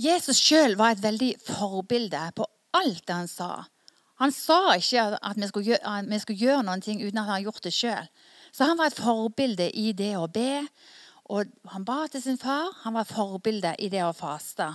Jesus 0.00 0.40
sjøl 0.40 0.78
var 0.80 0.94
et 0.94 1.02
veldig 1.04 1.34
forbilde 1.44 2.22
på 2.36 2.46
alt 2.78 3.04
det 3.04 3.16
han 3.16 3.28
sa. 3.28 3.50
Han 4.20 4.32
sa 4.32 4.76
ikke 4.76 5.06
at 5.16 5.38
vi 5.40 5.48
skulle 5.48 5.72
gjøre, 5.72 5.94
vi 6.08 6.20
skulle 6.20 6.40
gjøre 6.40 6.64
noen 6.68 6.82
ting 6.84 7.00
uten 7.00 7.18
at 7.18 7.24
han 7.24 7.34
hadde 7.34 7.48
gjort 7.48 7.64
det 7.64 7.72
sjøl. 7.76 8.10
Så 8.52 8.66
han 8.68 8.78
var 8.80 8.90
et 8.90 8.98
forbilde 8.98 9.70
i 9.76 9.92
det 9.96 10.12
å 10.18 10.26
be. 10.28 10.64
Og 11.30 11.50
han 11.72 11.86
ba 11.86 12.02
til 12.10 12.22
sin 12.22 12.40
far. 12.40 12.72
Han 12.84 12.96
var 12.96 13.06
et 13.06 13.14
forbilde 13.14 13.74
i 13.78 13.88
det 13.92 14.02
å 14.04 14.14
faste. 14.16 14.66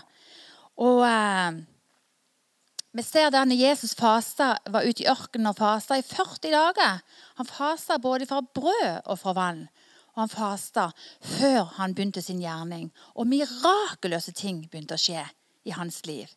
Og 0.82 1.02
eh, 1.08 1.58
vi 2.96 3.04
ser 3.04 3.32
det 3.34 3.42
når 3.50 3.60
Jesus 3.60 3.96
fasta, 3.98 4.54
var 4.72 4.88
ute 4.88 5.04
i 5.04 5.10
ørkenen 5.12 5.52
og 5.52 5.60
fasta 5.60 5.98
i 6.00 6.06
40 6.06 6.54
dager. 6.54 7.02
Han 7.42 7.50
fasta 7.50 8.00
både 8.00 8.28
fra 8.30 8.40
brød 8.40 9.04
og 9.04 9.20
fra 9.20 9.36
vann. 9.36 9.66
Og 10.16 10.24
han 10.24 10.32
fasta 10.32 10.90
før 11.20 11.76
han 11.76 11.96
begynte 11.96 12.24
sin 12.24 12.40
gjerning. 12.44 12.90
Og 13.16 13.28
mirakuløse 13.28 14.32
ting 14.32 14.64
begynte 14.70 14.96
å 14.96 15.02
skje 15.02 15.28
i 15.66 15.76
hans 15.76 16.02
liv. 16.08 16.32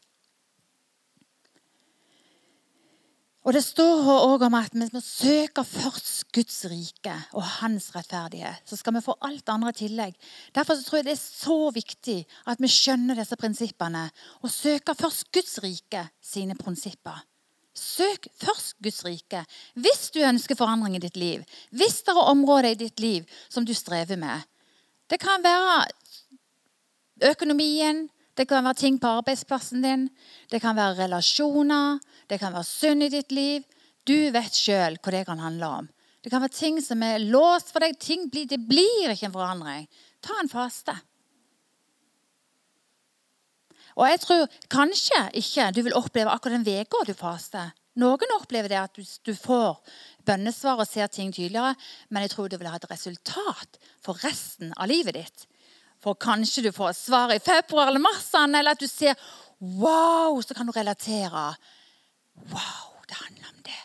Og 3.49 3.55
Det 3.55 3.63
står 3.65 4.09
òg 4.13 4.43
om 4.45 4.57
at 4.59 4.75
vi 4.77 4.85
må 4.93 5.01
søke 5.01 5.63
først 5.65 6.27
Guds 6.37 6.59
rike 6.69 7.15
og 7.33 7.47
hans 7.63 7.87
rettferdighet. 7.95 8.61
Så 8.69 8.77
skal 8.77 8.99
vi 8.99 9.05
få 9.07 9.15
alt 9.25 9.49
andre 9.49 9.73
i 9.73 9.79
tillegg. 9.79 10.19
Derfor 10.53 10.77
tror 10.85 10.99
jeg 10.99 11.07
det 11.07 11.15
er 11.15 11.23
så 11.23 11.57
viktig 11.73 12.19
at 12.53 12.61
vi 12.61 12.69
skjønner 12.69 13.17
disse 13.17 13.39
prinsippene. 13.41 14.05
Og 14.43 14.53
søker 14.53 14.99
først 14.99 15.31
Guds 15.33 15.57
rike 15.65 16.05
sine 16.21 16.59
prinsipper. 16.61 17.23
Søk 17.79 18.29
først 18.43 18.77
Guds 18.83 19.05
rike 19.07 19.45
hvis 19.79 20.09
du 20.15 20.21
ønsker 20.27 20.59
forandring 20.59 20.99
i 20.99 21.03
ditt 21.03 21.17
liv. 21.17 21.45
Hvis 21.71 22.03
det 22.03 22.15
er 22.15 22.31
områder 22.33 22.73
i 22.73 22.81
ditt 22.81 23.01
liv 23.01 23.27
som 23.49 23.67
du 23.67 23.75
strever 23.77 24.19
med. 24.21 24.47
Det 25.09 25.21
kan 25.23 25.45
være 25.45 25.87
økonomien, 27.31 28.09
det 28.37 28.47
kan 28.49 28.65
være 28.65 28.83
ting 28.83 28.99
på 29.01 29.11
arbeidsplassen 29.19 29.83
din, 29.83 30.09
det 30.51 30.61
kan 30.63 30.77
være 30.77 31.05
relasjoner, 31.05 31.99
det 32.31 32.39
kan 32.41 32.55
være 32.55 32.69
synd 32.69 33.03
i 33.03 33.13
ditt 33.13 33.33
liv. 33.33 33.65
Du 34.07 34.31
vet 34.33 34.55
sjøl 34.55 34.99
hva 35.03 35.15
det 35.15 35.25
kan 35.27 35.41
handle 35.43 35.71
om. 35.81 35.89
Det 36.23 36.31
kan 36.33 36.43
være 36.43 36.55
ting 36.55 36.79
som 36.83 37.03
er 37.03 37.23
låst 37.23 37.73
for 37.73 37.85
deg. 37.85 37.97
Blir, 38.31 38.47
det 38.49 38.61
blir 38.69 39.13
ikke 39.13 39.29
en 39.29 39.35
forandring. 39.35 39.89
Ta 40.25 40.39
en 40.43 40.51
faste. 40.51 40.95
Og 43.99 44.07
jeg 44.07 44.21
tror 44.23 44.47
kanskje 44.71 45.21
ikke 45.41 45.69
du 45.75 45.83
vil 45.83 45.97
oppleve 45.99 46.31
akkurat 46.31 46.63
den 46.63 46.83
uka 46.87 47.03
du 47.07 47.15
faster. 47.19 47.73
Noen 47.99 48.35
opplever 48.37 48.71
det 48.71 48.79
at 48.79 48.99
du, 49.27 49.35
får 49.35 49.81
bønnesvar 50.27 50.79
og 50.79 50.87
ser 50.87 51.11
ting 51.11 51.33
tydeligere, 51.35 51.75
men 52.15 52.23
jeg 52.23 52.31
tror 52.31 52.49
du 52.49 52.55
vil 52.61 52.69
ha 52.71 52.79
et 52.79 52.91
resultat 52.93 53.79
for 54.05 54.21
resten 54.23 54.71
av 54.79 54.87
livet 54.91 55.19
ditt. 55.19 55.47
For 55.99 56.15
kanskje 56.15 56.69
du 56.69 56.71
får 56.71 56.95
svar 56.95 57.35
i 57.35 57.43
februar 57.43 57.91
eller 57.91 58.05
mars, 58.05 58.31
eller 58.39 58.77
at 58.77 58.83
du 58.83 58.87
ser 58.87 59.19
Wow! 59.59 60.39
Så 60.43 60.55
kan 60.55 60.67
du 60.67 60.73
relatere. 60.73 61.57
Wow, 62.37 63.03
det 63.09 63.19
handler 63.19 63.49
om 63.51 63.63
det. 63.67 63.81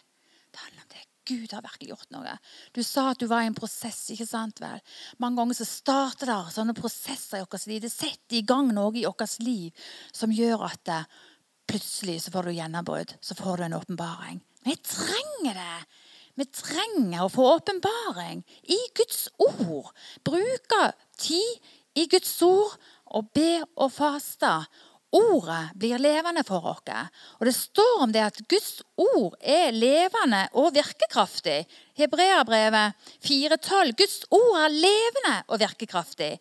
Det 0.54 0.60
handler 0.62 0.82
om 0.84 0.90
det. 0.94 1.06
Gud 1.26 1.54
har 1.56 1.64
virkelig 1.64 1.94
gjort 1.94 2.14
noe. 2.16 2.36
Du 2.76 2.82
sa 2.84 3.10
at 3.12 3.20
du 3.22 3.28
var 3.32 3.44
i 3.44 3.50
en 3.50 3.58
prosess. 3.58 4.10
ikke 4.12 4.28
sant 4.28 4.60
vel? 4.64 4.82
Mange 5.24 5.40
ganger 5.40 5.58
så 5.60 5.68
starter 5.68 6.32
der 6.32 6.50
sånne 6.54 6.76
prosesser 6.78 7.40
i 7.40 7.46
vårt 7.46 7.68
liv. 7.70 7.82
Det 7.84 7.92
setter 7.94 8.40
i 8.40 8.46
gang 8.48 8.74
noe 8.76 8.92
i 9.00 9.06
vårt 9.06 9.38
liv 9.44 9.86
som 10.12 10.34
gjør 10.34 10.68
at 10.70 10.84
det, 10.90 11.04
plutselig 11.70 12.18
så 12.26 12.34
får 12.34 12.50
du 12.50 12.58
gjennombrudd. 12.58 13.14
Så 13.24 13.38
får 13.40 13.58
du 13.58 13.64
en 13.68 13.78
åpenbaring. 13.80 14.42
Vi 14.64 14.76
trenger 14.76 15.60
det. 15.60 15.78
Vi 16.36 16.46
trenger 16.50 17.24
å 17.24 17.32
få 17.32 17.46
åpenbaring 17.56 18.42
i 18.64 18.80
Guds 18.98 19.28
ord. 19.38 19.92
Bruke 20.26 20.82
tid 21.22 21.72
i 22.00 22.08
Guds 22.10 22.34
ord 22.46 22.74
og 23.14 23.30
be 23.36 23.62
og 23.76 23.92
faste. 23.94 24.52
Ordet 25.14 25.76
blir 25.78 26.02
levende 26.02 26.42
for 26.48 26.66
oss. 26.72 26.90
Og 27.38 27.46
Det 27.46 27.54
står 27.54 28.02
om 28.02 28.12
det 28.12 28.24
at 28.26 28.40
Guds 28.50 28.82
ord 28.98 29.36
er 29.40 29.70
levende 29.72 30.48
og 30.58 30.74
virkekraftig. 30.74 31.68
Hebreabrevet 31.94 32.98
4,12. 33.22 33.94
Guds 34.00 34.18
ord 34.34 34.58
er 34.64 34.74
levende 34.74 35.36
og 35.48 35.62
virkekraftig. 35.62 36.32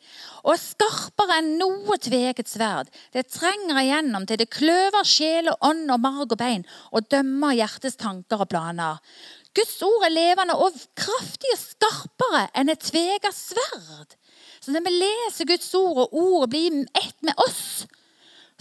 Og 0.49 0.57
skarpere 0.57 1.43
enn 1.43 1.53
noe 1.61 2.01
tveget 2.01 2.49
sverd. 2.49 2.89
Det 3.13 3.29
trenger 3.29 3.83
igjennom 3.83 4.25
til 4.25 4.41
det 4.41 4.49
kløver 4.49 5.05
sjel 5.05 5.53
og 5.53 5.69
ånd 5.69 5.93
og 5.93 6.01
marg 6.01 6.33
og 6.33 6.41
bein 6.41 6.65
og 6.97 7.13
dømmer 7.13 7.53
hjertets 7.61 8.01
tanker 8.01 8.41
og 8.41 8.49
planer. 8.55 9.05
Guds 9.53 9.77
ord 9.85 10.09
er 10.09 10.17
levende 10.17 10.57
og 10.57 10.73
kraftig 10.97 11.53
og 11.53 11.61
skarpere 11.61 12.47
enn 12.57 12.73
et 12.73 12.89
tvega 12.89 13.29
sverd. 13.37 14.17
Så 14.63 14.73
når 14.73 14.87
vi 14.87 14.93
leser 14.97 15.49
Guds 15.51 15.75
ord, 15.75 16.07
og 16.07 16.15
ordet 16.17 16.55
blir 16.55 16.85
ett 16.97 17.19
med 17.27 17.35
oss, 17.43 17.85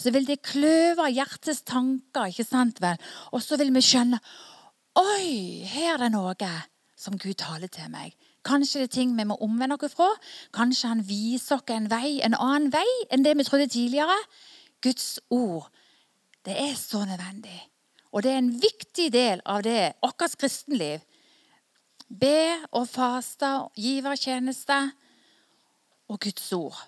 så 0.02 0.12
vil 0.14 0.26
det 0.28 0.42
kløve 0.46 1.10
hjertets 1.14 1.62
tanker. 1.68 2.32
ikke 2.32 2.48
sant 2.48 2.82
vel? 2.82 2.98
Og 3.32 3.44
så 3.44 3.58
vil 3.62 3.74
vi 3.74 3.84
skjønne 3.86 4.20
Oi, 5.00 5.64
her 5.72 5.94
er 5.94 6.02
det 6.02 6.12
noe 6.12 6.52
som 7.00 7.16
Gud 7.18 7.38
taler 7.40 7.70
til 7.72 7.88
meg. 7.94 8.12
Kanskje 8.44 8.82
det 8.82 8.88
er 8.90 8.96
ting 8.96 9.14
vi 9.16 9.24
må 9.24 9.38
omvende 9.40 9.78
oss 9.78 9.94
fra. 9.96 10.10
Kanskje 10.54 10.90
han 10.92 11.04
viser 11.08 11.62
oss 11.62 11.72
en 11.72 11.88
vei, 11.90 12.20
en 12.26 12.36
annen 12.36 12.72
vei 12.74 12.88
enn 13.10 13.24
det 13.24 13.38
vi 13.38 13.46
trodde 13.48 13.70
tidligere. 13.72 14.18
Guds 14.82 15.20
ord, 15.30 15.70
det 16.46 16.58
er 16.58 16.76
så 16.76 17.06
nødvendig. 17.06 17.60
Og 18.12 18.24
det 18.24 18.32
er 18.34 18.42
en 18.42 18.52
viktig 18.62 19.08
del 19.14 19.42
av 19.46 19.64
det, 19.64 19.94
vårt 20.02 20.38
kristenliv. 20.42 21.00
Be 22.10 22.60
og 22.76 22.90
faste, 22.92 23.52
givertjeneste 23.78 24.80
og 26.12 26.20
Guds 26.20 26.52
ord. 26.54 26.82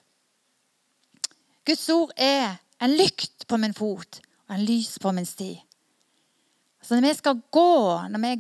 Guds 1.64 1.88
ord 1.90 2.12
er 2.18 2.58
en 2.84 2.96
lykt 3.00 3.48
på 3.48 3.60
min 3.62 3.76
fot 3.76 4.20
og 4.48 4.56
en 4.56 4.66
lys 4.68 4.98
på 5.00 5.14
min 5.16 5.28
sti. 5.28 5.54
Så 6.84 6.96
når 6.96 7.08
vi 7.08 7.14
skal 7.16 7.42
gå, 7.52 7.76
når 8.12 8.24
vi 8.26 8.34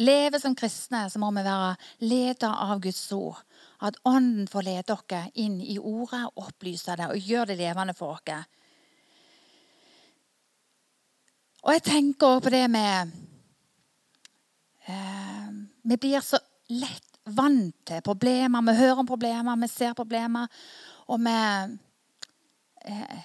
lever 0.00 0.40
som 0.40 0.54
kristne, 0.56 1.04
så 1.10 1.20
må 1.20 1.28
vi 1.36 1.44
være 1.44 1.74
ledet 2.08 2.48
av 2.48 2.80
Guds 2.80 3.04
ord. 3.12 3.42
At 3.84 3.98
Ånden 4.08 4.48
får 4.48 4.64
lede 4.64 4.94
oss 4.94 5.34
inn 5.34 5.60
i 5.60 5.76
ordet, 5.78 6.24
opplyse 6.40 6.96
det 6.96 7.10
og 7.12 7.20
gjøre 7.20 7.52
det 7.52 7.58
levende 7.60 7.94
for 7.98 8.16
oss. 8.16 8.46
Og 11.62 11.76
jeg 11.76 11.84
tenker 11.86 12.26
også 12.26 12.46
på 12.46 12.50
det 12.50 12.64
med 12.72 13.12
eh, 14.88 15.50
Vi 15.82 15.98
blir 16.00 16.24
så 16.24 16.40
lett 16.74 17.20
vant 17.22 17.76
til 17.86 18.02
problemer. 18.02 18.64
Vi 18.66 18.78
hører 18.80 19.02
om 19.02 19.06
problemer, 19.06 19.60
vi 19.60 19.68
ser 19.70 19.94
problemer. 19.94 20.48
Og 21.06 21.20
vi 21.22 21.36
eh, 22.88 23.20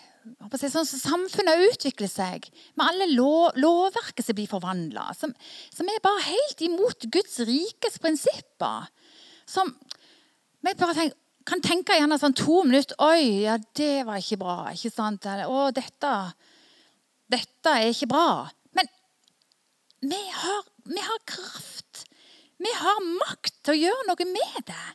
Sånn 0.58 0.88
samfunnet 0.88 1.64
utvikler 1.70 2.10
seg, 2.12 2.48
med 2.80 2.88
alle 2.88 3.08
lov, 3.12 3.58
lovverket 3.60 4.26
som 4.26 4.38
blir 4.38 4.50
forvandla, 4.50 5.10
som, 5.18 5.34
som, 5.74 5.88
er 5.90 6.04
bare 6.04 6.26
helt 6.28 6.64
imot 6.66 7.08
Guds 7.14 7.40
rikes 7.48 8.00
prinsipper. 8.04 8.90
Som 9.48 9.74
vi 10.66 10.74
bare 10.74 10.98
tenker, 10.98 11.18
kan 11.48 11.64
tenke 11.64 11.96
gjerne 11.96 12.18
sånn 12.20 12.36
to 12.36 12.60
minutter 12.68 12.98
Oi, 13.00 13.46
ja, 13.46 13.54
det 13.80 14.04
var 14.04 14.20
ikke 14.20 14.42
bra. 14.42 14.58
ikke 14.76 14.92
sant? 14.92 15.24
Å, 15.24 15.60
dette, 15.72 16.14
dette 17.32 17.76
er 17.78 17.94
ikke 17.94 18.10
bra. 18.12 18.30
Men 18.76 18.92
vi 20.12 20.20
har, 20.42 20.68
vi 20.92 21.06
har 21.08 21.24
kraft 21.24 21.78
vi 22.58 22.74
har 22.74 23.04
makt 23.06 23.60
til 23.66 23.76
å 23.76 23.82
gjøre 23.86 24.06
noe 24.10 24.30
med 24.32 24.62
det. 24.66 24.86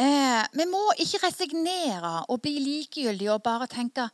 Eh, 0.00 0.44
vi 0.56 0.64
må 0.70 0.80
ikke 1.02 1.20
resignere 1.26 2.12
og 2.32 2.40
bli 2.44 2.54
likegyldige 2.62 3.34
og 3.34 3.42
bare 3.44 3.68
tenke 3.68 4.06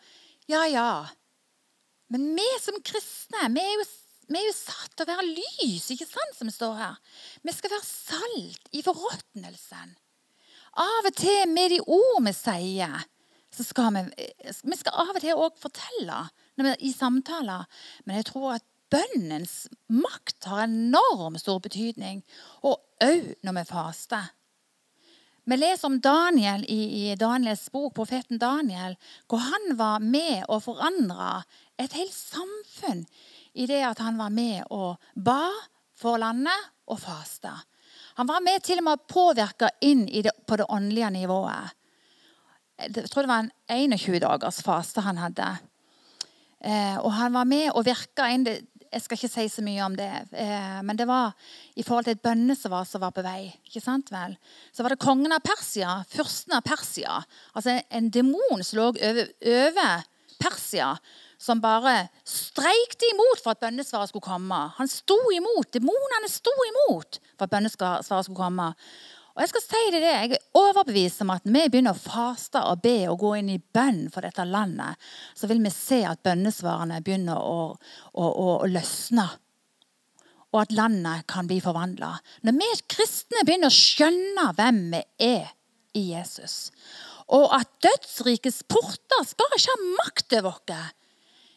ja, 0.51 0.65
ja. 0.71 1.07
Men 2.11 2.33
vi 2.39 2.47
som 2.63 2.79
kristne 2.87 3.51
vi 3.55 3.63
er 3.63 3.75
jo, 3.77 3.87
vi 4.31 4.41
er 4.41 4.49
jo 4.49 4.57
satt 4.57 4.95
til 4.95 5.07
å 5.07 5.11
være 5.13 5.29
lys, 5.29 5.89
ikke 5.95 6.09
sant, 6.09 6.35
som 6.39 6.51
står 6.51 6.75
her. 6.81 6.97
Vi 7.43 7.55
skal 7.55 7.75
være 7.75 7.87
salt 7.87 8.71
i 8.75 8.83
forråtnelsen. 8.87 9.95
Av 10.77 11.09
og 11.09 11.19
til 11.19 11.51
med 11.51 11.73
de 11.73 11.81
ord 11.83 12.23
vi 12.27 12.35
sier, 12.37 13.07
så 13.55 13.65
skal 13.65 13.95
vi, 13.95 14.27
vi 14.45 14.79
skal 14.79 15.03
av 15.07 15.15
og 15.15 15.23
til 15.23 15.39
òg 15.39 15.59
fortelle 15.61 16.25
vi, 16.59 16.73
i 16.89 16.93
samtaler. 16.95 17.67
Men 18.05 18.21
jeg 18.21 18.31
tror 18.33 18.57
at 18.59 18.67
bønnens 18.93 19.67
makt 19.91 20.47
har 20.51 20.67
enormt 20.67 21.43
stor 21.43 21.63
betydning, 21.63 22.23
og 22.63 22.83
òg 23.03 23.33
når 23.47 23.61
vi 23.61 23.65
faster. 23.71 24.36
Vi 25.47 25.57
leser 25.57 25.87
om 25.87 26.01
Daniel 26.01 26.65
i, 26.69 27.15
Daniels 27.15 27.69
bok, 27.71 27.93
profeten 27.95 28.39
Daniel, 28.39 28.97
hvor 29.31 29.45
han 29.47 29.77
var 29.79 30.03
med 30.03 30.43
og 30.51 30.65
forandra 30.65 31.45
et 31.79 31.95
helt 31.95 32.15
samfunn 32.15 33.05
i 33.55 33.69
det 33.71 33.79
at 33.87 34.03
han 34.03 34.19
var 34.19 34.33
med 34.35 34.65
og 34.75 34.99
ba 35.15 35.53
for 35.95 36.19
landet 36.19 36.67
og 36.91 36.99
fasta. 36.99 37.55
Han 38.19 38.27
var 38.27 38.43
med 38.43 38.65
til 38.67 38.83
og 38.83 38.89
med 38.89 38.99
å 38.99 39.07
påvirke 39.13 39.71
inn 39.87 40.09
det, 40.11 40.35
på 40.51 40.59
det 40.59 40.67
åndelige 40.67 41.13
nivået. 41.15 41.79
Jeg 42.83 43.07
tror 43.07 43.23
det 43.23 43.31
var 43.31 43.47
en 43.47 43.95
21 43.95 44.19
dagers 44.27 44.59
faste 44.67 45.07
han 45.07 45.23
hadde. 45.23 45.47
Eh, 46.59 46.99
og 46.99 47.13
han 47.21 47.39
var 47.39 47.47
med 47.47 47.71
og 47.71 47.87
virka 47.87 48.27
inn 48.35 48.49
det, 48.49 48.65
jeg 48.97 49.05
skal 49.05 49.19
ikke 49.19 49.33
si 49.33 49.45
så 49.53 49.65
mye 49.65 49.85
om 49.85 49.97
det. 49.99 50.09
Eh, 50.33 50.79
men 50.87 50.97
det 50.97 51.07
var 51.09 51.35
i 51.77 51.85
forhold 51.85 52.09
til 52.09 52.17
et 52.17 52.25
bønne 52.25 52.57
som 52.57 52.73
var, 52.73 52.87
som 52.89 53.03
var 53.05 53.13
på 53.17 53.25
vei. 53.27 53.53
ikke 53.69 53.83
sant 53.85 54.11
vel? 54.13 54.37
Så 54.73 54.85
var 54.85 54.95
det 54.95 55.03
kongen 55.05 55.35
av 55.37 55.45
Persia, 55.45 55.99
fyrsten 56.09 56.57
av 56.57 56.65
Persia. 56.65 57.21
Altså 57.55 57.79
en 57.91 58.11
demon 58.11 58.65
som 58.65 58.81
lå 58.81 58.91
over, 58.95 59.33
over 59.45 60.07
Persia. 60.41 60.97
som 61.39 61.61
bare 61.61 62.09
streikte 62.25 63.05
imot 63.13 63.43
for 63.45 63.53
at 63.53 63.61
bønnesvaret 63.61 64.09
skulle 64.09 64.25
komme. 64.25 64.57
Han 64.79 64.89
sto 64.89 65.19
imot. 65.37 65.69
Demonene 65.75 66.31
sto 66.33 66.55
imot 66.71 67.19
for 67.37 67.45
at 67.45 67.53
bønnesvaret 67.53 68.25
skulle 68.25 68.41
komme. 68.41 68.71
Og 69.37 69.43
Jeg 69.45 69.51
skal 69.51 69.65
si 69.67 69.81
det, 69.93 70.01
jeg 70.01 70.31
er 70.33 70.45
overbevist 70.57 71.21
om 71.21 71.35
at 71.35 71.45
når 71.45 71.67
vi 71.67 71.73
begynner 71.75 71.93
å 71.93 72.01
faste 72.01 72.63
og 72.71 72.81
be 72.81 73.03
og 73.11 73.19
gå 73.21 73.35
inn 73.37 73.51
i 73.53 73.61
bønn 73.61 74.07
for 74.13 74.25
dette 74.25 74.47
landet, 74.49 74.97
så 75.37 75.51
vil 75.51 75.61
vi 75.61 75.73
se 75.75 75.99
at 76.09 76.23
bønnesvarene 76.25 77.03
begynner 77.05 77.37
å, 77.37 77.67
å, 78.17 78.25
å, 78.25 78.47
å 78.65 78.71
løsne. 78.73 79.27
Og 80.57 80.63
at 80.63 80.73
landet 80.73 81.27
kan 81.29 81.51
bli 81.51 81.61
forvandla. 81.61 82.15
Når 82.49 82.57
vi 82.63 82.71
kristne 82.97 83.45
begynner 83.45 83.69
å 83.69 83.77
skjønne 83.77 84.49
hvem 84.57 84.81
vi 84.95 85.05
er 85.29 85.53
i 85.93 86.07
Jesus, 86.15 86.73
og 87.29 87.53
at 87.59 87.69
dødsrikets 87.85 88.63
porter 88.73 89.29
skal 89.29 89.59
ikke 89.59 89.77
ha 89.77 89.95
makt 90.01 90.37
over 90.41 90.57
oss. 90.57 90.93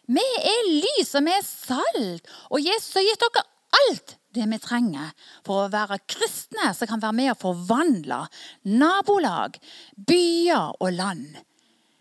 Vi 0.10 0.30
er 0.42 0.72
lys, 0.82 1.16
og 1.16 1.28
vi 1.30 1.36
er 1.38 1.46
salt. 1.48 2.32
Og 2.50 2.60
Jesus 2.60 2.98
har 2.98 3.08
gitt 3.08 3.24
dere 3.24 3.48
alt 3.86 4.19
det 4.36 4.46
vi 4.52 4.60
trenger 4.62 5.12
for 5.48 5.66
å 5.66 5.72
være 5.74 6.02
kristne 6.10 6.72
som 6.78 6.90
kan 6.90 7.02
være 7.02 7.18
med 7.18 7.34
å 7.34 7.40
forvandle 7.40 8.24
nabolag, 8.70 9.58
byer 9.96 10.76
og 10.80 10.92
land. 10.98 11.40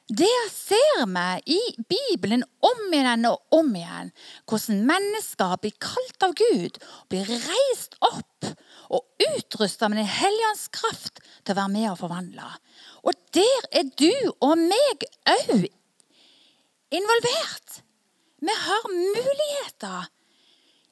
Det 0.09 0.37
ser 0.49 1.03
vi 1.05 1.57
i 1.59 1.61
Bibelen 1.85 2.45
om 2.65 2.95
igjen 2.97 3.27
og 3.29 3.43
om 3.53 3.75
igjen. 3.77 4.09
Hvordan 4.49 4.87
mennesker 4.89 5.59
blir 5.61 5.75
kalt 5.85 6.25
av 6.25 6.33
Gud, 6.39 6.79
blir 7.13 7.29
reist 7.29 7.99
opp 8.01 8.49
og 8.89 9.05
utrusta 9.35 9.91
med 9.91 10.01
Den 10.01 10.09
hellige 10.09 10.53
ånds 10.55 10.69
kraft 10.73 11.21
til 11.21 11.53
å 11.53 11.59
være 11.61 11.75
med 11.75 11.91
og 11.91 11.99
forvandle. 12.01 12.49
Og 13.05 13.21
der 13.37 13.69
er 13.83 13.91
du 14.01 14.13
og 14.41 14.57
meg 14.57 15.05
òg 15.29 15.69
involvert. 16.89 17.83
Vi 18.41 18.55
har 18.65 18.89
muligheter. 18.89 20.09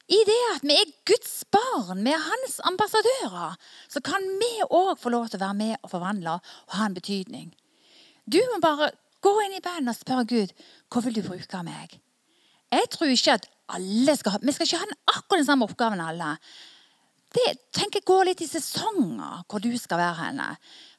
I 0.07 0.19
det 0.27 0.43
at 0.53 0.63
vi 0.67 0.75
er 0.79 0.91
Guds 1.09 1.41
barn, 1.51 2.05
vi 2.07 2.13
er 2.15 2.23
hans 2.23 2.61
ambassadører, 2.69 3.57
så 3.91 4.03
kan 4.07 4.23
vi 4.39 4.51
òg 4.69 4.95
få 5.03 5.11
lov 5.11 5.27
til 5.31 5.41
å 5.41 5.47
være 5.49 5.59
med 5.59 5.75
og 5.81 5.91
forvandle 5.91 6.37
og 6.39 6.77
ha 6.79 6.87
en 6.87 6.95
betydning. 6.95 7.49
Du 8.27 8.39
må 8.53 8.61
bare 8.63 8.93
gå 9.23 9.33
inn 9.43 9.57
i 9.59 9.63
band 9.65 9.91
og 9.91 9.99
spørre 9.99 10.29
Gud 10.31 10.55
hva 10.93 11.03
vil 11.03 11.19
du 11.19 11.25
bruke 11.27 11.63
meg. 11.67 11.99
Jeg 12.71 12.91
tror 12.95 13.11
ikke 13.11 13.37
at 13.39 13.51
alle 13.75 14.15
skal 14.19 14.37
ha, 14.37 14.41
Vi 14.43 14.55
skal 14.55 14.67
ikke 14.69 14.79
ha 14.79 14.87
den 14.87 14.99
akkurat 15.11 15.41
den 15.41 15.49
samme 15.49 15.67
oppgaven 15.67 16.03
alle. 16.03 16.37
Det 17.35 17.47
tenker 17.75 18.01
jeg 18.01 18.07
går 18.07 18.29
litt 18.29 18.43
i 18.45 18.51
sesonger 18.51 19.43
hvor 19.51 19.63
du 19.63 19.73
skal 19.79 20.01
være 20.01 20.21
henne. 20.21 20.49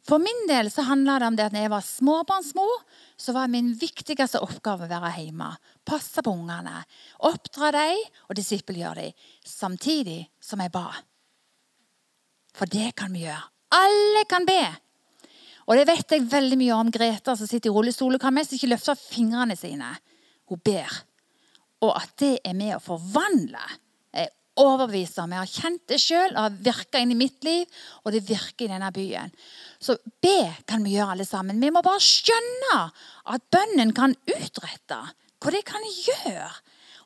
For 0.07 0.23
min 0.23 0.45
del 0.47 0.69
så 0.71 0.85
handla 0.87 1.17
det 1.19 1.27
om 1.27 1.35
det 1.35 1.45
at 1.49 1.55
når 1.55 1.65
jeg 1.65 1.73
var 1.73 1.83
småbarnsmor, 1.83 2.83
så 3.19 3.33
var 3.35 3.51
min 3.51 3.73
viktigste 3.75 4.39
oppgave 4.39 4.87
å 4.87 4.91
være 4.91 5.11
hjemme. 5.19 5.49
Passe 5.83 6.23
på 6.23 6.31
ungene. 6.31 6.79
Oppdra 7.27 7.73
dem 7.75 7.99
og 8.29 8.37
disippelgjøre 8.39 9.09
dem. 9.09 9.25
Samtidig 9.43 10.21
som 10.39 10.63
jeg 10.63 10.71
ba. 10.71 10.87
For 12.55 12.71
det 12.71 12.93
kan 12.97 13.11
vi 13.11 13.25
gjøre. 13.25 13.43
Alle 13.75 14.23
kan 14.31 14.47
be. 14.47 14.61
Og 15.67 15.75
det 15.75 15.87
vet 15.89 16.15
jeg 16.15 16.29
veldig 16.31 16.57
mye 16.61 16.77
om 16.77 16.91
Greta 16.93 17.35
som 17.35 17.49
sitter 17.49 17.67
i 17.67 17.75
rullestol 17.75 18.15
og 18.15 18.23
kan 18.23 18.35
mest 18.35 18.55
ikke 18.55 18.71
løfte 18.71 18.95
fingrene 18.95 19.57
sine. 19.59 19.91
Hun 20.47 20.63
ber. 20.63 20.93
Og 21.83 21.91
at 21.99 22.15
det 22.23 22.37
er 22.47 22.55
med 22.55 22.77
å 22.77 22.83
forvandle 22.83 23.65
overbevist 24.61 25.19
om. 25.23 25.33
Jeg 25.33 25.43
har 25.43 25.53
kjent 25.61 25.83
det 25.91 25.99
sjøl 26.01 26.31
og 26.33 26.41
har 26.41 26.57
virka 26.69 27.01
inn 27.01 27.13
i 27.13 27.19
mitt 27.19 27.43
liv, 27.47 27.65
og 28.03 28.15
det 28.15 28.25
virker 28.27 28.65
i 28.65 28.71
denne 28.71 28.91
byen. 28.95 29.33
Så 29.79 29.97
be 30.23 30.39
kan 30.69 30.85
vi 30.85 30.95
gjøre 30.95 31.15
alle 31.15 31.27
sammen. 31.27 31.61
Vi 31.61 31.73
må 31.73 31.83
bare 31.85 32.03
skjønne 32.03 32.79
at 33.33 33.45
bønnen 33.53 33.93
kan 33.97 34.15
utrette 34.33 35.03
hva 35.37 35.53
det 35.53 35.63
kan 35.67 35.85
gjøre. 35.85 36.49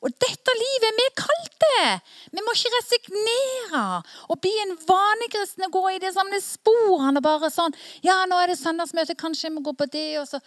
Og 0.02 0.14
dette 0.18 0.54
livet 0.58 0.98
vi 0.98 1.04
er 1.06 1.18
kalt 1.20 1.58
det. 1.62 1.90
Vi 2.34 2.42
må 2.42 2.56
ikke 2.56 2.74
resignere 2.74 3.84
og 4.34 4.40
bli 4.42 4.54
en 4.64 4.74
vanekristen 4.88 5.68
og 5.68 5.76
gå 5.76 5.84
i 5.92 6.02
det 6.02 6.14
samme 6.16 6.40
sporene. 6.42 7.22
bare 7.22 7.52
sånn, 7.54 7.76
ja, 8.02 8.24
nå 8.26 8.40
er 8.42 8.50
det 8.50 8.58
søndagsmøte, 8.58 9.18
kanskje 9.20 9.50
jeg 9.50 9.58
må 9.60 9.62
gå 9.66 9.76
på 9.78 9.86
det. 9.94 10.18
og 10.24 10.28
så. 10.28 10.42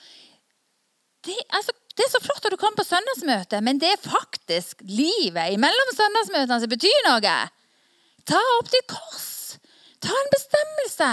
Det, 1.24 1.36
altså, 1.54 1.72
det 1.94 2.06
er 2.06 2.10
så 2.10 2.22
flott 2.22 2.46
at 2.46 2.54
du 2.54 2.58
kom 2.58 2.74
på 2.74 2.86
søndagsmøte, 2.86 3.60
men 3.62 3.78
det 3.82 3.92
er 3.94 4.02
faktisk 4.02 4.82
livet 4.88 5.54
imellom 5.54 5.92
søndagsmøtene 5.94 6.58
som 6.64 6.72
betyr 6.72 7.06
noe. 7.06 7.36
Ta 8.26 8.40
opp 8.58 8.70
ditt 8.72 8.88
kors. 8.90 9.30
Ta 10.04 10.12
en 10.12 10.32
bestemmelse. 10.32 11.10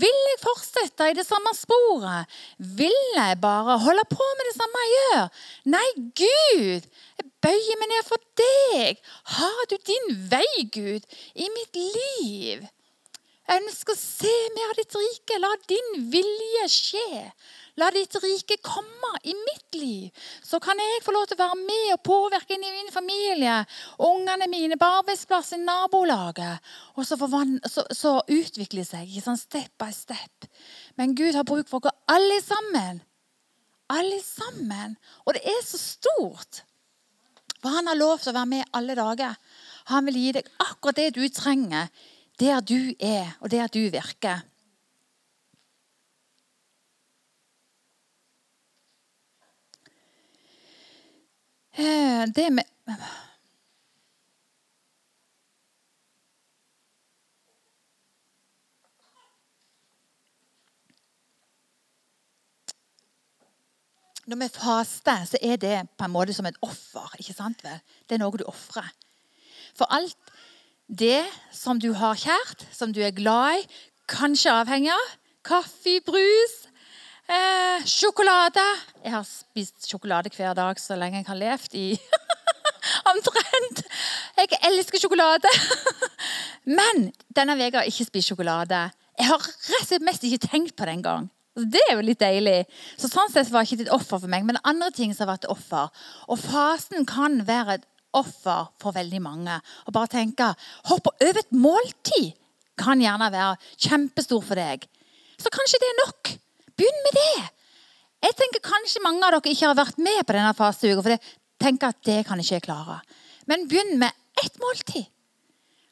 Vil 0.00 0.20
jeg 0.30 0.40
fortsette 0.42 1.10
i 1.10 1.16
det 1.18 1.26
samme 1.26 1.52
sporet? 1.54 2.30
Vil 2.58 2.96
jeg 3.14 3.38
bare 3.42 3.76
holde 3.84 4.06
på 4.10 4.30
med 4.38 4.48
det 4.48 4.54
samme 4.56 4.84
jeg 4.84 4.94
gjør? 4.94 5.42
Nei, 5.76 5.88
Gud, 6.22 6.88
jeg 7.20 7.28
bøyer 7.44 7.80
meg 7.82 7.92
ned 7.92 8.08
for 8.08 8.24
deg. 8.40 9.02
Har 9.36 9.68
du 9.70 9.76
din 9.90 10.16
vei, 10.32 10.48
Gud, 10.74 11.06
i 11.34 11.50
mitt 11.58 11.78
liv? 11.78 12.64
Jeg 13.44 13.60
ønsker 13.60 13.92
å 13.92 14.00
se 14.00 14.34
mer 14.56 14.72
av 14.72 14.80
ditt 14.80 14.96
rike. 14.96 15.38
La 15.42 15.52
din 15.68 15.90
vilje 16.10 16.68
skje. 16.72 17.26
La 17.80 17.88
ditt 17.90 18.14
rike 18.22 18.60
komme 18.62 19.10
i 19.26 19.32
mitt 19.34 19.74
liv. 19.74 20.10
Så 20.46 20.60
kan 20.62 20.78
jeg 20.78 21.02
få 21.02 21.14
lov 21.14 21.26
til 21.26 21.34
å 21.38 21.42
være 21.42 21.58
med 21.58 21.88
og 21.96 22.04
påvirke 22.06 22.54
inn 22.54 22.66
i 22.66 22.74
min 22.76 22.92
familie, 22.94 23.56
ungene 23.98 24.46
mine, 24.50 24.78
på 24.78 24.90
arbeidsplassen, 25.00 25.64
nabolaget. 25.66 26.62
Og 26.94 27.08
så, 27.08 27.18
så, 27.18 27.86
så 27.90 28.14
utvikler 28.22 28.84
det 28.84 28.90
seg 28.92 29.18
sånn 29.24 29.40
step 29.40 29.74
by 29.80 29.90
step. 29.94 30.46
Men 31.00 31.16
Gud 31.18 31.34
har 31.34 31.48
bruk 31.48 31.66
for 31.70 31.82
oss 31.82 31.98
alle 32.06 32.38
sammen. 32.44 33.02
Alle 33.90 34.22
sammen. 34.22 34.94
Og 35.26 35.34
det 35.34 35.42
er 35.42 35.60
så 35.66 35.80
stort. 35.80 36.62
For 37.58 37.74
han 37.74 37.90
har 37.90 37.98
lov 37.98 38.22
til 38.22 38.30
å 38.30 38.38
være 38.38 38.52
med 38.54 38.74
alle 38.76 38.94
dager. 38.94 39.34
Han 39.90 40.06
vil 40.06 40.20
gi 40.20 40.32
deg 40.38 40.50
akkurat 40.62 41.00
det 41.00 41.10
du 41.18 41.24
trenger, 41.32 41.90
der 42.38 42.62
du 42.62 42.94
er, 43.02 43.34
og 43.42 43.50
der 43.50 43.66
du 43.72 43.82
virker. 43.90 44.46
Det 51.76 52.50
med 52.52 52.64
Når 64.24 64.36
vi 64.40 64.48
faster, 64.48 65.24
så 65.28 65.38
er 65.42 65.56
det 65.60 65.78
på 65.98 66.06
en 66.06 66.12
måte 66.14 66.32
som 66.32 66.46
et 66.46 66.56
offer. 66.64 67.10
ikke 67.18 67.34
sant 67.36 67.60
vel? 67.64 67.80
Det 68.08 68.16
er 68.16 68.22
noe 68.22 68.38
du 68.40 68.46
ofrer. 68.48 68.88
For 69.76 69.84
alt 69.92 70.16
det 70.88 71.26
som 71.52 71.80
du 71.80 71.92
har 71.92 72.16
kjært, 72.16 72.64
som 72.72 72.92
du 72.92 73.02
er 73.04 73.12
glad 73.12 73.60
i, 73.60 73.66
kanskje 74.08 74.52
avhengig 74.52 74.92
av, 74.94 75.12
kaffe, 75.44 75.98
brus, 76.06 76.54
Eh, 77.24 77.84
sjokolade. 77.88 78.62
Jeg 79.00 79.12
har 79.14 79.24
spist 79.24 79.86
sjokolade 79.88 80.28
hver 80.34 80.52
dag 80.56 80.80
så 80.80 80.96
lenge 80.98 81.22
jeg 81.22 81.28
har 81.30 81.38
levd 81.40 81.76
i 81.80 81.86
Omtrent. 83.10 83.80
Jeg 84.36 84.58
elsker 84.68 85.00
sjokolade. 85.00 85.48
Men 86.78 87.08
denne 87.32 87.56
uka 87.56 87.80
har 87.80 87.88
jeg 87.88 87.94
ikke 87.94 88.08
spist 88.10 88.28
sjokolade. 88.28 88.82
Jeg 89.16 89.30
har 89.30 89.40
rett 89.40 89.80
og 89.80 89.88
slett 89.88 90.04
mest 90.04 90.26
ikke 90.28 90.50
tenkt 90.50 90.76
på 90.76 90.84
det 90.84 90.98
engang. 90.98 91.30
Det 91.54 91.80
er 91.86 91.96
jo 91.96 92.04
litt 92.04 92.20
deilig. 92.20 92.64
Så 93.00 93.08
Sånn 93.08 93.32
sett 93.32 93.48
var 93.54 93.64
det 93.64 93.72
ikke 93.72 93.86
et 93.86 93.94
offer 93.94 94.20
for 94.20 94.28
meg, 94.28 94.44
men 94.44 94.60
andre 94.66 94.90
ting 94.92 95.14
som 95.14 95.24
har 95.24 95.38
vært 95.38 95.48
offer. 95.52 95.92
Og 96.28 96.40
fasen 96.42 97.06
kan 97.08 97.40
være 97.48 97.78
et 97.78 97.88
offer 98.14 98.68
for 98.82 98.96
veldig 98.96 99.22
mange. 99.24 99.60
Og 99.86 99.96
bare 99.96 100.12
tenke 100.12 100.50
hoppe 100.90 101.14
over 101.24 101.40
et 101.40 101.56
måltid 101.56 102.34
kan 102.80 103.00
gjerne 103.00 103.32
være 103.32 103.56
kjempestor 103.78 104.42
for 104.44 104.60
deg. 104.60 104.84
Så 105.40 105.48
kanskje 105.54 105.80
det 105.80 105.88
er 105.92 106.02
nok. 106.04 106.34
Begynn 106.78 107.00
med 107.06 107.18
det. 107.18 107.48
Jeg 108.24 108.36
tenker 108.40 108.62
Kanskje 108.64 109.02
mange 109.04 109.26
av 109.26 109.36
dere 109.36 109.52
ikke 109.52 109.70
har 109.70 109.78
vært 109.78 109.98
med 110.02 110.20
på 110.24 110.36
denne 110.36 110.54
fasteuka, 110.56 111.02
for 111.04 111.14
jeg 111.14 111.34
tenker 111.62 111.92
at 111.92 112.00
det 112.08 112.20
kan 112.28 112.40
ikke 112.40 112.56
jeg 112.56 112.66
klare. 112.66 113.00
Men 113.50 113.68
begynn 113.70 113.98
med 114.00 114.10
ett 114.42 114.56
måltid. 114.62 115.10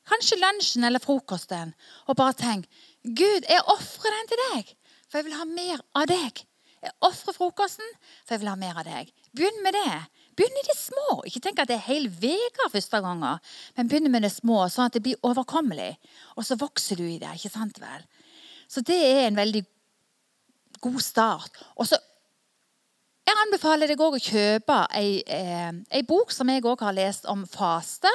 Kanskje 0.09 0.41
lunsjen 0.41 0.87
eller 0.89 1.03
frokosten. 1.03 1.75
Og 2.09 2.17
bare 2.19 2.35
tenk 2.39 2.67
Gud, 3.03 3.47
jeg 3.47 3.67
ofrer 3.71 4.17
den 4.17 4.31
til 4.31 4.43
deg, 4.47 4.73
for 5.09 5.21
jeg 5.21 5.29
vil 5.29 5.39
ha 5.39 5.47
mer 5.47 5.85
av 5.99 6.09
deg. 6.11 6.43
Jeg 6.83 6.97
ofrer 7.07 7.37
frokosten, 7.37 7.93
for 8.25 8.35
jeg 8.35 8.43
vil 8.43 8.51
ha 8.51 8.57
mer 8.59 8.81
av 8.81 8.89
deg. 8.89 9.13
Begynn 9.37 9.63
med 9.63 9.77
det. 9.79 9.99
Begynn 10.39 10.59
i 10.59 10.65
det 10.67 10.75
små. 10.79 11.21
Ikke 11.29 11.45
tenk 11.45 11.61
at 11.63 11.71
det 11.71 11.77
er 11.77 11.87
hel 11.87 12.09
uke 12.11 12.71
første 12.73 13.03
gangen, 13.05 13.43
men 13.77 13.91
begynn 13.91 14.11
med 14.11 14.27
det 14.27 14.33
små, 14.35 14.65
sånn 14.73 14.91
at 14.91 14.97
det 14.97 15.05
blir 15.05 15.21
overkommelig. 15.29 15.93
Og 16.35 16.49
så 16.49 16.59
vokser 16.59 16.99
du 16.99 17.05
i 17.07 17.21
det. 17.23 17.37
ikke 17.37 17.53
sant 17.55 17.79
vel? 17.83 18.03
Så 18.67 18.83
det 18.89 18.99
er 18.99 19.27
en 19.29 19.39
veldig 19.39 19.63
god 20.83 21.03
start. 21.05 21.63
Og 21.79 21.89
så 21.89 21.99
jeg 23.23 23.39
anbefaler 23.47 23.89
deg 23.89 24.01
òg 24.03 24.17
å 24.19 24.23
kjøpe 24.23 24.77
ei, 24.99 25.23
eh, 25.31 25.71
ei, 25.95 26.03
bok 26.03 26.35
som 26.35 26.51
jeg 26.51 26.65
òg 26.67 26.83
har 26.83 26.97
lest 26.97 27.29
om 27.31 27.47
faste. 27.47 28.11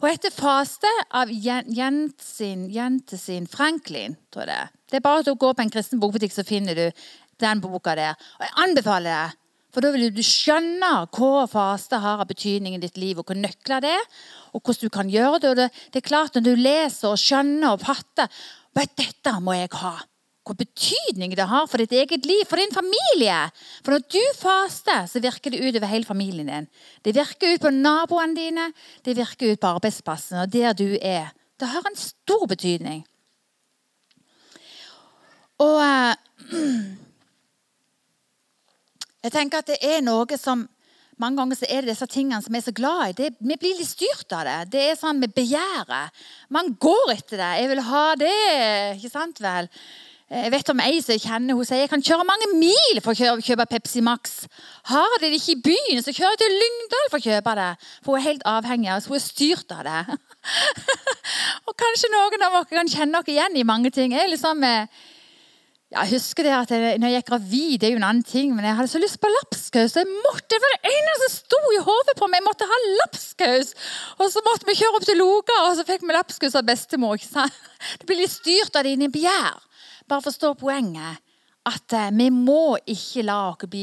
Hun 0.00 0.08
heter 0.08 0.30
'Faste' 0.32 0.88
av 1.12 1.28
Jentesin, 1.28 2.70
Jentesin 2.72 3.46
Franklin. 3.46 4.16
tror 4.32 4.46
jeg 4.46 4.46
Det 4.46 4.70
Det 4.90 4.96
er 4.96 5.00
bare 5.00 5.22
å 5.22 5.36
gå 5.36 5.54
på 5.54 5.60
en 5.60 5.70
kristen 5.70 6.00
bokbutikk, 6.00 6.32
så 6.32 6.42
finner 6.42 6.74
du 6.74 6.92
den 7.38 7.60
boka 7.60 7.94
der. 7.94 8.16
Og 8.40 8.46
Jeg 8.46 8.50
anbefaler 8.56 9.10
deg. 9.10 9.36
For 9.72 9.80
da 9.80 9.92
vil 9.92 10.10
du 10.10 10.22
skjønne 10.22 11.08
hva 11.14 11.46
faste 11.46 12.00
har 12.00 12.18
av 12.18 12.26
betydning 12.26 12.74
i 12.74 12.78
ditt 12.78 12.96
liv, 12.96 13.18
og 13.18 13.26
hvor 13.26 13.36
nøkler 13.36 13.80
det 13.80 13.90
er, 13.90 14.06
og 14.52 14.62
hvordan 14.62 14.80
du 14.82 14.88
kan 14.88 15.08
gjøre 15.08 15.40
det. 15.40 15.50
Og 15.50 15.56
det, 15.56 15.70
det 15.92 16.02
er 16.02 16.08
klart 16.08 16.34
Når 16.34 16.42
du 16.42 16.54
leser 16.56 17.08
og 17.08 17.18
skjønner 17.18 17.72
og 17.72 17.80
fatter 17.80 18.26
vet 18.74 18.96
dette 18.96 19.40
må 19.40 19.52
jeg 19.52 19.70
ha. 19.72 20.00
Hvor 20.46 20.56
betydning 20.56 21.34
det 21.36 21.46
har 21.46 21.66
for 21.68 21.82
ditt 21.82 21.92
eget 21.92 22.24
liv, 22.26 22.42
for 22.48 22.56
din 22.56 22.72
familie. 22.72 23.50
For 23.84 23.94
når 23.94 24.06
du 24.08 24.22
faster, 24.40 25.04
så 25.06 25.20
virker 25.20 25.52
det 25.52 25.60
ut 25.60 25.76
over 25.76 25.90
hele 25.90 26.08
familien 26.08 26.48
din. 26.48 26.68
Det 27.04 27.14
virker 27.14 27.54
ut 27.54 27.60
på 27.60 27.74
naboene 27.74 28.36
dine, 28.36 28.70
det 29.04 29.18
virker 29.18 29.52
ut 29.52 29.60
på 29.60 29.74
arbeidsplassen 29.76 30.40
og 30.42 30.52
der 30.52 30.72
du 30.72 30.96
er. 30.96 31.30
Det 31.60 31.68
har 31.68 31.84
en 31.84 31.98
stor 31.98 32.46
betydning. 32.48 33.04
Og 35.60 35.78
eh, 35.84 36.14
Jeg 39.20 39.32
tenker 39.34 39.60
at 39.60 39.68
det 39.68 39.82
er 39.84 40.00
noe 40.00 40.36
som 40.40 40.62
mange 41.20 41.36
ganger 41.36 41.58
så 41.58 41.66
er 41.68 41.84
det 41.84 41.92
disse 41.92 42.06
tingene 42.08 42.40
som 42.40 42.54
vi 42.54 42.60
er 42.62 42.64
så 42.64 42.72
glad 42.72 43.10
i. 43.10 43.16
Det, 43.18 43.26
vi 43.44 43.56
blir 43.60 43.76
litt 43.76 43.90
styrt 43.90 44.32
av 44.32 44.46
det. 44.48 44.58
Det 44.72 44.84
er 44.88 44.96
sånn 44.96 45.20
med 45.20 45.34
begjæret. 45.36 46.22
Man 46.48 46.72
går 46.80 47.12
etter 47.12 47.36
det. 47.36 47.50
'Jeg 47.58 47.68
vil 47.68 47.82
ha 47.90 48.04
det.' 48.16 48.96
Ikke 48.96 49.12
sant 49.12 49.42
vel? 49.44 49.68
Jeg 50.30 50.50
vet 50.54 50.68
om 50.70 50.78
ei 50.78 51.00
som 51.02 51.10
jeg 51.10 51.24
kjenner, 51.24 51.56
hun 51.58 51.66
sier 51.66 51.80
jeg 51.82 51.90
kan 51.90 52.02
kjøre 52.06 52.22
mange 52.22 52.46
mil 52.54 53.00
for 53.02 53.18
å 53.18 53.38
kjøpe 53.42 53.64
Pepsi 53.72 53.98
Max. 54.06 54.44
Har 54.86 55.16
de 55.16 55.26
det 55.26 55.40
ikke 55.40 55.56
i 55.56 55.62
byen, 55.64 56.02
så 56.06 56.14
kjører 56.14 56.36
jeg 56.36 56.42
til 56.44 56.54
Lyngdal 56.54 57.08
for 57.10 57.18
å 57.18 57.24
kjøpe 57.24 57.54
det. 57.58 57.70
For 58.04 58.14
hun 58.14 58.20
er 58.20 58.26
helt 58.28 58.44
avhengig 58.46 58.92
av 58.92 59.00
det. 59.00 59.10
Hun 59.10 59.18
er 59.18 59.24
styrt 59.24 59.74
av 59.74 59.80
det. 59.88 60.18
og 61.66 61.74
kanskje 61.82 62.12
noen 62.14 62.44
av 62.46 62.60
dere 62.60 62.68
kan 62.70 62.92
kjenne 62.92 63.24
dere 63.24 63.34
igjen 63.34 63.58
i 63.58 63.66
mange 63.66 63.90
ting. 63.94 64.14
Jeg 64.14 64.30
liksom... 64.30 64.62
Ja, 65.90 66.04
jeg 66.04 66.12
husker 66.12 66.46
det 66.46 66.52
at 66.54 66.70
jeg, 66.70 67.00
når 67.02 67.10
jeg 67.10 67.18
gikk 67.18 67.30
gravid, 67.32 67.72
det 67.82 67.88
er 67.88 67.96
jo 67.96 67.98
en 67.98 68.06
annen 68.06 68.22
ting, 68.22 68.52
men 68.54 68.62
jeg 68.62 68.76
hadde 68.78 68.92
så 68.92 69.00
lyst 69.02 69.18
på 69.18 69.32
lapskaus. 69.32 69.96
Jeg 69.98 70.06
måtte, 70.12 70.46
Det 70.54 70.60
var 70.62 70.76
det 70.76 70.92
eneste 70.92 71.30
som 71.32 71.32
sto 71.40 71.72
i 71.74 71.80
hodet 71.88 72.14
på 72.20 72.28
meg. 72.30 72.38
Jeg 72.38 72.46
måtte 72.46 72.68
ha 72.70 72.78
lapskaus. 73.00 73.74
Og 74.22 74.30
så 74.30 74.44
måtte 74.46 74.70
vi 74.70 74.78
kjøre 74.78 75.00
opp 75.00 75.08
til 75.08 75.18
Loka, 75.18 75.56
og 75.64 75.74
så 75.74 75.86
fikk 75.88 76.06
vi 76.06 76.14
lapskaus 76.14 76.54
av 76.54 76.70
bestemor. 76.70 77.18
ikke 77.18 77.32
sant? 77.32 77.58
Det 77.98 78.06
blir 78.06 78.22
litt 78.22 78.36
styrt 78.36 78.78
av 78.78 78.86
dine 78.86 79.10
begjær. 79.10 79.58
Bare 80.10 80.24
forstå 80.24 80.54
poenget. 80.58 81.22
At 81.68 81.92
eh, 81.92 82.08
vi 82.16 82.30
må 82.32 82.78
ikke 82.88 83.22
la 83.26 83.36
oss 83.50 83.68
bli 83.68 83.82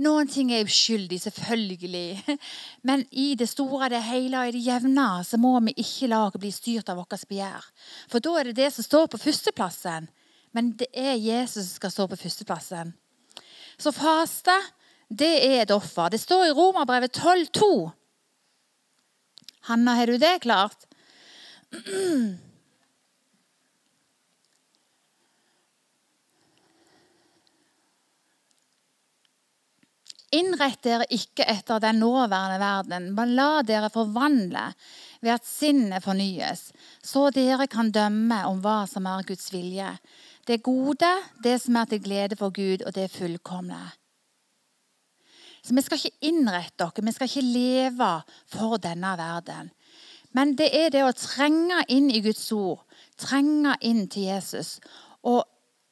Noen 0.00 0.30
ting 0.32 0.48
er 0.54 0.64
uskyldig, 0.64 1.18
selvfølgelig. 1.26 2.38
Men 2.88 3.04
i 3.12 3.34
det 3.38 3.50
store, 3.50 3.90
det 3.92 4.00
hele 4.06 4.40
og 4.40 4.48
i 4.48 4.54
det 4.56 4.64
jevne 4.64 5.08
så 5.28 5.40
må 5.40 5.52
vi 5.66 5.76
ikke 5.76 6.08
la 6.08 6.22
oss 6.26 6.40
bli 6.40 6.52
styrt 6.54 6.88
av 6.88 7.02
vårt 7.02 7.28
begjær. 7.28 7.68
For 8.08 8.24
da 8.24 8.38
er 8.38 8.50
det 8.50 8.56
det 8.62 8.72
som 8.74 8.86
står 8.86 9.12
på 9.12 9.20
førsteplassen. 9.26 10.08
Men 10.56 10.72
det 10.80 10.88
er 10.96 11.20
Jesus 11.20 11.66
som 11.66 11.76
skal 11.76 11.92
stå 11.92 12.08
på 12.08 12.20
førsteplassen. 12.24 12.94
Så 13.78 13.92
faste, 13.94 14.56
det 15.08 15.34
er 15.44 15.62
et 15.62 15.74
offer. 15.74 16.08
Det 16.10 16.20
står 16.22 16.48
i 16.48 16.56
Romerbrevet 16.56 17.12
12,2. 17.20 17.70
Hanna, 19.68 19.94
har 20.00 20.08
du 20.08 20.16
det 20.18 20.38
klart? 20.48 20.88
Innrett 30.36 30.82
dere 30.84 31.06
ikke 31.08 31.46
etter 31.48 31.80
den 31.80 32.02
nåværende 32.02 32.58
verden, 32.60 33.06
men 33.16 33.30
la 33.36 33.62
dere 33.64 33.88
forvandle 33.92 34.66
ved 35.22 35.32
at 35.32 35.46
sinnet 35.48 36.04
fornyes, 36.04 36.68
så 37.02 37.30
dere 37.32 37.66
kan 37.70 37.88
dømme 37.94 38.42
om 38.50 38.60
hva 38.64 38.82
som 38.90 39.08
er 39.08 39.24
Guds 39.28 39.48
vilje, 39.54 39.94
det 40.48 40.60
gode, 40.64 41.08
det 41.44 41.56
som 41.62 41.76
er 41.80 41.88
til 41.88 42.02
glede 42.04 42.36
for 42.36 42.52
Gud, 42.52 42.84
og 42.84 42.92
det 42.94 43.10
fullkomne. 43.12 43.80
Så 45.64 45.74
Vi 45.74 45.82
skal 45.82 45.98
ikke 45.98 46.28
innrette 46.28 46.84
dere, 46.84 47.04
vi 47.04 47.12
skal 47.12 47.28
ikke 47.28 47.52
leve 47.52 48.12
for 48.46 48.76
denne 48.76 49.16
verden. 49.18 49.70
Men 50.32 50.54
det 50.56 50.68
er 50.76 50.90
det 50.92 51.04
å 51.04 51.16
trenge 51.16 51.82
inn 51.88 52.10
i 52.12 52.20
Guds 52.20 52.50
ord, 52.52 52.84
trenge 53.16 53.76
inn 53.80 54.06
til 54.12 54.28
Jesus. 54.28 54.78
Og 55.24 55.44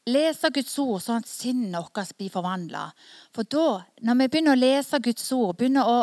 lese 0.07 0.51
Guds 0.55 0.75
ord 0.79 1.03
sånn 1.03 1.23
at 1.23 1.31
sinnet 1.31 1.77
vårt 1.77 2.13
blir 2.19 2.31
forvandla. 2.31 2.85
For 3.35 3.49
da, 3.51 3.83
når 4.07 4.19
vi 4.21 4.29
begynner 4.33 4.55
å 4.55 4.61
lese 4.61 5.01
Guds 5.03 5.27
ord, 5.35 5.57
begynner 5.59 5.91
å 5.91 5.97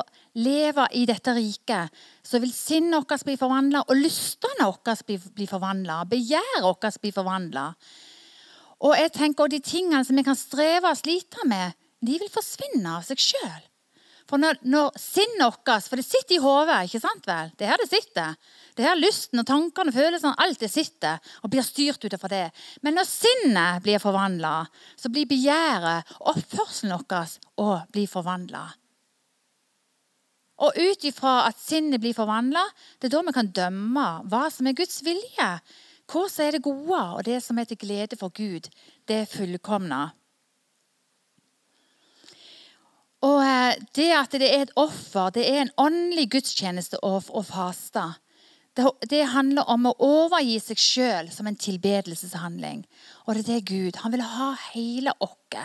leve 0.43 0.87
i 0.99 1.05
dette 1.09 1.35
riket, 1.37 1.93
så 2.23 2.41
vil 2.43 2.51
sinnet 2.55 2.99
vårt 2.99 3.25
bli 3.27 3.37
forvandla, 3.39 3.85
og 3.87 3.99
lystene 3.99 4.67
våre 4.67 5.19
bli 5.35 5.47
forvandla, 5.49 6.03
begjæret 6.11 6.65
vårt 6.65 6.89
blir 7.01 7.15
forvandla. 7.15 7.69
Og 8.83 8.97
jeg 8.99 9.13
tenker, 9.15 9.47
de 9.47 9.61
tingene 9.63 10.03
som 10.03 10.17
vi 10.19 10.25
kan 10.27 10.35
streve 10.35 10.91
og 10.91 10.99
slite 10.99 11.47
med, 11.47 11.77
de 12.03 12.17
vil 12.19 12.31
forsvinne 12.31 12.97
av 12.97 13.05
seg 13.07 13.21
sjøl. 13.23 13.61
For 14.29 14.39
når, 14.39 14.59
når 14.63 14.93
sinnet 14.99 15.43
vårt 15.67 15.87
For 15.89 15.99
det 15.99 16.05
sitter 16.07 16.37
i 16.37 16.41
hodet, 16.43 16.77
ikke 16.87 17.01
sant 17.03 17.25
vel? 17.27 17.51
Det 17.57 17.65
er 17.65 17.73
her 17.73 17.81
det 17.83 17.89
sitter. 17.91 18.37
Det 18.73 18.83
er 18.83 18.91
her 18.91 19.01
lysten 19.01 19.41
og 19.41 19.47
tankene 19.47 19.91
og 19.91 19.97
følelsene, 19.97 20.35
alt 20.39 20.61
det 20.63 20.71
sitter 20.71 21.33
og 21.43 21.51
blir 21.53 21.65
styrt 21.65 22.05
ut 22.05 22.15
det. 22.31 22.45
Men 22.81 22.97
når 22.97 23.09
sinnet 23.09 23.83
blir 23.83 24.01
forvandla, 24.01 24.55
så 24.97 25.11
blir 25.11 25.29
begjæret 25.29 26.15
oppførselen 26.19 26.95
vår 26.95 27.35
òg 27.61 27.91
bli 27.93 28.07
forvandla. 28.09 28.63
Og 30.63 30.77
ut 30.77 31.05
ifra 31.07 31.43
at 31.49 31.59
sinnet 31.59 32.01
blir 32.01 32.15
forvandla, 32.15 32.63
det 32.99 33.09
er 33.09 33.15
da 33.17 33.23
vi 33.27 33.35
kan 33.35 33.51
dømme 33.51 34.07
hva 34.31 34.45
som 34.53 34.69
er 34.69 34.77
Guds 34.77 35.01
vilje. 35.05 35.49
Hva 36.09 36.25
som 36.29 36.45
er 36.45 36.55
det 36.55 36.65
gode, 36.65 36.99
og 37.17 37.23
det 37.25 37.39
som 37.43 37.57
er 37.57 37.67
til 37.67 37.79
glede 37.79 38.19
for 38.19 38.33
Gud, 38.35 38.69
det 39.07 39.23
er 39.23 39.29
fullkomna. 39.29 40.11
Og 43.23 43.39
eh, 43.43 43.79
Det 43.95 44.09
at 44.17 44.35
det 44.35 44.49
er 44.49 44.65
et 44.65 44.75
offer, 44.79 45.31
det 45.35 45.45
er 45.47 45.63
en 45.63 45.73
åndelig 45.79 46.29
gudstjeneste 46.35 46.99
å, 47.05 47.17
å 47.19 47.43
faste. 47.47 48.03
Det, 48.73 48.87
det, 49.05 49.21
handler 49.29 49.69
om 49.69 49.85
å 49.85 49.93
overgi 50.01 50.57
seg 50.59 50.79
sjøl 50.81 51.29
som 51.31 51.45
en 51.47 51.57
tilbedelseshandling. 51.61 52.81
Og 53.27 53.37
det 53.37 53.43
er 53.43 53.49
det 53.51 53.69
Gud. 53.69 53.99
Han 54.01 54.15
vil 54.15 54.25
ha 54.25 54.49
hele 54.71 55.13
oss. 55.21 55.61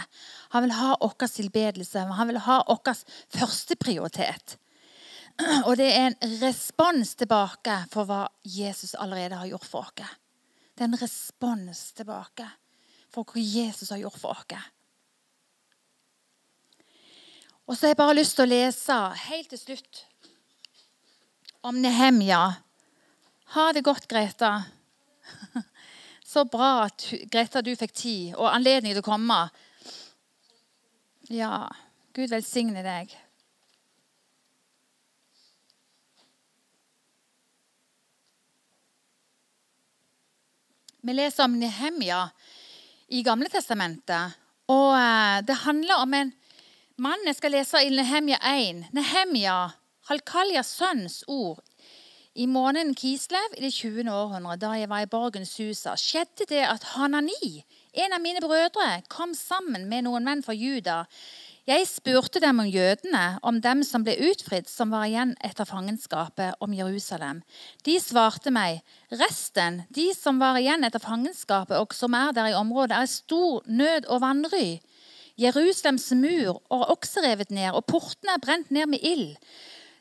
Han 0.52 0.66
vil 0.66 0.74
ha 0.76 0.92
vår 1.00 1.30
tilbedelse. 1.32 2.04
Han 2.20 2.28
vil 2.28 2.42
ha 2.44 2.60
vår 2.68 3.04
førsteprioritet. 3.32 4.58
Og 5.68 5.72
det 5.80 5.88
er 5.94 6.10
en 6.10 6.38
respons 6.42 7.14
tilbake 7.16 7.80
for 7.92 8.08
hva 8.08 8.26
Jesus 8.44 8.92
allerede 8.98 9.40
har 9.40 9.48
gjort 9.48 9.68
for 9.70 9.88
oss. 9.88 10.16
Det 10.76 10.84
er 10.84 10.92
en 10.92 11.00
respons 11.00 11.80
tilbake 11.96 12.46
for 13.08 13.24
hva 13.24 13.40
Jesus 13.40 13.88
har 13.94 14.04
gjort 14.04 14.20
for 14.20 14.36
oss. 14.36 14.68
Og 17.68 17.76
så 17.76 17.85
har 17.85 17.90
jeg 17.92 18.00
bare 18.00 18.16
lyst 18.16 18.33
til 18.38 18.46
å 18.46 18.48
lese 18.48 18.94
helt 19.28 19.50
til 19.52 19.61
slutt 19.61 19.98
om 21.68 21.76
Nehemja. 21.85 22.40
Ha 23.52 23.64
det 23.76 23.83
godt, 23.85 24.07
Greta. 24.09 24.54
Så 26.24 26.46
bra 26.48 26.87
at 26.87 27.04
Greta, 27.28 27.61
du 27.61 27.74
fikk 27.76 27.92
tid 27.92 28.38
og 28.38 28.48
anledning 28.48 28.94
til 28.96 29.02
å 29.04 29.09
komme. 29.11 29.38
Ja, 31.28 31.68
Gud 32.16 32.33
velsigne 32.33 32.81
deg. 32.85 33.12
Vi 41.04 41.20
leser 41.20 41.44
om 41.44 41.61
Nehemja 41.61 42.24
i 43.12 43.20
Gamle 43.24 43.52
Testamentet. 43.52 44.40
Og 44.72 44.92
eh, 44.96 45.44
Det 45.44 45.64
handler 45.68 46.04
om 46.09 46.16
en 46.16 46.37
mann 46.98 47.26
jeg 47.26 47.37
skal 47.38 47.54
lese 47.54 47.80
i 47.87 47.90
Nehemja 47.94 48.38
1. 48.42 48.88
Nehemja, 48.96 49.56
Halkaljas 50.08 50.72
sønns 50.80 51.20
ord. 51.30 51.61
I 52.34 52.46
måneden 52.50 52.94
Kislev 52.98 53.54
i 53.56 53.62
det 53.62 53.72
20. 53.74 54.11
århundre, 54.11 54.56
da 54.58 54.72
jeg 54.78 54.90
var 54.90 55.04
i 55.04 55.11
borgens 55.11 55.52
Susa, 55.54 55.94
skjedde 55.98 56.46
det 56.50 56.64
at 56.66 56.87
Hanani, 56.94 57.62
en 57.94 58.14
av 58.14 58.22
mine 58.22 58.42
brødre, 58.42 58.88
kom 59.11 59.34
sammen 59.34 59.87
med 59.90 60.06
noen 60.06 60.26
menn 60.26 60.42
fra 60.46 60.54
Juda 60.54 61.04
jeg 61.68 61.84
spurte 61.84 62.40
dem 62.40 62.62
om 62.62 62.68
jødene, 62.72 63.38
om 63.44 63.58
dem 63.61 63.82
som 63.84 64.00
ble 64.00 64.14
utfridd, 64.30 64.70
som 64.70 64.88
var 64.94 65.05
igjen 65.05 65.34
etter 65.44 65.68
fangenskapet, 65.68 66.57
om 66.64 66.72
Jerusalem. 66.72 67.42
De 67.84 67.99
svarte 68.01 68.49
meg, 68.55 68.80
resten, 69.12 69.82
de 69.92 70.07
som 70.16 70.40
var 70.40 70.57
igjen 70.57 70.86
etter 70.88 71.03
fangenskapet 71.03 71.76
og 71.76 71.92
som 71.92 72.16
er 72.16 72.32
der 72.32 72.55
i 72.55 72.57
området, 72.57 72.96
er 72.96 73.12
stor 73.12 73.68
nød 73.68 74.09
og 74.09 74.22
vanry. 74.24 74.78
Jerusalems 75.39 76.11
mur 76.18 76.62
er 76.74 76.89
også 76.91 77.22
revet 77.22 77.53
ned, 77.55 77.70
og 77.70 77.86
portene 77.86 78.34
er 78.34 78.43
brent 78.43 78.72
ned 78.74 78.91
med 78.91 79.05
ild. 79.07 79.36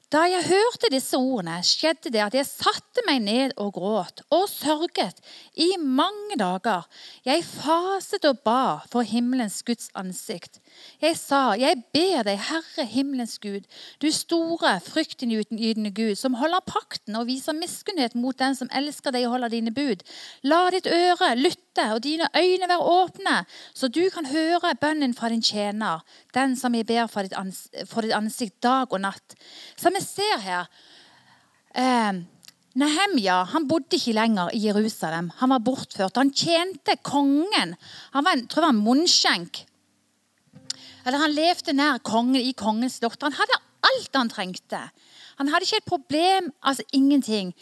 Da 0.07 0.21
jeg 0.23 0.45
hørte 0.47 0.87
disse 0.87 1.17
ordene, 1.19 1.57
skjedde 1.67 2.13
det 2.15 2.21
at 2.23 2.35
jeg 2.37 2.47
satte 2.47 3.01
meg 3.03 3.17
ned 3.25 3.53
og 3.59 3.73
gråt 3.75 4.21
og 4.31 4.45
sørget 4.47 5.19
i 5.59 5.67
mange 5.83 6.37
dager. 6.39 6.85
Jeg 7.27 7.43
faset 7.43 8.23
og 8.29 8.39
ba 8.47 8.85
for 8.87 9.03
himmelens 9.03 9.59
Guds 9.67 9.89
ansikt. 9.99 10.61
Jeg 11.03 11.19
sa, 11.19 11.57
jeg 11.59 11.81
ber 11.91 12.23
deg, 12.23 12.39
Herre 12.39 12.87
himmelens 12.87 13.35
Gud, 13.43 13.67
du 13.99 14.07
store, 14.15 14.77
fryktinngytende 14.87 15.91
Gud, 15.91 16.15
som 16.15 16.39
holder 16.39 16.63
pakten 16.63 17.19
og 17.19 17.27
viser 17.27 17.59
miskunnhet 17.59 18.15
mot 18.15 18.39
den 18.39 18.55
som 18.55 18.71
elsker 18.71 19.11
deg 19.11 19.27
og 19.27 19.35
holder 19.35 19.57
dine 19.57 19.75
bud. 19.75 20.07
La 20.47 20.69
ditt 20.71 20.87
øre 20.87 21.33
lytte 21.35 21.66
hjerte 21.77 21.95
og 21.95 22.03
dine 22.03 22.27
øyne 22.35 22.67
være 22.67 22.79
åpne, 22.79 23.45
så 23.73 23.87
du 23.87 24.09
kan 24.13 24.25
høre 24.25 24.75
bønnen 24.81 25.13
fra 25.13 25.29
din 25.29 25.41
tjener, 25.41 26.03
den 26.33 26.55
som 26.55 26.75
jeg 26.75 26.85
ber 26.85 27.07
for 27.07 27.21
ditt, 27.21 27.33
ansikt, 27.33 27.87
for 27.87 28.01
ditt 28.01 28.13
ansikt 28.13 28.63
dag 28.63 28.91
og 28.91 29.01
natt. 29.01 29.35
Som 29.77 29.93
vi 29.93 30.01
ser 30.01 30.39
her 30.41 30.67
eh, 31.75 32.23
Nehemja 32.77 33.43
han 33.53 33.67
bodde 33.67 33.97
ikke 33.97 34.13
lenger 34.13 34.51
i 34.53 34.67
Jerusalem. 34.67 35.31
Han 35.39 35.49
var 35.49 35.63
bortført. 35.65 36.17
Han 36.17 36.29
tjente 36.29 36.93
kongen. 37.01 37.73
Han 38.13 38.23
var 38.23 38.37
tror 38.45 38.61
jeg 38.61 38.67
var 38.67 38.75
en 38.75 38.83
munnskjenk. 38.85 39.63
Eller 41.07 41.17
Han 41.17 41.33
levde 41.33 41.73
nær 41.73 41.97
kongen 42.03 42.37
i 42.41 42.53
kongens 42.53 42.99
slott. 42.99 43.23
Han 43.23 43.33
hadde 43.33 43.57
alt 43.87 44.13
han 44.13 44.29
trengte. 44.29 44.83
Han 45.39 45.49
hadde 45.49 45.65
ikke 45.65 45.81
et 45.81 45.89
problem, 45.89 46.51
altså 46.61 46.83
ingenting. 46.93 47.55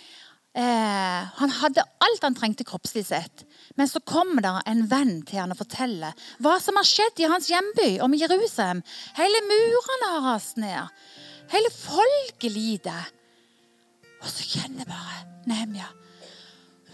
Eh, 0.56 1.22
han 1.36 1.52
hadde 1.52 1.84
alt 1.84 2.24
han 2.24 2.36
trengte 2.38 2.64
kroppslig 2.68 3.04
sett. 3.10 3.44
Men 3.76 3.90
så 3.92 4.00
kommer 4.00 4.46
det 4.46 4.54
en 4.72 4.86
venn 4.88 5.18
til 5.28 5.42
han 5.42 5.52
og 5.52 5.60
forteller 5.60 6.16
hva 6.44 6.56
som 6.64 6.80
har 6.80 6.88
skjedd 6.88 7.20
i 7.20 7.28
hans 7.28 7.50
hjemby, 7.52 7.90
om 8.06 8.16
Jerusalem. 8.16 8.80
Hele 9.18 9.42
murene 9.50 10.14
har 10.14 10.24
rast 10.30 10.62
ned. 10.62 10.96
Hele 11.52 11.72
folket 11.76 12.56
lider. 12.56 13.12
Og 14.24 14.32
så 14.32 14.48
kjenner 14.56 14.88
bare 14.90 15.26
Nehemja 15.46 15.92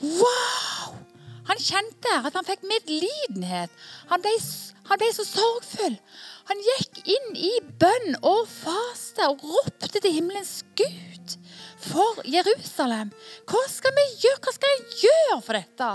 Wow! 0.02 0.98
Han 1.46 1.62
kjente 1.62 2.16
at 2.18 2.34
han 2.34 2.48
fikk 2.48 2.66
medlidenhet. 2.66 3.72
Han 4.10 4.24
ble, 4.24 4.34
han 4.90 5.00
ble 5.02 5.10
så 5.14 5.26
sorgfull. 5.28 5.98
Han 6.50 6.66
gikk 6.66 7.04
inn 7.06 7.38
i 7.38 7.52
bønn 7.82 8.18
og 8.26 8.48
faste 8.50 9.30
og 9.30 9.46
ropte 9.46 10.02
til 10.02 10.18
himmelens 10.18 10.62
Gud 10.80 11.38
for 11.84 12.22
Jerusalem. 12.28 13.12
Hva 13.50 13.62
skal 13.72 13.96
vi 13.98 14.06
gjøre? 14.24 14.42
Hva 14.44 14.54
skal 14.56 14.76
jeg 14.76 15.08
gjøre 15.08 15.40
for 15.46 15.60
dette? 15.60 15.90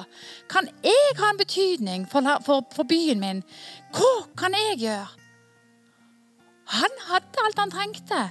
Kan 0.52 0.70
jeg 0.84 1.18
ha 1.20 1.30
en 1.30 1.40
betydning 1.40 2.08
for, 2.10 2.26
for, 2.46 2.66
for 2.74 2.88
byen 2.88 3.22
min? 3.22 3.44
Hva 3.96 4.16
kan 4.38 4.56
jeg 4.56 4.82
gjøre? 4.86 5.06
Han 6.76 7.00
hadde 7.06 7.46
alt 7.46 7.62
han 7.62 7.72
trengte. 7.72 8.24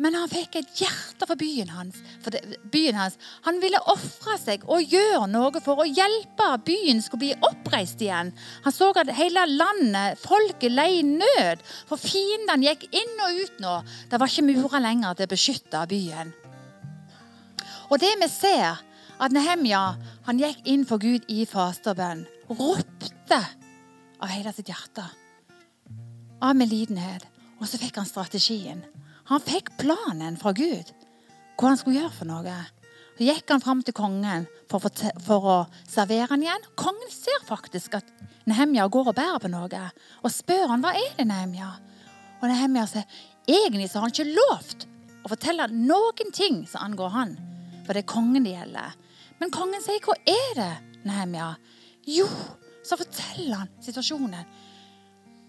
Men 0.00 0.16
han 0.16 0.30
fikk 0.32 0.56
et 0.56 0.78
hjerte 0.80 1.26
for 1.28 1.36
byen 1.36 1.68
hans. 1.74 1.98
For 2.24 2.32
det, 2.32 2.40
byen 2.72 2.96
hans. 2.96 3.18
Han 3.44 3.60
ville 3.60 3.80
ofre 3.92 4.38
seg 4.40 4.64
og 4.64 4.88
gjøre 4.88 5.26
noe 5.28 5.60
for 5.60 5.82
å 5.82 5.88
hjelpe 5.88 6.48
byen 6.64 7.04
skulle 7.04 7.26
bli 7.26 7.34
oppreist 7.44 8.00
igjen. 8.00 8.32
Han 8.64 8.74
så 8.74 8.88
at 8.96 9.12
hele 9.18 9.44
landet, 9.50 10.16
folket, 10.24 10.72
lei 10.72 11.02
nød. 11.04 11.60
For 11.90 12.00
fiendene 12.00 12.70
gikk 12.70 12.88
inn 12.96 13.24
og 13.26 13.42
ut 13.44 13.60
nå. 13.60 13.80
Det 14.08 14.20
var 14.22 14.32
ikke 14.32 14.48
murer 14.48 14.86
lenger 14.88 15.20
til 15.20 15.28
å 15.28 15.34
beskytte 15.36 15.88
byen. 15.92 16.32
Og 17.90 17.98
det 17.98 18.12
vi 18.20 18.28
ser, 18.30 18.78
at 19.20 19.34
Nehemja 19.34 19.80
han 20.26 20.40
gikk 20.40 20.62
inn 20.70 20.86
for 20.86 21.02
Gud 21.02 21.26
i 21.28 21.42
faste. 21.48 21.92
Ropte 22.50 23.40
av 24.20 24.30
hele 24.30 24.52
sitt 24.54 24.70
hjerte. 24.70 25.04
Av 26.40 26.54
medlidenhet. 26.56 27.26
Og 27.60 27.66
så 27.68 27.80
fikk 27.80 27.98
han 28.00 28.08
strategien. 28.08 28.84
Han 29.28 29.42
fikk 29.42 29.74
planen 29.80 30.38
fra 30.40 30.54
Gud. 30.56 30.94
Hva 31.58 31.72
han 31.72 31.80
skulle 31.80 31.98
gjøre 32.00 32.14
for 32.14 32.30
noe. 32.30 32.54
Så 33.18 33.26
gikk 33.26 33.52
han 33.52 33.60
fram 33.60 33.82
til 33.84 33.92
kongen 33.92 34.46
for, 34.70 34.86
for, 35.20 35.44
å 35.44 35.58
servere 35.84 36.30
han 36.30 36.46
igjen. 36.46 36.64
Kongen 36.78 37.12
ser 37.12 37.42
faktisk 37.44 37.98
at 37.98 38.08
Nehemja 38.48 38.86
går 38.88 39.10
og 39.10 39.18
bærer 39.18 39.42
på 39.42 39.50
noe. 39.52 39.82
Og 40.22 40.32
spør 40.32 40.70
han 40.72 40.86
hva 40.86 40.94
er 40.96 41.12
det 41.18 41.28
Nehemja 41.28 41.74
Og 42.40 42.48
Nehemja 42.48 42.86
sier 42.88 43.20
egentlig 43.44 43.90
så 43.90 44.00
har 44.00 44.08
han 44.08 44.14
ikke 44.14 44.38
lovt 44.38 44.88
å 45.20 45.34
fortelle 45.34 45.68
noen 45.74 46.32
ting 46.32 46.62
som 46.70 46.86
angår 46.86 47.12
han 47.18 47.36
for 47.90 47.98
det 47.98 48.04
er 48.04 48.12
kongen 48.12 48.44
det 48.46 48.52
gjelder. 48.54 48.92
Men 49.40 49.50
kongen 49.50 49.82
sier, 49.82 49.98
'Hva 49.98 50.14
er 50.22 50.50
det, 50.54 50.74
Nehemja?' 51.02 51.56
Jo, 52.06 52.28
så 52.86 52.94
forteller 52.96 53.64
han 53.64 53.72
situasjonen. 53.82 54.44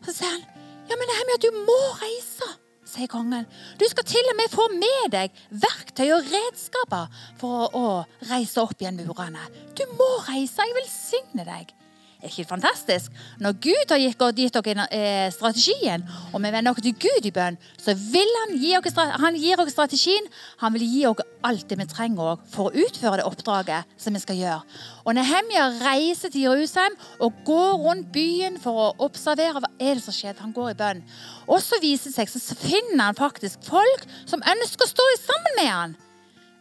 Så 0.02 0.16
sier 0.16 0.32
han, 0.32 0.42
'Ja, 0.90 0.98
men 0.98 1.06
Nehemja, 1.12 1.38
du 1.38 1.52
må 1.68 1.78
reise', 2.02 2.50
sier 2.84 3.06
kongen. 3.08 3.46
'Du 3.78 3.86
skal 3.86 4.04
til 4.04 4.32
og 4.32 4.36
med 4.40 4.50
få 4.50 4.66
med 4.74 5.12
deg 5.12 5.30
verktøy 5.52 6.10
og 6.16 6.26
redskaper 6.34 7.14
for 7.38 7.70
å, 7.70 7.78
å 7.78 8.06
reise 8.34 8.58
opp 8.58 8.82
igjen 8.82 8.98
murene.' 8.98 9.46
'Du 9.76 9.86
må 9.94 10.10
reise, 10.26 10.66
jeg 10.66 10.80
velsigner 10.82 11.46
deg.' 11.46 11.76
Er 12.22 12.30
ikke 12.30 12.50
fantastisk? 12.52 13.10
Når 13.42 13.56
Gud 13.64 13.90
har 13.90 13.98
gitt, 13.98 14.54
dere 14.54 14.84
eh, 14.94 15.32
strategien, 15.34 16.04
og 16.34 16.44
vi 16.44 16.52
vender 16.54 16.70
oss 16.70 16.84
til 16.86 16.94
Gud 16.94 17.26
i 17.26 17.32
bønn, 17.34 17.58
så 17.82 17.96
vil 17.98 18.36
han 18.44 18.54
gi 18.62 18.76
dere, 18.76 19.70
strategien. 19.74 20.28
Han 20.62 20.76
vil 20.76 20.86
gi 20.86 21.02
dere 21.02 21.26
alt 21.50 21.66
det 21.70 21.80
vi 21.80 21.88
trenger 21.90 22.44
for 22.54 22.70
å 22.70 22.84
utføre 22.84 23.18
det 23.18 23.26
oppdraget 23.26 23.98
som 23.98 24.14
vi 24.14 24.22
skal 24.22 24.38
gjøre. 24.38 24.62
Og 25.02 25.18
Nehemja 25.18 25.66
reiser 25.80 26.30
til 26.30 26.46
Jerusalem 26.46 27.00
og 27.18 27.42
går 27.48 27.74
rundt 27.88 28.14
byen 28.14 28.62
for 28.62 28.84
å 28.84 28.94
observere 29.08 29.58
hva 29.58 29.74
er 29.80 29.98
det 29.98 30.06
som 30.06 30.14
skjer. 30.14 30.38
Han 30.46 30.54
går 30.54 30.76
i 30.76 30.78
bønn. 30.78 31.02
Og 31.50 31.58
så 31.66 31.82
viser 31.82 32.14
det 32.14 32.20
seg, 32.20 32.30
så 32.38 32.60
finner 32.60 33.08
han 33.08 33.18
faktisk 33.18 33.66
folk 33.66 34.06
som 34.30 34.46
ønsker 34.46 34.86
å 34.86 34.94
stå 34.94 35.10
sammen 35.26 35.58
med 35.58 35.74
han 35.74 36.00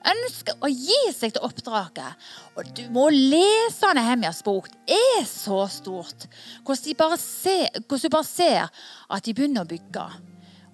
ønsker 0.08 0.56
å 0.64 0.70
gi 0.70 1.00
seg 1.12 1.34
til 1.34 1.44
oppdraget. 1.44 2.28
Og 2.56 2.68
du 2.76 2.82
må 2.94 3.08
lese 3.12 3.92
Nehemjas 3.96 4.42
bok. 4.46 4.70
Det 4.88 4.98
er 5.20 5.26
så 5.28 5.62
stort. 5.72 6.26
Hvordan, 6.64 6.84
de 6.86 6.96
bare 6.98 7.18
ser, 7.20 7.68
hvordan 7.84 8.04
du 8.04 8.14
bare 8.16 8.28
ser 8.28 8.84
at 9.10 9.26
de 9.26 9.34
begynner 9.36 9.66
å 9.66 9.70
bygge. 9.70 10.06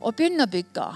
Og 0.00 0.16
begynner 0.16 0.46
å 0.46 0.52
bygge. 0.52 0.88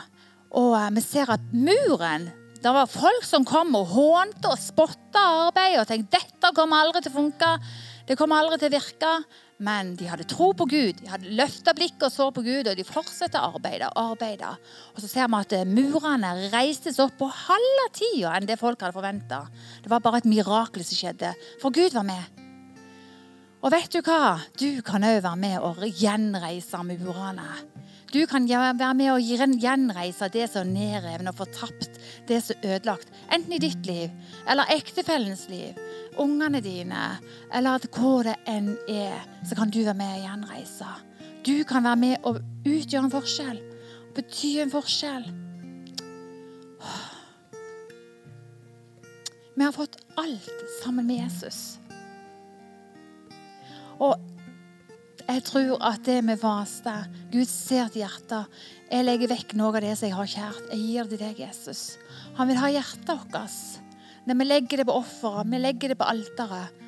Og 0.60 0.76
eh, 0.78 0.90
vi 0.96 1.04
ser 1.04 1.30
at 1.30 1.52
muren 1.54 2.30
Det 2.60 2.72
var 2.74 2.90
folk 2.90 3.22
som 3.24 3.46
kom 3.48 3.72
og 3.78 3.92
hånte 3.94 4.50
og 4.50 4.58
spotta 4.60 5.22
arbeidet 5.46 5.80
og 5.80 5.86
tenkte 5.88 6.18
dette 6.18 6.50
kommer 6.52 6.82
aldri 6.82 7.00
til 7.00 7.14
å 7.14 7.16
funke. 7.22 7.52
Det 8.10 8.16
kommer 8.18 8.42
aldri 8.42 8.58
til 8.58 8.72
å 8.72 8.74
virke. 8.74 9.14
Men 9.60 9.92
de 10.00 10.06
hadde 10.08 10.24
tro 10.24 10.48
på 10.56 10.64
Gud. 10.66 11.02
De 11.02 11.10
hadde 11.12 11.34
løfta 11.36 11.74
blikket 11.76 12.06
og 12.08 12.12
så 12.14 12.28
på 12.32 12.42
Gud, 12.42 12.70
og 12.70 12.78
de 12.78 12.84
fortsatte 12.86 13.38
å 13.38 13.50
arbeide. 13.52 13.90
arbeide. 13.94 14.54
Og 14.94 15.02
så 15.02 15.10
ser 15.10 15.28
vi 15.28 15.36
at 15.36 15.52
eh, 15.52 15.68
murene 15.68 16.30
reistes 16.48 16.98
opp 17.04 17.18
på 17.20 17.28
halve 17.28 17.86
tida 17.92 18.32
enn 18.38 18.48
det 18.48 18.56
folk 18.58 18.80
hadde 18.80 18.96
forventa. 18.96 19.42
Det 19.84 19.92
var 19.92 20.00
bare 20.00 20.22
et 20.22 20.30
mirakel 20.32 20.82
som 20.86 20.96
skjedde, 20.96 21.34
for 21.60 21.76
Gud 21.76 21.92
var 21.92 22.08
med. 22.08 22.40
Og 23.60 23.68
vet 23.74 23.92
du 23.92 24.00
hva? 24.00 24.40
Du 24.56 24.80
kan 24.80 25.04
òg 25.04 25.20
være 25.20 25.36
med 25.36 25.60
og 25.60 25.84
gjenreise 25.84 26.80
murene. 26.80 27.50
Du 28.10 28.26
kan 28.26 28.48
være 28.48 28.94
med 28.98 29.12
og 29.12 29.22
gjenreise 29.22 30.28
det 30.34 30.48
som 30.50 30.66
er 30.66 30.72
nedrevet 30.72 31.28
og 31.30 31.36
fortapt, 31.38 32.00
det 32.26 32.40
som 32.42 32.58
er 32.58 32.74
ødelagt. 32.74 33.12
Enten 33.32 33.54
i 33.54 33.62
ditt 33.62 33.86
liv 33.86 34.10
eller 34.50 34.72
ektefellens 34.74 35.46
liv 35.48 35.78
ungene 36.18 36.60
dine, 36.60 37.18
eller 37.54 37.86
hvor 37.94 38.24
det 38.26 38.36
enn 38.48 38.74
er, 38.88 39.20
så 39.46 39.56
kan 39.58 39.70
du 39.70 39.82
være 39.84 39.98
med 39.98 40.16
og 40.16 40.24
gjenreise. 40.26 40.90
Du 41.46 41.54
kan 41.64 41.84
være 41.84 41.96
med 41.96 42.16
og 42.28 42.40
utgjøre 42.66 43.06
en 43.06 43.14
forskjell. 43.14 43.60
Bety 44.14 44.56
en 44.60 44.72
forskjell. 44.72 45.28
Vi 49.56 49.64
har 49.64 49.76
fått 49.76 49.96
alt 50.18 50.66
sammen 50.82 51.06
med 51.06 51.22
Jesus. 51.22 51.78
Og 54.00 54.16
jeg 55.36 55.44
tror 55.46 55.76
at 55.84 56.02
det 56.06 56.18
med 56.26 56.40
vaste 56.40 56.92
Gud 57.30 57.48
ser 57.48 57.90
til 57.92 58.02
hjertet. 58.04 58.60
Jeg 58.90 59.06
legger 59.06 59.30
vekk 59.30 59.54
noe 59.58 59.72
av 59.74 59.84
det 59.84 59.94
som 59.98 60.08
jeg 60.08 60.16
har 60.18 60.30
kjært. 60.34 60.66
Jeg 60.72 60.80
gir 60.82 61.06
det 61.06 61.16
til 61.16 61.22
deg, 61.22 61.40
Jesus. 61.46 61.82
Han 62.38 62.50
vil 62.50 62.60
ha 62.60 62.70
hjertet 62.72 63.10
vårt. 63.10 63.58
Når 64.26 64.38
vi 64.38 64.46
legger 64.46 64.80
det 64.80 64.86
på 64.88 64.96
offeret, 64.98 65.48
vi 65.50 65.60
legger 65.60 65.92
det 65.92 65.98
på 66.00 66.08
alteret, 66.10 66.80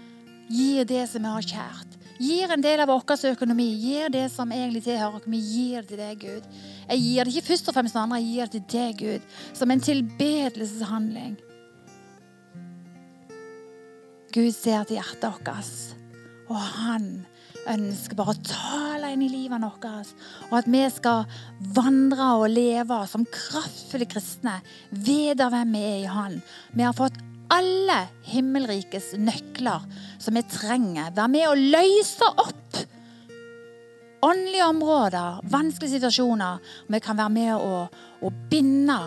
gir 0.53 0.85
det 0.89 1.07
som 1.11 1.25
vi 1.25 1.33
har 1.33 1.49
kjært. 1.53 1.97
Gir 2.23 2.53
en 2.55 2.63
del 2.63 2.83
av 2.83 2.91
vår 2.91 3.25
økonomi, 3.33 3.67
gir 3.81 4.11
det 4.13 4.29
som 4.31 4.53
egentlig 4.53 4.85
tilhører 4.85 5.17
oss. 5.17 5.27
Vi 5.27 5.39
gir 5.41 5.81
det 5.83 5.89
til 5.89 6.03
deg, 6.03 6.21
Gud. 6.21 6.45
Jeg 6.89 7.01
gir 7.01 7.25
det 7.25 7.33
ikke 7.33 7.49
først 7.49 7.69
og 7.69 7.75
fremst 7.75 7.97
til 7.97 8.03
andre, 8.03 8.21
jeg 8.21 8.29
gir 8.29 8.53
det 8.53 8.61
til 8.69 8.79
deg, 8.79 9.01
Gud. 9.01 9.23
Som 9.59 9.71
en 9.71 9.81
tilbedelseshandling. 9.81 11.35
Gud 14.33 14.53
ser 14.55 14.85
til 14.89 15.01
hjertet 15.01 15.27
vårt, 15.29 15.73
og 16.49 16.57
han 16.57 17.09
ønsker 17.71 18.19
bare 18.19 18.35
å 18.35 18.43
tale 18.47 19.13
inn 19.15 19.25
i 19.27 19.31
livet 19.31 19.63
vårt. 19.63 20.15
Og 20.51 20.57
at 20.59 20.71
vi 20.71 20.83
skal 20.93 21.27
vandre 21.77 22.31
og 22.41 22.49
leve 22.53 23.03
som 23.11 23.27
kraftfulle 23.27 24.09
kristne. 24.11 24.59
Vite 24.91 25.49
hvem 25.53 25.77
vi 25.77 25.85
er 25.89 26.01
i 26.03 26.11
Han. 26.11 26.41
Vi 26.73 26.87
har 26.87 26.97
fått 26.97 27.21
alle 27.53 27.99
himmelrikes 28.25 29.13
nøkler 29.21 29.85
som 30.23 30.39
vi 30.39 30.45
trenger. 30.49 31.13
Være 31.15 31.33
med 31.33 31.49
å 31.51 31.59
løse 31.59 32.31
opp 32.33 32.81
åndelige 34.23 34.69
områder, 34.71 35.43
vanskelige 35.51 35.97
situasjoner. 35.97 36.63
Vi 36.89 37.03
kan 37.03 37.19
være 37.19 37.35
med 37.35 37.53
å, 37.57 37.83
å 38.23 38.33
binde 38.51 38.99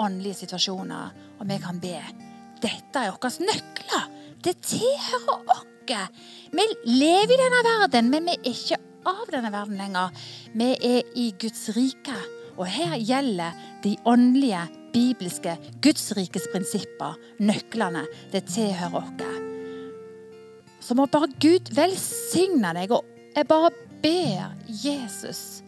åndelige 0.00 0.42
situasjoner, 0.44 1.16
og 1.40 1.48
vi 1.48 1.58
kan 1.62 1.80
be. 1.80 1.96
Dette 2.60 3.06
er 3.06 3.16
våre 3.16 3.32
nøkler. 3.40 4.08
Det 4.40 4.56
tilhører 4.64 5.52
oss. 5.56 5.66
Vi 5.88 6.66
lever 6.84 7.34
i 7.34 7.40
denne 7.40 7.62
verden, 7.66 8.10
men 8.12 8.28
vi 8.28 8.36
er 8.36 8.50
ikke 8.52 8.80
av 9.08 9.30
denne 9.32 9.52
verden 9.52 9.78
lenger. 9.80 10.10
Vi 10.52 10.68
er 10.76 11.14
i 11.16 11.30
Guds 11.40 11.70
rike, 11.76 12.16
og 12.56 12.66
her 12.68 12.98
gjelder 12.98 13.56
de 13.84 13.96
åndelige 14.04 14.66
bibelske 14.92 15.56
Guds 15.82 16.10
rikes 16.18 16.48
prinsipper, 16.52 17.16
nøklene. 17.40 18.04
Det 18.32 18.44
tilhører 18.50 19.00
oss. 19.00 19.40
så 20.80 20.94
må 20.94 21.06
bare 21.06 21.30
Gud 21.40 21.72
velsigne 21.76 22.74
deg. 22.74 22.90
Og 22.90 23.04
jeg 23.36 23.46
bare 23.48 23.70
ber 24.02 24.54
Jesus 24.66 25.62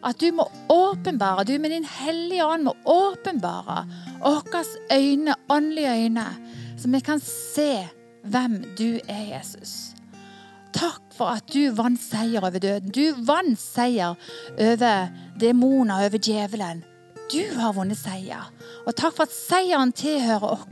at 0.00 0.16
du 0.16 0.30
må 0.32 0.46
åpenbare, 0.72 1.44
du 1.44 1.58
med 1.60 1.74
din 1.74 1.84
hellige 1.84 2.44
ånd 2.46 2.64
må 2.64 2.72
åpenbare 2.88 3.82
våre 4.22 4.62
øyne, 4.92 5.34
åndelige 5.52 5.92
øyne, 5.92 6.24
så 6.80 6.88
vi 6.88 7.00
kan 7.04 7.20
se 7.20 7.88
hvem 8.22 8.60
du 8.78 9.00
er, 9.08 9.24
Jesus. 9.36 9.94
Takk 10.76 11.02
for 11.16 11.34
at 11.34 11.48
du 11.50 11.72
vant 11.74 12.00
seier 12.00 12.44
over 12.44 12.62
døden. 12.62 12.92
Du 12.94 13.24
vant 13.26 13.58
seier 13.58 14.14
over 14.58 15.10
demoner, 15.40 16.06
over 16.06 16.22
djevelen. 16.22 16.84
Du 17.30 17.42
har 17.54 17.74
vunnet 17.76 17.98
seier. 17.98 18.48
Og 18.88 18.94
takk 18.98 19.14
for 19.14 19.28
at 19.28 19.34
seieren 19.34 19.92
tilhører 19.94 20.48
oss. 20.50 20.66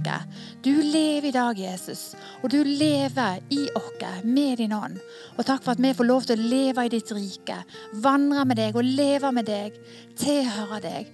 Du 0.65 0.73
lever 0.75 1.29
i 1.31 1.35
dag, 1.35 1.59
Jesus, 1.59 2.17
og 2.43 2.51
du 2.51 2.63
lever 2.67 3.39
i 3.55 3.61
oss 3.79 4.25
med 4.25 4.59
din 4.59 4.75
ånd. 4.75 4.99
Og 5.37 5.47
takk 5.47 5.63
for 5.63 5.77
at 5.77 5.83
vi 5.83 5.95
får 5.95 6.09
lov 6.09 6.27
til 6.27 6.39
å 6.39 6.49
leve 6.51 6.87
i 6.87 6.93
ditt 6.93 7.13
rike, 7.15 7.61
vandre 8.03 8.45
med 8.49 8.59
deg 8.59 8.79
og 8.79 8.87
leve 8.87 9.33
med 9.33 9.47
deg, 9.47 9.79
tilhøre 10.19 10.81
deg. 10.83 11.13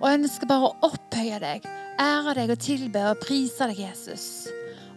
Og 0.00 0.10
ønsker 0.14 0.50
bare 0.50 0.70
å 0.70 0.90
opphøye 0.90 1.38
deg, 1.42 1.68
ære 2.00 2.38
deg 2.40 2.54
og 2.56 2.64
tilbe 2.64 3.04
og 3.12 3.22
prise 3.22 3.70
deg, 3.70 3.84
Jesus. 3.90 4.26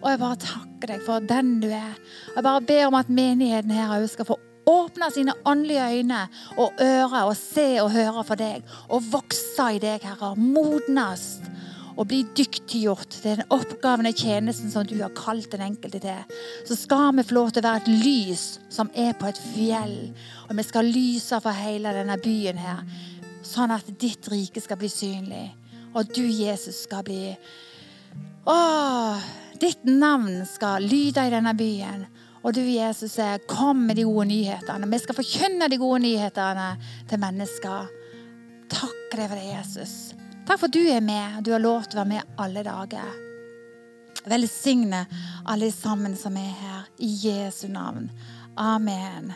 Og 0.04 0.10
jeg 0.12 0.20
bare 0.20 0.40
takker 0.44 0.92
deg 0.92 1.04
for 1.06 1.24
den 1.24 1.56
du 1.64 1.70
er. 1.72 1.96
Jeg 2.36 2.44
bare 2.44 2.66
ber 2.68 2.90
om 2.90 2.98
at 3.00 3.12
menigheten 3.12 3.72
her 3.72 3.94
òg 3.96 4.10
skal 4.12 4.28
få 4.28 4.40
åpne 4.68 5.10
sine 5.12 5.36
åndelige 5.48 5.88
øyne 6.00 6.22
og 6.58 6.82
ører 6.82 7.24
og 7.24 7.36
se 7.40 7.68
og 7.82 7.92
høre 7.92 8.24
for 8.28 8.40
deg. 8.40 8.64
Og 8.90 9.04
vokse 9.12 9.70
i 9.76 9.80
deg, 9.84 10.04
Herre. 10.04 10.34
Modnes 10.36 11.40
og 11.94 12.08
bli 12.10 12.24
dyktiggjort 12.38 13.12
til 13.14 13.38
den 13.38 13.52
oppgaven 13.54 14.10
og 14.10 14.18
tjenesten 14.18 14.72
som 14.74 14.86
du 14.88 14.96
har 15.02 15.14
kalt 15.18 15.52
den 15.54 15.62
enkelte 15.62 16.02
til. 16.04 16.38
Så 16.68 16.76
skal 16.80 17.14
vi 17.18 17.26
få 17.28 17.38
lov 17.38 17.52
til 17.54 17.64
å 17.64 17.68
være 17.68 17.84
et 17.84 17.92
lys 18.04 18.46
som 18.74 18.90
er 18.98 19.14
på 19.20 19.30
et 19.30 19.42
fjell. 19.54 19.98
Og 20.50 20.58
vi 20.58 20.66
skal 20.68 20.90
lyse 20.90 21.40
for 21.44 21.64
hele 21.64 21.94
denne 21.96 22.18
byen 22.22 22.60
her, 22.60 22.82
sånn 23.46 23.76
at 23.76 23.94
ditt 24.02 24.28
rike 24.34 24.64
skal 24.64 24.82
bli 24.82 24.90
synlig. 24.92 25.46
Og 25.94 26.10
du, 26.10 26.26
Jesus, 26.26 26.84
skal 26.88 27.06
bli 27.06 27.36
Åh, 28.50 29.22
ditt 29.62 29.84
navn 29.86 30.46
skal 30.50 30.84
lyde 30.84 31.28
i 31.28 31.34
denne 31.34 31.54
byen. 31.58 32.06
Og 32.44 32.54
du, 32.54 32.62
Jesus, 32.62 33.16
kom 33.48 33.86
med 33.88 33.96
de 33.96 34.04
gode 34.04 34.28
nyhetene. 34.28 34.90
Vi 34.92 35.00
skal 35.00 35.16
forkynne 35.16 35.70
de 35.72 35.80
gode 35.80 36.02
nyhetene 36.04 36.74
til 37.10 37.22
mennesker. 37.22 37.94
Takk 38.74 39.16
deg 39.16 39.30
for 39.30 39.40
det, 39.40 39.46
Jesus. 39.48 39.94
Takk 40.44 40.60
for 40.60 40.68
at 40.68 40.76
du 40.76 40.82
er 40.92 41.04
med. 41.04 41.40
Du 41.46 41.54
har 41.56 41.64
lov 41.64 41.86
til 41.88 42.00
å 42.00 42.04
være 42.04 42.12
med 42.18 42.36
alle 42.44 42.66
dager. 42.68 43.16
Velsigne 44.28 45.06
alle 45.48 45.72
sammen 45.72 46.18
som 46.20 46.36
er 46.40 46.52
her, 46.60 46.84
i 47.00 47.12
Jesu 47.28 47.68
navn. 47.72 48.10
Amen. 48.60 49.34